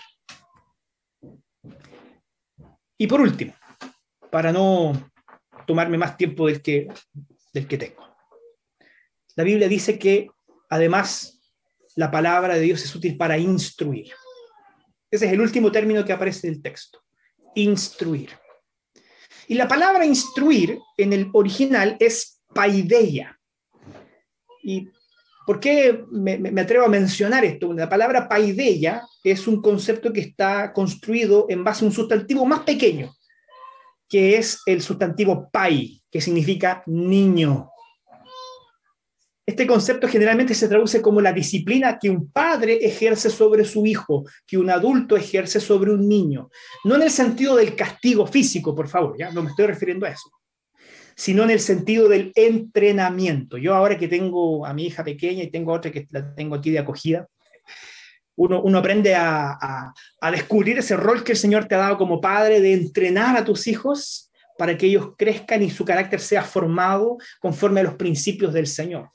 Y 2.97 3.07
por 3.07 3.21
último, 3.21 3.53
para 4.31 4.51
no 4.51 5.11
tomarme 5.67 5.97
más 5.97 6.17
tiempo 6.17 6.47
del 6.47 6.61
que, 6.61 6.87
del 7.53 7.67
que 7.67 7.77
tengo, 7.77 8.15
la 9.35 9.43
Biblia 9.43 9.67
dice 9.67 9.99
que 9.99 10.29
además 10.69 11.41
la 11.95 12.09
palabra 12.11 12.55
de 12.55 12.61
Dios 12.61 12.83
es 12.83 12.95
útil 12.95 13.17
para 13.17 13.37
instruir. 13.37 14.13
Ese 15.11 15.25
es 15.25 15.33
el 15.33 15.41
último 15.41 15.71
término 15.71 16.03
que 16.03 16.13
aparece 16.13 16.47
en 16.47 16.55
el 16.55 16.61
texto, 16.61 17.03
instruir. 17.55 18.31
Y 19.47 19.55
la 19.55 19.67
palabra 19.67 20.05
instruir 20.05 20.79
en 20.97 21.13
el 21.13 21.29
original 21.33 21.97
es 21.99 22.41
paideia. 22.53 23.39
Y 24.63 24.89
¿Por 25.45 25.59
qué 25.59 26.03
me, 26.11 26.59
atrevo 26.59 26.85
a 26.85 26.89
mencionar 26.89 27.45
esto? 27.45 27.71
La 27.73 27.87
palabra 27.87 28.27
paideia 28.27 29.03
es 29.23 29.47
un 29.47 29.61
concepto 29.61 30.11
que 30.11 30.21
está 30.21 30.73
construido 30.73 31.45
en 31.49 31.63
base 31.63 31.85
a 31.85 31.87
un 31.87 31.93
sustantivo 31.93 32.45
más 32.45 32.61
pequeño, 32.61 33.13
que 34.09 34.37
es 34.37 34.61
el 34.65 34.81
sustantivo 34.81 35.49
pai, 35.51 36.01
que 36.09 36.19
significa 36.19 36.81
niño. 36.87 37.69
Este 39.45 39.67
concepto 39.67 40.07
generalmente 40.07 40.55
se 40.55 40.67
traduce 40.67 41.03
como 41.03 41.21
la 41.21 41.31
disciplina 41.31 41.99
que 41.99 42.09
un 42.09 42.31
padre 42.31 42.79
ejerce 42.81 43.29
sobre 43.29 43.63
su 43.65 43.85
hijo, 43.85 44.23
que 44.47 44.57
un 44.57 44.71
adulto 44.71 45.15
ejerce 45.15 45.59
sobre 45.59 45.91
un 45.91 46.09
niño. 46.09 46.49
No 46.83 46.95
en 46.95 47.03
el 47.03 47.11
sentido 47.11 47.55
del 47.55 47.75
castigo 47.75 48.25
físico, 48.25 48.73
por 48.73 48.87
favor, 48.87 49.15
ya 49.19 49.29
no 49.31 49.43
me 49.43 49.51
estoy 49.51 49.67
refiriendo 49.67 50.07
a 50.07 50.09
eso 50.09 50.31
sino 51.15 51.43
en 51.43 51.49
el 51.49 51.59
sentido 51.59 52.09
del 52.09 52.31
entrenamiento. 52.35 53.57
Yo 53.57 53.73
ahora 53.73 53.97
que 53.97 54.07
tengo 54.07 54.65
a 54.65 54.73
mi 54.73 54.85
hija 54.85 55.03
pequeña 55.03 55.43
y 55.43 55.51
tengo 55.51 55.71
otra 55.71 55.91
que 55.91 56.07
la 56.11 56.35
tengo 56.35 56.55
aquí 56.55 56.71
de 56.71 56.79
acogida, 56.79 57.27
uno, 58.37 58.61
uno 58.61 58.79
aprende 58.79 59.15
a, 59.15 59.57
a, 60.19 60.31
descubrir 60.31 60.77
ese 60.77 60.97
rol 60.97 61.23
que 61.23 61.31
el 61.31 61.37
Señor 61.37 61.65
te 61.65 61.75
ha 61.75 61.79
dado 61.79 61.97
como 61.97 62.19
padre 62.19 62.59
de 62.59 62.73
entrenar 62.73 63.37
a 63.37 63.45
tus 63.45 63.65
hijos 63.67 64.29
para 64.57 64.77
que 64.77 64.87
ellos 64.87 65.11
crezcan 65.17 65.63
y 65.63 65.69
su 65.69 65.85
carácter 65.85 66.19
sea 66.19 66.43
formado 66.43 67.17
conforme 67.39 67.79
a 67.79 67.83
los 67.83 67.95
principios 67.95 68.53
del 68.53 68.67
Señor. 68.67 69.09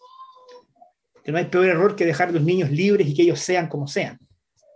que 1.23 1.33
no 1.33 1.39
hay 1.39 1.45
peor 1.47 1.67
error 1.67 1.97
que 1.97 2.07
dejar 2.07 2.31
a 2.31 2.33
los 2.33 2.43
niños 2.43 2.71
libres 2.71 3.07
y 3.07 3.15
que 3.15 3.23
ellos 3.23 3.41
sean 3.41 3.69
como 3.69 3.87
sean. 3.87 4.19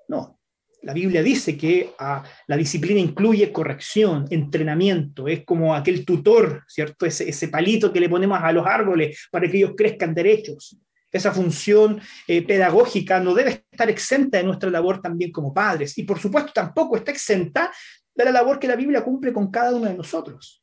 No, 0.09 0.39
la 0.85 0.93
Biblia 0.93 1.23
dice 1.23 1.57
que 1.57 1.95
ah, 1.99 2.23
la 2.47 2.57
disciplina 2.57 3.01
incluye 3.01 3.51
corrección, 3.51 4.27
entrenamiento, 4.31 5.27
es 5.27 5.45
como 5.45 5.75
aquel 5.75 6.05
tutor, 6.05 6.63
¿cierto? 6.69 7.07
Ese, 7.07 7.49
palito 7.49 7.93
que 7.93 8.01
le 8.01 8.09
ponemos 8.09 8.39
a 8.41 8.53
los 8.53 8.67
árboles 8.67 9.29
para 9.31 9.51
que 9.51 9.57
ellos 9.57 9.73
crezcan 9.77 10.15
derechos. 10.15 10.77
Esa 11.11 11.33
función 11.33 12.01
eh, 12.29 12.43
pedagógica 12.43 13.19
no 13.21 13.35
debe 13.35 13.65
estar 13.71 13.89
exenta 13.89 14.39
de 14.39 14.45
nuestra 14.45 14.69
labor 14.69 15.01
también 15.01 15.33
como 15.33 15.55
padres. 15.55 15.97
Y 15.97 16.03
por 16.03 16.19
supuesto 16.19 16.53
tampoco 16.53 16.97
está 16.97 17.13
exenta 17.13 17.73
de 18.15 18.25
la 18.25 18.33
labor 18.33 18.59
que 18.59 18.69
la 18.69 18.77
Biblia 18.77 19.03
cumple 19.03 19.33
con 19.33 19.51
cada 19.51 19.75
uno 19.75 19.87
de 19.87 19.95
nosotros. 19.95 20.63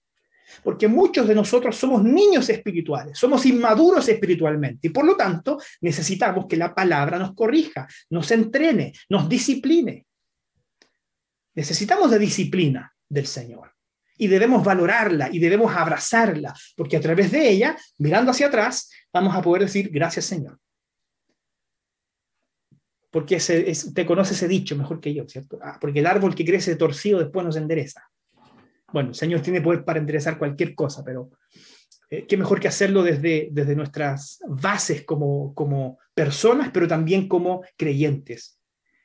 Porque 0.63 0.87
muchos 0.87 1.27
de 1.27 1.33
nosotros 1.33 1.75
somos 1.75 2.03
niños 2.03 2.49
espirituales, 2.49 3.17
somos 3.17 3.45
inmaduros 3.45 4.07
espiritualmente 4.09 4.87
y 4.87 4.89
por 4.89 5.05
lo 5.05 5.15
tanto 5.15 5.57
necesitamos 5.79 6.45
que 6.47 6.57
la 6.57 6.75
palabra 6.75 7.17
nos 7.17 7.33
corrija, 7.33 7.87
nos 8.09 8.29
entrene, 8.31 8.91
nos 9.09 9.29
discipline. 9.29 10.05
Necesitamos 11.53 12.09
de 12.11 12.19
disciplina 12.19 12.93
del 13.09 13.27
Señor 13.27 13.73
y 14.17 14.27
debemos 14.27 14.63
valorarla 14.63 15.29
y 15.31 15.39
debemos 15.39 15.75
abrazarla, 15.75 16.53
porque 16.77 16.97
a 16.97 17.01
través 17.01 17.31
de 17.31 17.49
ella, 17.49 17.75
mirando 17.97 18.31
hacia 18.31 18.47
atrás, 18.47 18.89
vamos 19.11 19.35
a 19.35 19.41
poder 19.41 19.63
decir 19.63 19.89
gracias 19.89 20.25
Señor. 20.25 20.59
Porque 23.09 23.35
ese, 23.35 23.69
usted 23.69 24.05
conoce 24.05 24.33
ese 24.33 24.47
dicho 24.47 24.75
mejor 24.77 25.01
que 25.01 25.13
yo, 25.13 25.27
¿cierto? 25.27 25.59
Ah, 25.61 25.77
porque 25.81 25.99
el 25.99 26.05
árbol 26.05 26.33
que 26.33 26.45
crece 26.45 26.75
torcido 26.77 27.19
después 27.19 27.45
no 27.45 27.51
se 27.51 27.59
endereza. 27.59 28.09
Bueno, 28.93 29.09
el 29.09 29.15
Señor 29.15 29.41
tiene 29.41 29.59
poder 29.59 29.83
para 29.83 29.99
enderezar 29.99 30.37
cualquier 30.37 30.75
cosa, 30.75 31.03
pero 31.03 31.31
eh, 32.09 32.25
qué 32.25 32.37
mejor 32.37 32.59
que 32.59 32.69
hacerlo 32.69 33.03
desde, 33.03 33.49
desde 33.51 33.75
nuestras 33.75 34.39
bases 34.47 35.03
como, 35.03 35.53
como 35.53 35.99
personas, 36.13 36.69
pero 36.71 36.87
también 36.87 37.27
como 37.27 37.63
creyentes 37.75 38.60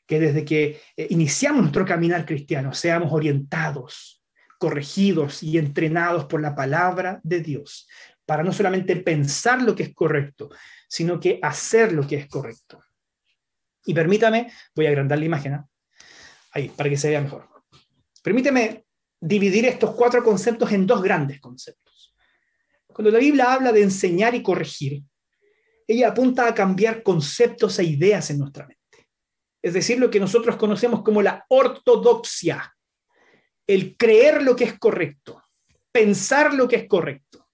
que 0.06 0.20
desde 0.20 0.44
que 0.44 0.80
eh, 0.96 1.06
iniciamos 1.10 1.62
nuestro 1.62 1.84
caminar 1.84 2.24
cristiano 2.24 2.72
seamos 2.72 3.12
orientados, 3.12 4.22
corregidos 4.58 5.42
y 5.42 5.58
entrenados 5.58 6.24
por 6.26 6.40
la 6.40 6.54
palabra 6.54 7.20
de 7.22 7.40
Dios, 7.40 7.88
para 8.24 8.42
no 8.42 8.52
solamente 8.52 8.96
pensar 8.96 9.62
lo 9.62 9.74
que 9.74 9.82
es 9.84 9.94
correcto, 9.94 10.50
sino 10.88 11.20
que 11.20 11.38
hacer 11.42 11.92
lo 11.92 12.06
que 12.06 12.16
es 12.16 12.28
correcto. 12.28 12.82
Y 13.84 13.94
permítame, 13.94 14.50
voy 14.74 14.86
a 14.86 14.88
agrandar 14.88 15.18
la 15.18 15.24
imagen, 15.24 15.54
¿ah? 15.54 15.66
ahí, 16.52 16.68
para 16.70 16.88
que 16.88 16.96
se 16.96 17.08
vea 17.08 17.20
mejor. 17.20 17.48
Permíteme 18.22 18.84
dividir 19.20 19.66
estos 19.66 19.94
cuatro 19.94 20.22
conceptos 20.22 20.72
en 20.72 20.86
dos 20.86 21.02
grandes 21.02 21.40
conceptos. 21.40 22.14
Cuando 22.86 23.10
la 23.10 23.18
Biblia 23.18 23.52
habla 23.52 23.72
de 23.72 23.82
enseñar 23.82 24.34
y 24.34 24.42
corregir, 24.42 25.02
ella 25.86 26.08
apunta 26.08 26.48
a 26.48 26.54
cambiar 26.54 27.02
conceptos 27.02 27.78
e 27.78 27.84
ideas 27.84 28.30
en 28.30 28.38
nuestra 28.38 28.66
mente 28.66 28.75
es 29.66 29.74
decir, 29.74 29.98
lo 29.98 30.12
que 30.12 30.20
nosotros 30.20 30.54
conocemos 30.54 31.02
como 31.02 31.22
la 31.22 31.44
ortodoxia, 31.48 32.72
el 33.66 33.96
creer 33.96 34.44
lo 34.44 34.54
que 34.54 34.62
es 34.62 34.78
correcto, 34.78 35.42
pensar 35.90 36.54
lo 36.54 36.68
que 36.68 36.76
es 36.76 36.86
correcto. 36.86 37.48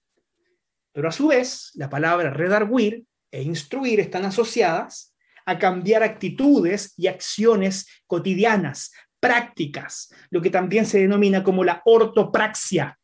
Pero 0.91 1.09
a 1.09 1.11
su 1.11 1.29
vez, 1.29 1.71
la 1.73 1.89
palabra 1.89 2.29
redarguir 2.29 3.03
e 3.31 3.41
instruir 3.41 3.99
están 3.99 4.25
asociadas 4.25 5.15
a 5.47 5.57
cambiar 5.57 6.03
actitudes 6.03 6.93
y 6.97 7.07
acciones 7.07 7.87
cotidianas, 8.05 8.91
prácticas, 9.19 10.13
lo 10.29 10.39
que 10.39 10.51
también 10.51 10.85
se 10.85 10.99
denomina 10.99 11.43
como 11.43 11.63
la 11.63 11.81
ortopraxia, 11.83 12.99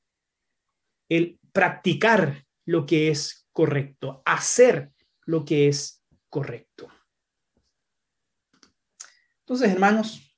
el 1.10 1.40
practicar 1.52 2.46
lo 2.68 2.86
que 2.86 3.10
es 3.10 3.48
correcto, 3.54 4.22
hacer 4.24 4.92
lo 5.26 5.44
que 5.44 5.68
es 5.68 6.06
correcto. 6.30 6.90
Entonces, 9.50 9.72
hermanos, 9.72 10.38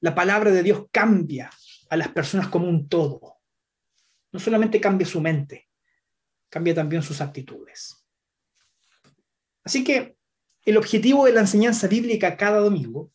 la 0.00 0.16
palabra 0.16 0.50
de 0.50 0.64
Dios 0.64 0.86
cambia 0.90 1.48
a 1.88 1.96
las 1.96 2.08
personas 2.08 2.48
como 2.48 2.68
un 2.68 2.88
todo. 2.88 3.36
No 4.32 4.40
solamente 4.40 4.80
cambia 4.80 5.06
su 5.06 5.20
mente, 5.20 5.68
cambia 6.48 6.74
también 6.74 7.04
sus 7.04 7.20
actitudes. 7.20 8.04
Así 9.62 9.84
que 9.84 10.16
el 10.64 10.76
objetivo 10.76 11.24
de 11.24 11.34
la 11.34 11.42
enseñanza 11.42 11.86
bíblica 11.86 12.36
cada 12.36 12.58
domingo 12.58 13.12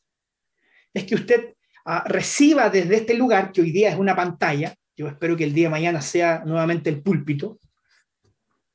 es 0.94 1.04
que 1.04 1.16
usted 1.16 1.56
ah, 1.84 2.06
reciba 2.08 2.70
desde 2.70 2.96
este 2.96 3.16
lugar, 3.16 3.52
que 3.52 3.60
hoy 3.60 3.72
día 3.72 3.90
es 3.90 4.00
una 4.00 4.16
pantalla, 4.16 4.78
yo 4.96 5.10
espero 5.10 5.36
que 5.36 5.44
el 5.44 5.54
día 5.54 5.66
de 5.66 5.72
mañana 5.72 6.02
sea 6.02 6.46
nuevamente 6.46 6.90
el 6.90 7.04
púlpito, 7.04 7.60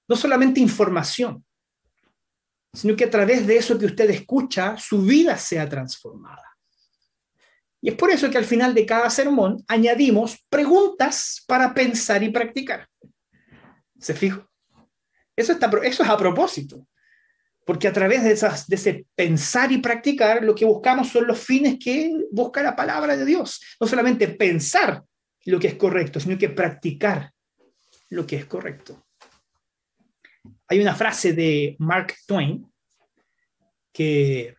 no 0.07 0.17
solamente 0.17 0.61
información, 0.61 1.47
sino 2.73 2.97
que 2.97 3.05
a 3.05 3.11
través 3.11 3.47
de 3.47 3.57
eso 3.57 3.79
que 3.79 3.87
usted 3.87 4.11
escucha, 4.11 4.77
su 4.79 5.03
vida 5.03 5.37
sea 5.37 5.69
transformada. 5.69 6.45
Y 7.83 7.89
es 7.89 7.95
por 7.95 8.11
eso 8.11 8.31
que 8.31 8.39
al 8.39 8.45
final 8.45 8.75
de 8.75 8.87
cada 8.87 9.09
sermón 9.09 9.65
añadimos 9.67 10.39
preguntas 10.49 11.43
para 11.47 11.73
pensar 11.73 12.23
y 12.23 12.29
practicar. 12.29 12.87
¿Se 13.99 14.15
fijo? 14.15 14.49
Eso, 15.35 15.53
está, 15.53 15.71
eso 15.83 16.03
es 16.03 16.09
a 16.09 16.17
propósito, 16.19 16.87
porque 17.65 17.89
a 17.89 17.93
través 17.93 18.23
de, 18.23 18.33
esas, 18.33 18.67
de 18.67 18.77
ese 18.77 19.07
pensar 19.15 19.73
y 19.73 19.79
practicar, 19.79 20.45
lo 20.45 20.55
que 20.55 20.67
buscamos 20.67 21.09
son 21.09 21.27
los 21.27 21.39
fines 21.39 21.79
que 21.83 22.13
busca 22.31 22.63
la 22.63 22.77
palabra 22.77 23.17
de 23.17 23.25
Dios. 23.25 23.61
No 23.81 23.87
solamente 23.87 24.29
pensar 24.29 25.03
lo 25.47 25.59
que 25.59 25.69
es 25.69 25.75
correcto, 25.77 26.21
sino 26.21 26.37
que 26.37 26.51
practicar 26.51 27.33
lo 28.11 28.27
que 28.27 28.37
es 28.37 28.45
correcto. 28.45 29.07
Hay 30.71 30.81
una 30.81 30.95
frase 30.95 31.33
de 31.33 31.75
Mark 31.81 32.15
Twain 32.29 32.65
que 33.93 34.55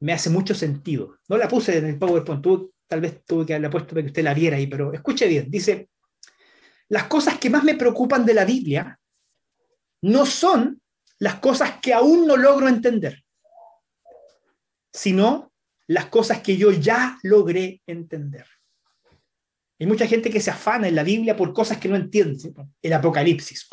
me 0.00 0.12
hace 0.12 0.28
mucho 0.28 0.54
sentido. 0.54 1.16
No 1.28 1.38
la 1.38 1.48
puse 1.48 1.78
en 1.78 1.86
el 1.86 1.98
PowerPoint, 1.98 2.44
tal 2.86 3.00
vez 3.00 3.24
tuve 3.24 3.46
que 3.46 3.54
haberla 3.54 3.70
puesto 3.70 3.88
para 3.90 4.02
que 4.02 4.08
usted 4.08 4.22
la 4.22 4.34
viera 4.34 4.58
ahí, 4.58 4.66
pero 4.66 4.92
escuche 4.92 5.26
bien. 5.26 5.50
Dice, 5.50 5.88
las 6.90 7.04
cosas 7.04 7.38
que 7.38 7.48
más 7.48 7.64
me 7.64 7.74
preocupan 7.74 8.26
de 8.26 8.34
la 8.34 8.44
Biblia 8.44 9.00
no 10.02 10.26
son 10.26 10.82
las 11.20 11.36
cosas 11.36 11.80
que 11.80 11.94
aún 11.94 12.26
no 12.26 12.36
logro 12.36 12.68
entender, 12.68 13.24
sino 14.92 15.54
las 15.86 16.06
cosas 16.06 16.42
que 16.42 16.58
yo 16.58 16.70
ya 16.70 17.18
logré 17.22 17.80
entender. 17.86 18.44
Hay 19.80 19.86
mucha 19.86 20.06
gente 20.06 20.28
que 20.28 20.40
se 20.40 20.50
afana 20.50 20.86
en 20.86 20.96
la 20.96 21.02
Biblia 21.02 21.34
por 21.34 21.54
cosas 21.54 21.78
que 21.78 21.88
no 21.88 21.96
entiende. 21.96 22.52
El 22.82 22.92
Apocalipsis. 22.92 23.68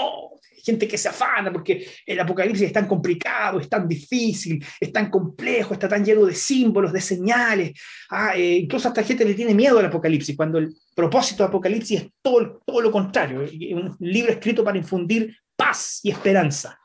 Gente 0.65 0.87
que 0.87 0.97
se 0.97 1.09
afana 1.09 1.51
porque 1.51 1.87
el 2.05 2.19
apocalipsis 2.19 2.67
es 2.67 2.73
tan 2.73 2.87
complicado, 2.87 3.59
es 3.59 3.69
tan 3.69 3.87
difícil, 3.87 4.65
es 4.79 4.91
tan 4.91 5.11
complejo, 5.11 5.73
está 5.73 5.87
tan 5.87 6.03
lleno 6.03 6.25
de 6.25 6.33
símbolos, 6.33 6.91
de 6.91 7.01
señales. 7.01 7.79
Ah, 8.09 8.35
eh, 8.35 8.57
incluso 8.57 8.87
hasta 8.87 9.03
gente 9.03 9.25
le 9.25 9.35
tiene 9.35 9.53
miedo 9.53 9.79
al 9.79 9.85
apocalipsis, 9.85 10.35
cuando 10.35 10.57
el 10.57 10.75
propósito 10.95 11.43
del 11.43 11.49
apocalipsis 11.49 12.01
es 12.01 12.07
todo, 12.21 12.61
lo 12.81 12.91
contrario, 12.91 13.41
un 13.41 13.95
libro 13.99 14.31
escrito 14.31 14.63
para 14.63 14.77
infundir 14.77 15.37
paz 15.55 15.99
y 16.03 16.09
esperanza. 16.09 16.79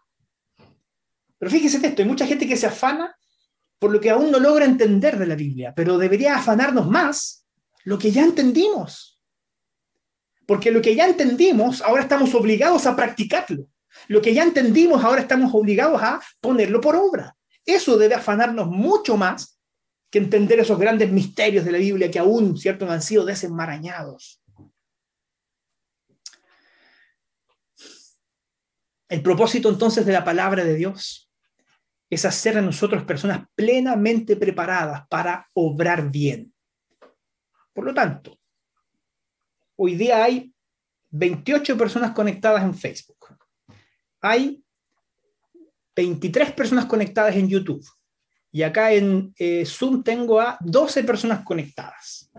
Pero 1.38 1.50
fíjese 1.50 1.84
esto, 1.86 2.02
hay 2.02 2.08
mucha 2.08 2.26
gente 2.26 2.46
que 2.46 2.56
se 2.56 2.66
afana 2.66 3.16
por 3.78 3.90
lo 3.90 3.98
que 3.98 4.10
aún 4.10 4.30
no 4.30 4.38
logra 4.38 4.66
entender 4.66 5.18
de 5.18 5.26
la 5.26 5.34
Biblia, 5.34 5.72
pero 5.74 5.96
debería 5.96 6.36
afanarnos 6.36 6.86
más 6.86 7.46
lo 7.84 7.98
que 7.98 8.10
ya 8.10 8.22
entendimos. 8.22 9.09
Porque 10.50 10.72
lo 10.72 10.82
que 10.82 10.96
ya 10.96 11.06
entendimos, 11.06 11.80
ahora 11.80 12.02
estamos 12.02 12.34
obligados 12.34 12.84
a 12.84 12.96
practicarlo. 12.96 13.68
Lo 14.08 14.20
que 14.20 14.34
ya 14.34 14.42
entendimos, 14.42 15.04
ahora 15.04 15.20
estamos 15.20 15.54
obligados 15.54 16.02
a 16.02 16.20
ponerlo 16.40 16.80
por 16.80 16.96
obra. 16.96 17.36
Eso 17.64 17.96
debe 17.96 18.16
afanarnos 18.16 18.66
mucho 18.66 19.16
más 19.16 19.60
que 20.10 20.18
entender 20.18 20.58
esos 20.58 20.76
grandes 20.76 21.12
misterios 21.12 21.64
de 21.64 21.70
la 21.70 21.78
Biblia 21.78 22.10
que 22.10 22.18
aún, 22.18 22.58
¿cierto?, 22.58 22.84
no 22.84 22.90
han 22.90 23.00
sido 23.00 23.24
desenmarañados. 23.24 24.42
El 29.08 29.22
propósito 29.22 29.68
entonces 29.68 30.04
de 30.04 30.12
la 30.12 30.24
palabra 30.24 30.64
de 30.64 30.74
Dios 30.74 31.30
es 32.10 32.24
hacer 32.24 32.58
a 32.58 32.60
nosotros 32.60 33.04
personas 33.04 33.46
plenamente 33.54 34.34
preparadas 34.34 35.06
para 35.06 35.48
obrar 35.52 36.10
bien. 36.10 36.52
Por 37.72 37.84
lo 37.84 37.94
tanto, 37.94 38.39
hoy 39.82 39.94
día 39.94 40.22
hay 40.22 40.52
28 41.10 41.78
personas 41.78 42.10
conectadas 42.12 42.62
en 42.62 42.74
Facebook. 42.74 43.28
Hay 44.20 44.62
23 45.96 46.52
personas 46.52 46.84
conectadas 46.84 47.34
en 47.36 47.48
YouTube. 47.48 47.82
Y 48.52 48.62
acá 48.62 48.92
en 48.92 49.32
eh, 49.38 49.64
Zoom 49.64 50.02
tengo 50.02 50.38
a 50.38 50.58
12 50.60 51.04
personas 51.04 51.42
conectadas. 51.44 52.30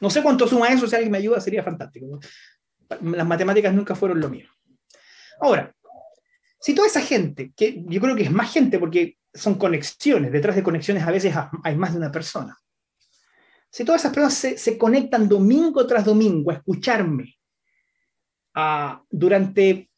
No 0.00 0.08
sé 0.08 0.22
cuánto 0.22 0.48
suma 0.48 0.68
eso, 0.68 0.86
si 0.86 0.94
alguien 0.94 1.12
me 1.12 1.18
ayuda 1.18 1.40
sería 1.40 1.62
fantástico. 1.62 2.18
Las 3.02 3.26
matemáticas 3.26 3.74
nunca 3.74 3.94
fueron 3.94 4.20
lo 4.20 4.30
mío. 4.30 4.48
Ahora, 5.40 5.74
si 6.58 6.74
toda 6.74 6.88
esa 6.88 7.02
gente, 7.02 7.52
que 7.54 7.84
yo 7.86 8.00
creo 8.00 8.16
que 8.16 8.22
es 8.22 8.30
más 8.30 8.50
gente 8.50 8.78
porque 8.78 9.18
son 9.34 9.56
conexiones, 9.56 10.32
detrás 10.32 10.56
de 10.56 10.62
conexiones 10.62 11.02
a 11.02 11.10
veces 11.10 11.34
hay 11.64 11.76
más 11.76 11.92
de 11.92 11.98
una 11.98 12.10
persona. 12.10 12.56
Si 13.76 13.84
todas 13.84 14.00
esas 14.00 14.14
personas 14.14 14.58
se, 14.62 14.78
conectan 14.78 15.28
domingo 15.28 15.86
tras 15.86 16.02
domingo 16.02 16.50
a 16.50 16.54
escucharme 16.54 17.38
durante 19.10 19.90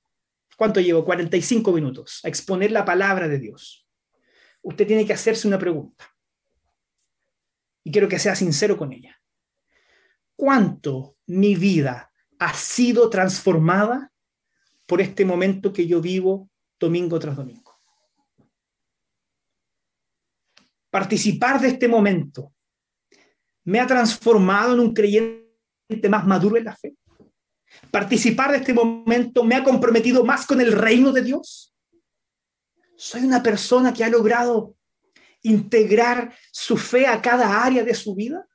¿cuánto 0.56 0.80
llevo? 0.80 1.04
45 1.04 1.70
minutos 1.70 2.20
a 2.24 2.28
exponer 2.28 2.72
la 2.72 2.84
palabra 2.84 3.28
de 3.28 3.38
Dios. 3.38 3.86
Usted 4.62 4.84
tiene 4.84 5.06
que 5.06 5.12
hacerse 5.12 5.46
una 5.46 5.60
pregunta. 5.60 6.12
Y 7.84 7.92
quiero 7.92 8.08
que 8.08 8.18
sea 8.18 8.34
sincero 8.34 8.76
con 8.76 8.92
ella. 8.92 9.16
¿Cuánto 10.34 11.16
mi 11.26 11.54
vida 11.54 12.10
ha 12.40 12.54
sido 12.54 13.08
transformada 13.08 14.12
por 14.86 15.00
este 15.00 15.24
momento 15.24 15.72
que 15.72 15.86
yo 15.86 16.00
vivo 16.00 16.50
domingo 16.80 17.20
tras 17.20 17.36
domingo? 17.36 17.78
Participar 20.90 21.60
de 21.60 21.68
este 21.68 21.86
momento 21.86 22.54
me 23.68 23.80
ha 23.80 23.86
transformado 23.86 24.72
en 24.72 24.80
un 24.80 24.94
creyente 24.94 26.08
más 26.08 26.26
maduro 26.26 26.56
en 26.56 26.64
la 26.64 26.74
fe. 26.74 26.96
Participar 27.90 28.50
de 28.50 28.56
este 28.56 28.72
momento 28.72 29.44
me 29.44 29.56
ha 29.56 29.62
comprometido 29.62 30.24
más 30.24 30.46
con 30.46 30.62
el 30.62 30.72
reino 30.72 31.12
de 31.12 31.20
Dios. 31.20 31.74
Soy 32.96 33.24
una 33.24 33.42
persona 33.42 33.92
que 33.92 34.02
ha 34.02 34.08
logrado 34.08 34.74
integrar 35.42 36.34
su 36.50 36.78
fe 36.78 37.06
a 37.06 37.20
cada 37.20 37.62
área 37.62 37.84
de 37.84 37.92
su 37.92 38.14
vida, 38.14 38.48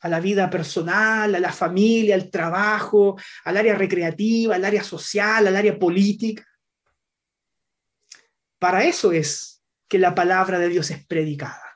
a 0.00 0.08
la 0.08 0.18
vida 0.18 0.50
personal, 0.50 1.36
a 1.36 1.38
la 1.40 1.52
familia, 1.52 2.16
al 2.16 2.28
trabajo, 2.28 3.16
al 3.44 3.56
área 3.56 3.76
recreativa, 3.76 4.56
al 4.56 4.64
área 4.64 4.82
social, 4.82 5.46
al 5.46 5.54
área 5.54 5.78
política. 5.78 6.44
Para 8.58 8.82
eso 8.82 9.12
es 9.12 9.62
que 9.86 10.00
la 10.00 10.16
palabra 10.16 10.58
de 10.58 10.68
Dios 10.68 10.90
es 10.90 11.06
predicada, 11.06 11.71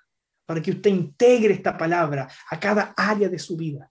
para 0.47 0.62
que 0.62 0.70
usted 0.70 0.90
integre 0.90 1.53
esta 1.53 1.76
palabra 1.76 2.28
a 2.51 2.61
cada 2.61 2.94
área 2.97 3.28
de 3.28 3.38
su 3.38 3.57
vida. 3.57 3.90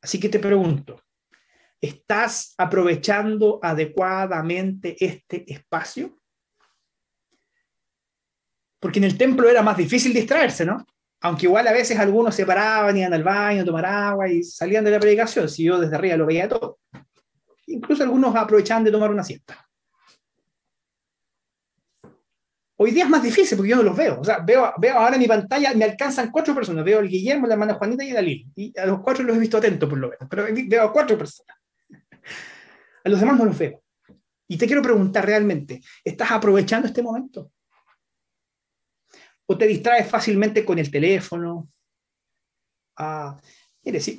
Así 0.00 0.20
que 0.20 0.28
te 0.28 0.38
pregunto, 0.38 1.02
¿estás 1.80 2.54
aprovechando 2.56 3.58
adecuadamente 3.60 4.96
este 5.04 5.52
espacio? 5.52 6.20
Porque 8.78 9.00
en 9.00 9.04
el 9.04 9.18
templo 9.18 9.48
era 9.48 9.62
más 9.62 9.76
difícil 9.76 10.14
distraerse, 10.14 10.64
¿no? 10.64 10.86
Aunque 11.22 11.46
igual 11.46 11.66
a 11.66 11.72
veces 11.72 11.98
algunos 11.98 12.34
se 12.34 12.46
paraban, 12.46 12.96
iban 12.96 13.12
al 13.12 13.24
baño, 13.24 13.64
tomar 13.64 13.86
agua 13.86 14.28
y 14.28 14.44
salían 14.44 14.84
de 14.84 14.92
la 14.92 15.00
predicación, 15.00 15.48
si 15.48 15.64
yo 15.64 15.80
desde 15.80 15.96
arriba 15.96 16.16
lo 16.16 16.26
veía 16.26 16.48
todo. 16.48 16.78
Incluso 17.66 18.04
algunos 18.04 18.36
aprovechaban 18.36 18.84
de 18.84 18.92
tomar 18.92 19.10
una 19.10 19.24
siesta. 19.24 19.65
Hoy 22.78 22.90
día 22.90 23.04
es 23.04 23.10
más 23.10 23.22
difícil 23.22 23.56
porque 23.56 23.70
yo 23.70 23.76
no 23.76 23.82
los 23.82 23.96
veo. 23.96 24.20
O 24.20 24.24
sea, 24.24 24.38
veo, 24.38 24.72
veo 24.78 24.98
ahora 24.98 25.14
en 25.14 25.22
mi 25.22 25.26
pantalla, 25.28 25.72
me 25.74 25.84
alcanzan 25.84 26.30
cuatro 26.30 26.54
personas. 26.54 26.84
Veo 26.84 26.98
al 26.98 27.08
Guillermo, 27.08 27.46
la 27.46 27.54
hermana 27.54 27.74
Juanita 27.74 28.04
y 28.04 28.12
Dalil. 28.12 28.46
Y 28.54 28.78
a 28.78 28.86
los 28.86 29.00
cuatro 29.00 29.24
los 29.24 29.36
he 29.36 29.40
visto 29.40 29.56
atentos, 29.56 29.88
por 29.88 29.98
lo 29.98 30.10
menos. 30.10 30.28
Pero 30.28 30.46
veo 30.68 30.82
a 30.82 30.92
cuatro 30.92 31.16
personas. 31.16 31.56
A 33.04 33.08
los 33.08 33.18
demás 33.18 33.38
no 33.38 33.46
los 33.46 33.58
veo. 33.58 33.82
Y 34.48 34.58
te 34.58 34.66
quiero 34.66 34.82
preguntar 34.82 35.24
realmente, 35.24 35.80
¿estás 36.04 36.30
aprovechando 36.30 36.86
este 36.86 37.02
momento? 37.02 37.50
o 39.46 39.56
te 39.56 39.66
distraes 39.66 40.08
fácilmente 40.08 40.64
con 40.64 40.78
el 40.78 40.90
teléfono. 40.90 41.68
Ah, 42.96 43.38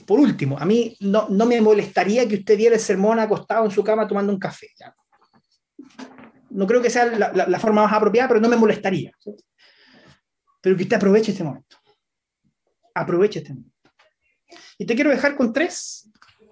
por 0.06 0.20
último, 0.20 0.58
a 0.58 0.66
mí 0.66 0.96
no, 1.02 1.28
me 1.30 1.60
molestaría 1.60 2.28
que 2.28 2.36
usted 2.36 2.58
diera 2.58 2.76
el 2.76 2.82
sermón 2.82 3.20
acostado 3.20 3.66
en 3.66 3.72
su 3.72 3.84
cama 3.84 4.08
tomando 4.08 4.32
un 4.32 4.40
café. 4.40 4.68
No 6.58 6.66
creo 6.66 6.82
que 6.82 6.90
sea 6.90 7.06
la, 7.06 7.60
forma 7.60 7.84
más 7.84 7.94
apropiada, 7.94 8.30
pero 8.30 8.40
no 8.40 8.50
me 8.50 8.56
molestaría. 8.56 9.12
Pero 10.60 10.76
que 10.76 10.84
usted 10.84 10.96
aproveche 10.96 11.32
este 11.32 11.44
momento. 11.44 11.78
Aproveche 12.96 13.40
este 13.42 13.54
momento. 13.54 13.92
Y 14.80 14.88
te 14.88 14.96
quiero 14.96 15.12
dejar 15.12 15.36
con 15.36 15.54
tres 15.54 16.10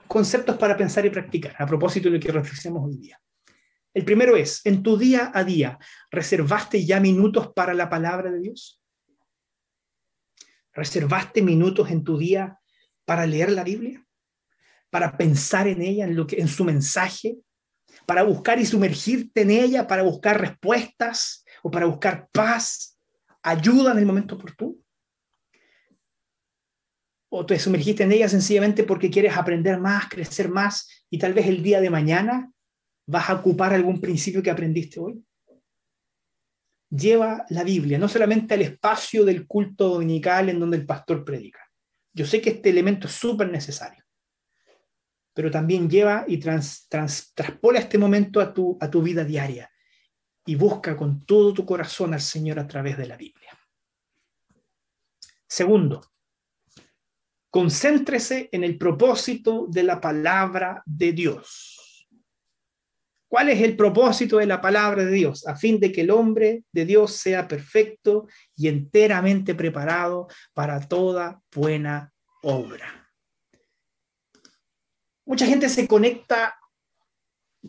conceptos 0.08 0.58
para 0.58 0.78
pensar 0.78 1.08
y 1.08 1.10
practicar, 1.10 1.56
a 1.58 1.66
propósito 1.66 2.08
de 2.08 2.20
lo 2.20 2.24
que 2.24 2.32
reflexionamos 2.32 2.88
hoy 2.88 2.98
día. 2.98 3.20
El 3.96 4.06
primero 4.06 4.38
es, 4.38 4.64
en 4.64 4.84
tu 4.84 4.96
día 4.96 5.32
a 5.34 5.44
día, 5.44 5.80
¿reservaste 6.12 6.86
ya 6.86 7.00
minutos 7.00 7.52
para 7.56 7.74
la 7.74 7.90
palabra 7.90 8.32
de 8.32 8.42
Dios? 8.42 8.80
¿Reservaste 10.72 11.42
minutos 11.42 11.90
en 11.90 12.04
tu 12.04 12.20
día 12.20 12.60
para 13.06 13.26
leer 13.26 13.52
la 13.52 13.64
Biblia? 13.64 14.06
¿Para 14.92 15.18
pensar 15.18 15.68
en 15.68 15.82
ella, 15.82 16.06
en, 16.06 16.16
lo 16.16 16.28
que, 16.28 16.40
en 16.40 16.48
su 16.48 16.64
mensaje? 16.64 17.40
¿Para 18.06 18.24
buscar 18.24 18.60
y 18.60 18.66
sumergirte 18.66 19.42
en 19.42 19.52
ella? 19.52 19.88
¿Para 19.88 20.04
buscar 20.04 20.40
respuestas? 20.40 21.44
¿O 21.64 21.72
para 21.72 21.86
buscar 21.86 22.30
paz? 22.32 23.00
¿Ayuda 23.42 23.92
en 23.92 24.00
el 24.00 24.06
momento 24.06 24.36
oportuno? 24.36 24.76
¿O 27.30 27.46
te 27.46 27.60
sumergiste 27.60 28.04
en 28.04 28.12
ella 28.12 28.30
sencillamente 28.30 28.84
porque 28.84 29.10
quieres 29.10 29.36
aprender 29.36 29.80
más, 29.80 30.08
crecer 30.08 30.50
más 30.50 31.06
y 31.10 31.18
tal 31.18 31.34
vez 31.34 31.48
el 31.48 31.62
día 31.62 31.82
de 31.82 31.90
mañana 31.90 32.52
¿Vas 33.08 33.30
a 33.30 33.36
ocupar 33.36 33.74
algún 33.74 34.02
principio 34.02 34.42
que 34.42 34.50
aprendiste 34.50 35.00
hoy? 35.00 35.24
Lleva 36.90 37.46
la 37.50 37.64
Biblia 37.64 37.98
no 37.98 38.08
solamente 38.08 38.54
al 38.54 38.62
espacio 38.62 39.26
del 39.26 39.46
culto 39.46 39.90
dominical 39.90 40.50
en 40.50 40.60
donde 40.60 40.78
el 40.78 40.86
pastor 40.86 41.24
predica. 41.24 41.60
Yo 42.14 42.26
sé 42.26 42.42
que 42.42 42.52
este 42.52 42.70
elemento 42.70 43.08
es 43.08 43.14
súper 43.14 43.50
necesario, 43.50 44.04
pero 45.36 45.52
también 45.52 45.90
lleva 45.90 46.24
y 46.28 46.38
trans, 46.38 46.88
traspola 46.88 47.80
este 47.80 47.98
momento 47.98 48.40
a 48.40 48.54
tu, 48.54 48.78
a 48.80 48.90
tu 48.90 49.02
vida 49.02 49.26
diaria 49.26 49.70
y 50.46 50.56
busca 50.56 50.96
con 50.96 51.26
todo 51.26 51.54
tu 51.54 51.66
corazón 51.66 52.14
al 52.14 52.22
Señor 52.22 52.58
a 52.58 52.66
través 52.66 52.98
de 52.98 53.06
la 53.06 53.18
Biblia. 53.18 53.52
Segundo, 55.46 56.02
concéntrese 57.50 58.48
en 58.52 58.64
el 58.64 58.78
propósito 58.78 59.68
de 59.70 59.84
la 59.84 60.00
palabra 60.00 60.82
de 60.86 61.12
Dios. 61.12 62.08
¿Cuál 63.28 63.50
es 63.50 63.60
el 63.62 63.76
propósito 63.76 64.38
de 64.38 64.46
la 64.46 64.62
palabra 64.62 65.04
de 65.04 65.12
Dios? 65.12 65.46
A 65.48 65.58
fin 65.58 65.82
de 65.82 65.92
que 65.92 66.02
el 66.02 66.12
hombre 66.12 66.64
de 66.72 66.86
Dios 66.86 67.12
sea 67.12 67.46
perfecto 67.46 68.28
y 68.56 68.70
enteramente 68.70 69.54
preparado 69.54 70.28
para 70.54 70.80
toda 70.80 71.42
buena 71.54 72.14
obra. 72.42 73.05
Mucha 75.26 75.46
gente 75.46 75.70
se 75.70 75.88
conecta 75.88 76.56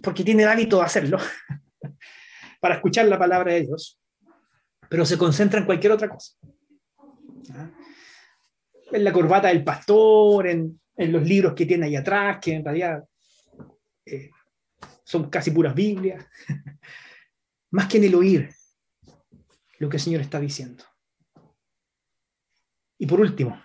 porque 0.03 0.25
tiene 0.25 0.43
el 0.43 0.49
hábito 0.49 0.79
de 0.79 0.85
hacerlo, 0.85 1.19
para 2.61 2.77
escuchar 2.77 3.07
la 3.07 3.19
palabra 3.19 3.53
de 3.53 3.63
Dios, 3.63 3.99
pero 4.89 5.05
se 5.07 5.19
concentra 5.19 5.59
en 5.59 5.67
cualquier 5.67 5.93
otra 5.93 6.09
cosa. 6.09 6.35
En 8.93 9.05
la 9.05 9.13
corbata 9.13 9.49
del 9.49 9.65
pastor, 9.65 10.47
en, 10.47 10.81
los 10.97 11.23
libros 11.23 11.55
que 11.55 11.67
tiene 11.67 11.87
ahí 11.87 11.97
atrás, 11.97 12.39
que 12.41 12.55
en 12.55 12.65
realidad 12.65 13.05
eh, 14.05 14.31
son 15.05 15.29
casi 15.29 15.51
puras 15.51 15.75
Biblias, 15.75 16.25
más 17.71 17.87
que 17.87 17.99
en 17.99 18.05
el 18.05 18.15
oír 18.15 18.51
lo 19.79 19.89
que 19.89 19.97
el 19.97 20.03
Señor 20.03 20.21
está 20.23 20.41
diciendo. 20.41 20.85
Y 22.99 23.07
por 23.07 23.21
último, 23.21 23.63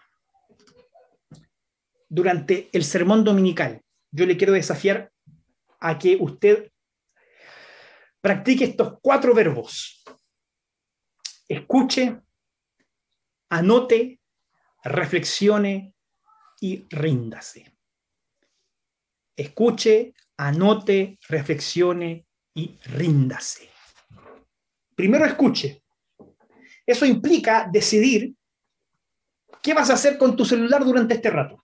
durante 2.12 2.70
el 2.74 2.84
sermón 2.84 3.24
dominical, 3.24 3.82
yo 4.12 4.26
le 4.26 4.36
quiero 4.36 4.52
desafiar 4.52 5.14
a 5.80 5.98
que 5.98 6.18
usted 6.20 6.70
practique 8.20 8.66
estos 8.66 9.00
cuatro 9.02 9.34
verbos. 9.34 10.04
Escuche, 11.48 12.20
anote, 13.50 14.20
reflexione 14.84 15.96
y 16.60 16.86
ríndase. 16.90 17.74
Escuche, 19.38 20.14
anote, 20.36 21.18
reflexione 21.30 22.28
y 22.54 22.78
ríndase. 22.84 23.70
Primero 24.96 25.26
escuche. 25.26 25.82
Eso 26.86 27.06
implica 27.06 27.70
decidir 27.72 28.36
qué 29.62 29.74
vas 29.74 29.90
a 29.90 29.94
hacer 29.94 30.18
con 30.18 30.36
tu 30.36 30.44
celular 30.44 30.84
durante 30.84 31.14
este 31.14 31.30
rato. 31.30 31.61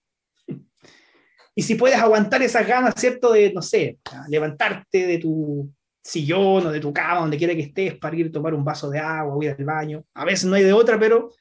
Y 1.58 1.64
si 1.64 1.74
puedes 1.74 1.98
aguantar 1.98 2.44
esas 2.44 2.68
ganas, 2.68 2.94
¿cierto? 2.96 3.32
De, 3.32 3.52
no 3.52 3.64
sé, 3.64 3.98
levantarte 4.28 5.08
de 5.08 5.18
tu 5.18 5.68
sillón 6.04 6.68
o 6.68 6.72
de 6.72 6.80
tu 6.80 6.94
cama, 6.94 7.22
donde 7.22 7.38
quiera 7.40 7.56
que 7.56 7.62
estés, 7.62 7.96
para 7.96 8.16
ir 8.16 8.28
a 8.28 8.32
tomar 8.32 8.54
un 8.54 8.64
vaso 8.64 8.92
de 8.92 9.00
agua 9.00 9.36
o 9.36 9.42
ir 9.42 9.56
al 9.58 9.66
baño. 9.66 10.06
A 10.14 10.24
veces 10.24 10.46
no 10.46 10.54
hay 10.54 10.62
de 10.62 10.72
otra, 10.72 11.00
pero, 11.00 11.32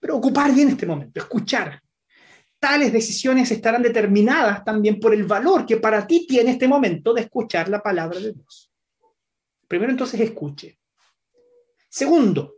pero 0.00 0.16
ocupar 0.16 0.52
bien 0.52 0.70
este 0.70 0.86
momento, 0.86 1.20
escuchar, 1.20 1.80
tales 2.58 2.92
decisiones 2.92 3.48
estarán 3.52 3.84
determinadas 3.84 4.64
también 4.64 4.98
por 4.98 5.14
el 5.14 5.22
valor 5.22 5.66
que 5.66 5.76
para 5.76 6.04
ti 6.04 6.26
tiene 6.28 6.50
este 6.50 6.66
momento 6.66 7.14
de 7.14 7.20
escuchar 7.20 7.68
la 7.68 7.80
palabra 7.80 8.18
de 8.18 8.32
Dios. 8.32 8.72
Primero 9.68 9.92
entonces 9.92 10.18
escuche. 10.18 10.80
Segundo, 11.88 12.54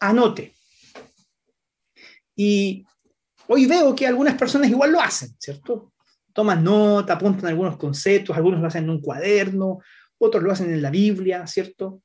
anote. 0.00 0.52
Y 2.36 2.84
hoy 3.48 3.66
veo 3.66 3.94
que 3.94 4.06
algunas 4.06 4.34
personas 4.34 4.70
igual 4.70 4.92
lo 4.92 5.00
hacen, 5.00 5.30
¿cierto? 5.38 5.92
Toman 6.32 6.62
nota, 6.62 7.14
apuntan 7.14 7.50
algunos 7.50 7.76
conceptos, 7.76 8.36
algunos 8.36 8.60
lo 8.60 8.66
hacen 8.66 8.84
en 8.84 8.90
un 8.90 9.00
cuaderno, 9.00 9.80
otros 10.18 10.42
lo 10.42 10.52
hacen 10.52 10.72
en 10.72 10.82
la 10.82 10.90
Biblia, 10.90 11.46
¿cierto? 11.46 12.02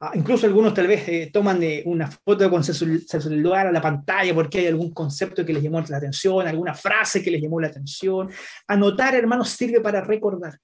Ah, 0.00 0.10
incluso 0.14 0.46
algunos 0.46 0.74
tal 0.74 0.88
vez 0.88 1.06
eh, 1.06 1.30
toman 1.32 1.60
una 1.84 2.08
foto 2.10 2.50
con 2.50 2.64
su 2.64 2.74
celular 2.74 3.68
a 3.68 3.72
la 3.72 3.80
pantalla 3.80 4.34
porque 4.34 4.58
hay 4.58 4.66
algún 4.66 4.92
concepto 4.92 5.46
que 5.46 5.52
les 5.52 5.62
llamó 5.62 5.80
la 5.80 5.96
atención, 5.96 6.46
alguna 6.46 6.74
frase 6.74 7.22
que 7.22 7.30
les 7.30 7.40
llamó 7.40 7.60
la 7.60 7.68
atención. 7.68 8.28
Anotar, 8.66 9.14
hermanos, 9.14 9.50
sirve 9.50 9.80
para 9.80 10.00
recordar. 10.00 10.58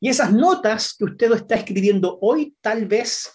Y 0.00 0.08
esas 0.08 0.32
notas 0.32 0.94
que 0.98 1.04
usted 1.04 1.32
está 1.32 1.54
escribiendo 1.54 2.18
hoy 2.20 2.56
tal 2.60 2.86
vez 2.86 3.30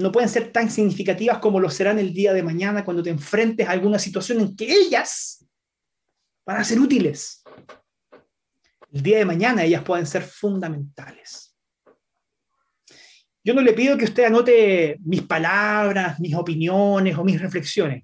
no 0.00 0.12
pueden 0.12 0.28
ser 0.28 0.52
tan 0.52 0.70
significativas 0.70 1.38
como 1.38 1.60
lo 1.60 1.70
serán 1.70 1.98
el 1.98 2.12
día 2.12 2.32
de 2.32 2.42
mañana 2.42 2.84
cuando 2.84 3.02
te 3.02 3.10
enfrentes 3.10 3.66
a 3.66 3.72
alguna 3.72 3.98
situación 3.98 4.40
en 4.40 4.56
que 4.56 4.70
ellas 4.70 5.46
van 6.46 6.58
a 6.58 6.64
ser 6.64 6.80
útiles. 6.80 7.42
El 8.92 9.02
día 9.02 9.18
de 9.18 9.24
mañana 9.24 9.64
ellas 9.64 9.84
pueden 9.84 10.06
ser 10.06 10.22
fundamentales. 10.22 11.56
Yo 13.42 13.54
no 13.54 13.62
le 13.62 13.72
pido 13.72 13.96
que 13.96 14.04
usted 14.04 14.24
anote 14.24 14.98
mis 15.00 15.22
palabras, 15.22 16.20
mis 16.20 16.34
opiniones 16.34 17.16
o 17.16 17.24
mis 17.24 17.40
reflexiones. 17.40 18.02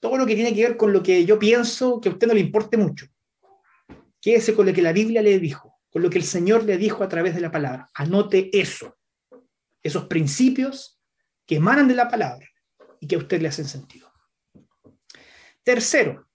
Todo 0.00 0.16
lo 0.16 0.26
que 0.26 0.34
tiene 0.34 0.54
que 0.54 0.62
ver 0.62 0.76
con 0.76 0.92
lo 0.92 1.02
que 1.02 1.24
yo 1.24 1.38
pienso 1.38 2.00
que 2.00 2.08
a 2.08 2.12
usted 2.12 2.26
no 2.26 2.34
le 2.34 2.40
importe 2.40 2.76
mucho. 2.76 3.06
Quédese 4.20 4.54
con 4.54 4.66
lo 4.66 4.72
que 4.72 4.82
la 4.82 4.92
Biblia 4.92 5.22
le 5.22 5.38
dijo, 5.38 5.80
con 5.90 6.02
lo 6.02 6.10
que 6.10 6.18
el 6.18 6.24
Señor 6.24 6.64
le 6.64 6.78
dijo 6.78 7.04
a 7.04 7.08
través 7.08 7.34
de 7.34 7.40
la 7.40 7.50
palabra. 7.50 7.88
Anote 7.94 8.50
eso, 8.58 8.96
esos 9.82 10.06
principios 10.06 10.93
que 11.46 11.56
emanan 11.56 11.88
de 11.88 11.94
la 11.94 12.08
palabra 12.08 12.48
y 13.00 13.06
que 13.06 13.16
a 13.16 13.18
usted 13.18 13.40
le 13.40 13.48
hacen 13.48 13.66
sentido. 13.66 14.10
Tercero, 15.62 16.28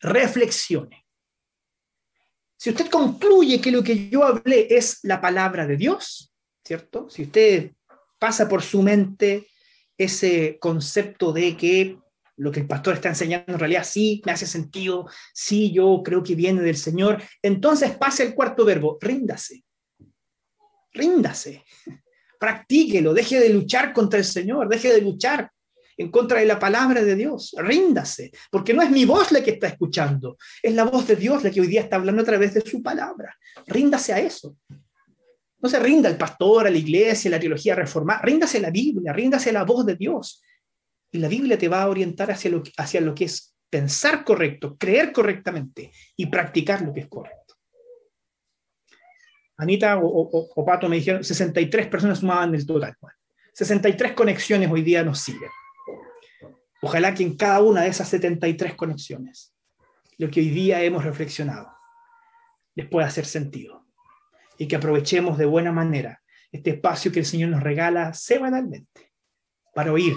reflexione. 0.00 1.06
Si 2.56 2.70
usted 2.70 2.88
concluye 2.88 3.60
que 3.60 3.70
lo 3.70 3.82
que 3.82 4.08
yo 4.08 4.24
hablé 4.24 4.66
es 4.70 5.00
la 5.02 5.20
palabra 5.20 5.66
de 5.66 5.76
Dios, 5.76 6.32
¿cierto? 6.64 7.08
Si 7.10 7.24
usted 7.24 7.72
pasa 8.18 8.48
por 8.48 8.62
su 8.62 8.82
mente 8.82 9.46
ese 9.98 10.58
concepto 10.58 11.32
de 11.32 11.56
que 11.56 11.98
lo 12.36 12.52
que 12.52 12.60
el 12.60 12.66
pastor 12.66 12.94
está 12.94 13.08
enseñando 13.08 13.52
en 13.52 13.58
realidad 13.58 13.84
sí 13.84 14.22
me 14.26 14.32
hace 14.32 14.46
sentido, 14.46 15.08
sí 15.32 15.72
yo 15.72 16.02
creo 16.04 16.22
que 16.22 16.34
viene 16.34 16.60
del 16.60 16.76
Señor, 16.76 17.22
entonces 17.42 17.96
pase 17.96 18.24
el 18.24 18.34
cuarto 18.34 18.64
verbo, 18.64 18.98
ríndase. 19.00 19.64
Ríndase. 20.92 21.64
Practíquelo, 22.38 23.14
deje 23.14 23.40
de 23.40 23.50
luchar 23.50 23.92
contra 23.92 24.18
el 24.18 24.24
Señor, 24.24 24.68
deje 24.68 24.92
de 24.92 25.00
luchar 25.00 25.50
en 25.96 26.10
contra 26.10 26.40
de 26.40 26.46
la 26.46 26.58
palabra 26.58 27.02
de 27.02 27.14
Dios. 27.14 27.54
Ríndase, 27.58 28.30
porque 28.50 28.74
no 28.74 28.82
es 28.82 28.90
mi 28.90 29.04
voz 29.04 29.32
la 29.32 29.42
que 29.42 29.52
está 29.52 29.68
escuchando, 29.68 30.36
es 30.62 30.74
la 30.74 30.84
voz 30.84 31.06
de 31.06 31.16
Dios 31.16 31.42
la 31.42 31.50
que 31.50 31.60
hoy 31.60 31.66
día 31.66 31.82
está 31.82 31.96
hablando 31.96 32.22
a 32.22 32.26
través 32.26 32.54
de 32.54 32.60
su 32.60 32.82
palabra. 32.82 33.34
Ríndase 33.66 34.12
a 34.12 34.20
eso. 34.20 34.56
No 35.58 35.68
se 35.68 35.78
rinda 35.78 36.08
al 36.08 36.18
pastor, 36.18 36.66
a 36.66 36.70
la 36.70 36.76
iglesia, 36.76 37.28
a 37.28 37.32
la 37.32 37.40
teología 37.40 37.74
reformada, 37.74 38.20
ríndase 38.22 38.58
a 38.58 38.62
la 38.62 38.70
Biblia, 38.70 39.12
ríndase 39.12 39.50
a 39.50 39.54
la 39.54 39.64
voz 39.64 39.86
de 39.86 39.96
Dios. 39.96 40.42
Y 41.10 41.18
la 41.18 41.28
Biblia 41.28 41.56
te 41.56 41.68
va 41.68 41.82
a 41.82 41.88
orientar 41.88 42.30
hacia 42.30 42.50
lo, 42.50 42.62
hacia 42.76 43.00
lo 43.00 43.14
que 43.14 43.24
es 43.24 43.54
pensar 43.70 44.22
correcto, 44.24 44.76
creer 44.76 45.12
correctamente 45.12 45.90
y 46.16 46.26
practicar 46.26 46.82
lo 46.82 46.92
que 46.92 47.00
es 47.00 47.08
correcto. 47.08 47.45
Anita 49.56 49.98
o, 49.98 50.64
Pato 50.64 50.88
me 50.88 50.96
dijeron 50.96 51.24
63 51.24 51.86
personas 51.86 52.18
sumaban 52.18 52.54
el 52.54 52.66
total. 52.66 52.94
63 53.52 54.12
conexiones 54.12 54.70
hoy 54.70 54.82
día 54.82 55.02
nos 55.02 55.20
siguen. 55.20 55.50
Ojalá 56.82 57.14
que 57.14 57.22
en 57.22 57.36
cada 57.36 57.62
una 57.62 57.82
de 57.82 57.88
esas 57.88 58.08
73 58.08 58.74
conexiones, 58.74 59.54
lo 60.18 60.30
que 60.30 60.40
hoy 60.40 60.50
día 60.50 60.82
hemos 60.82 61.04
reflexionado, 61.04 61.70
les 62.74 62.86
pueda 62.86 63.06
hacer 63.06 63.24
sentido. 63.24 63.86
Y 64.58 64.68
que 64.68 64.76
aprovechemos 64.76 65.38
de 65.38 65.46
buena 65.46 65.72
manera 65.72 66.22
este 66.52 66.70
espacio 66.70 67.10
que 67.10 67.20
el 67.20 67.26
Señor 67.26 67.50
nos 67.50 67.62
regala 67.62 68.12
semanalmente 68.14 69.12
para 69.74 69.92
oír 69.92 70.16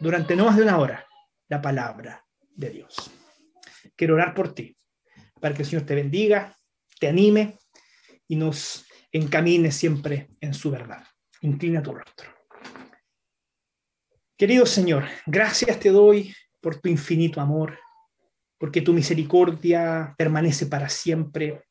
durante 0.00 0.36
no 0.36 0.46
más 0.46 0.56
de 0.56 0.62
una 0.62 0.78
hora 0.78 1.06
la 1.48 1.60
palabra 1.60 2.24
de 2.54 2.70
Dios. 2.70 3.10
Quiero 3.96 4.14
orar 4.14 4.34
por 4.34 4.54
ti, 4.54 4.76
para 5.40 5.54
que 5.54 5.62
el 5.62 5.68
Señor 5.68 5.84
te 5.84 5.94
bendiga, 5.94 6.56
te 6.98 7.08
anime 7.08 7.58
y 8.28 8.36
nos 8.36 8.86
encamine 9.12 9.70
siempre 9.70 10.30
en 10.40 10.54
su 10.54 10.70
verdad. 10.70 11.04
Inclina 11.40 11.82
tu 11.82 11.92
rostro. 11.92 12.30
Querido 14.36 14.66
Señor, 14.66 15.04
gracias 15.26 15.78
te 15.78 15.90
doy 15.90 16.34
por 16.60 16.80
tu 16.80 16.88
infinito 16.88 17.40
amor, 17.40 17.78
porque 18.58 18.80
tu 18.80 18.92
misericordia 18.92 20.14
permanece 20.16 20.66
para 20.66 20.88
siempre 20.88 21.64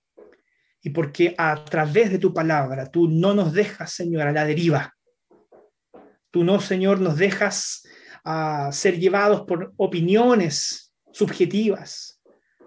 y 0.82 0.92
porque 0.92 1.34
a 1.38 1.66
través 1.66 2.12
de 2.12 2.20
tu 2.20 2.34
palabra 2.34 2.90
tú 2.92 3.10
no 3.10 3.34
nos 3.34 3.54
dejas, 3.54 3.92
Señor, 3.92 4.28
a 4.28 4.32
la 4.32 4.46
deriva. 4.46 4.94
Tú 6.30 6.44
no, 6.44 6.60
Señor, 6.60 7.00
nos 7.00 7.18
dejas 7.18 7.88
a 8.24 8.72
ser 8.72 9.00
llevados 9.00 9.42
por 9.42 9.74
opiniones 9.78 10.94
subjetivas, 11.12 12.22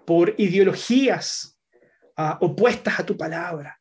por 0.05 0.33
ideologías 0.37 1.59
opuestas 2.39 2.99
a 2.99 3.05
tu 3.05 3.17
palabra. 3.17 3.76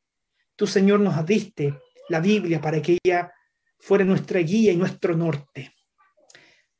Tú, 0.57 0.67
Señor, 0.67 1.01
nos 1.01 1.25
diste 1.27 1.79
la 2.09 2.21
Biblia 2.21 2.61
para 2.61 2.81
que 2.81 2.99
ella 3.05 3.31
fuera 3.79 4.05
nuestra 4.05 4.41
guía 4.41 4.73
y 4.73 4.77
nuestro 4.77 5.15
norte. 5.15 5.73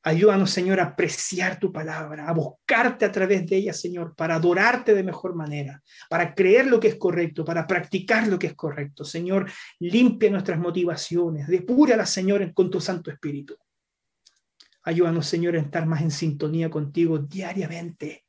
Ayúdanos, 0.03 0.51
Señor, 0.51 0.79
a 0.79 0.85
apreciar 0.85 1.59
tu 1.59 1.73
palabra, 1.73 2.29
a 2.29 2.33
buscarte 2.33 3.05
a 3.05 3.11
través 3.11 3.45
de 3.47 3.57
ella, 3.57 3.73
Señor, 3.73 4.15
para 4.15 4.37
adorarte 4.37 4.95
de 4.95 5.03
mejor 5.03 5.35
manera, 5.35 5.83
para 6.09 6.33
creer 6.33 6.69
lo 6.69 6.79
que 6.79 6.89
es 6.89 6.95
correcto, 6.95 7.45
para 7.45 7.67
practicar 7.67 8.29
lo 8.29 8.39
que 8.39 8.47
es 8.47 8.55
correcto. 8.55 9.05
Señor, 9.05 9.51
limpia 9.81 10.31
nuestras 10.31 10.61
motivaciones, 10.61 11.49
depúralas, 11.49 12.09
Señor, 12.09 12.55
con 12.55 12.71
tu 12.71 12.81
Santo 12.81 13.11
Espíritu. 13.11 13.57
Ayúdanos, 14.85 15.27
Señor, 15.27 15.57
a 15.57 15.61
estar 15.61 15.85
más 15.87 16.01
en 16.01 16.13
sintonía 16.13 16.71
contigo 16.71 17.19
diariamente, 17.19 18.25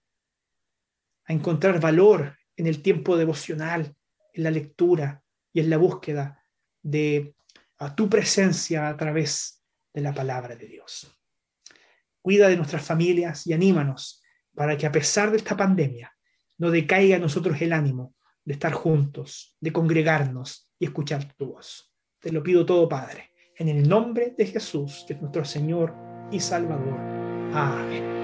a 1.26 1.34
encontrar 1.34 1.80
valor 1.80 2.36
en 2.56 2.66
el 2.66 2.82
tiempo 2.82 3.16
devocional, 3.16 3.96
en 4.34 4.44
la 4.44 4.50
lectura 4.50 5.24
y 5.58 5.60
en 5.60 5.72
la 5.72 5.78
búsqueda 5.78 6.40
de 6.84 7.34
a 7.80 7.96
tu 7.96 8.08
presencia 8.08 8.90
a 8.90 8.96
través 8.96 9.64
de 9.92 10.02
la 10.02 10.14
palabra 10.14 10.56
de 10.56 10.68
Dios. 10.68 11.12
Cuida 12.22 12.48
de 12.48 12.58
nuestras 12.58 12.86
familias 12.86 13.48
y 13.48 13.54
anímanos 13.54 14.22
para 14.54 14.78
que 14.78 14.86
a 14.86 14.92
pesar 14.92 15.32
de 15.32 15.38
esta 15.38 15.58
pandemia 15.58 16.16
no 16.60 16.70
decaiga 16.70 17.16
en 17.16 17.24
nosotros 17.24 17.60
el 17.60 17.74
ánimo 17.74 18.14
de 18.46 18.54
estar 18.54 18.72
juntos, 18.72 19.58
de 19.60 19.74
congregarnos 19.74 20.72
y 20.78 20.86
escuchar 20.86 21.34
tu 21.34 21.54
voz. 21.54 21.92
Te 22.20 22.32
lo 22.32 22.44
pido 22.44 22.64
todo, 22.64 22.88
Padre, 22.88 23.32
en 23.56 23.70
el 23.70 23.90
nombre 23.90 24.36
de 24.38 24.46
Jesús, 24.46 25.06
que 25.08 25.14
es 25.14 25.22
nuestro 25.22 25.44
Señor 25.44 25.96
y 26.32 26.40
Salvador. 26.40 27.00
Amén. 27.52 28.17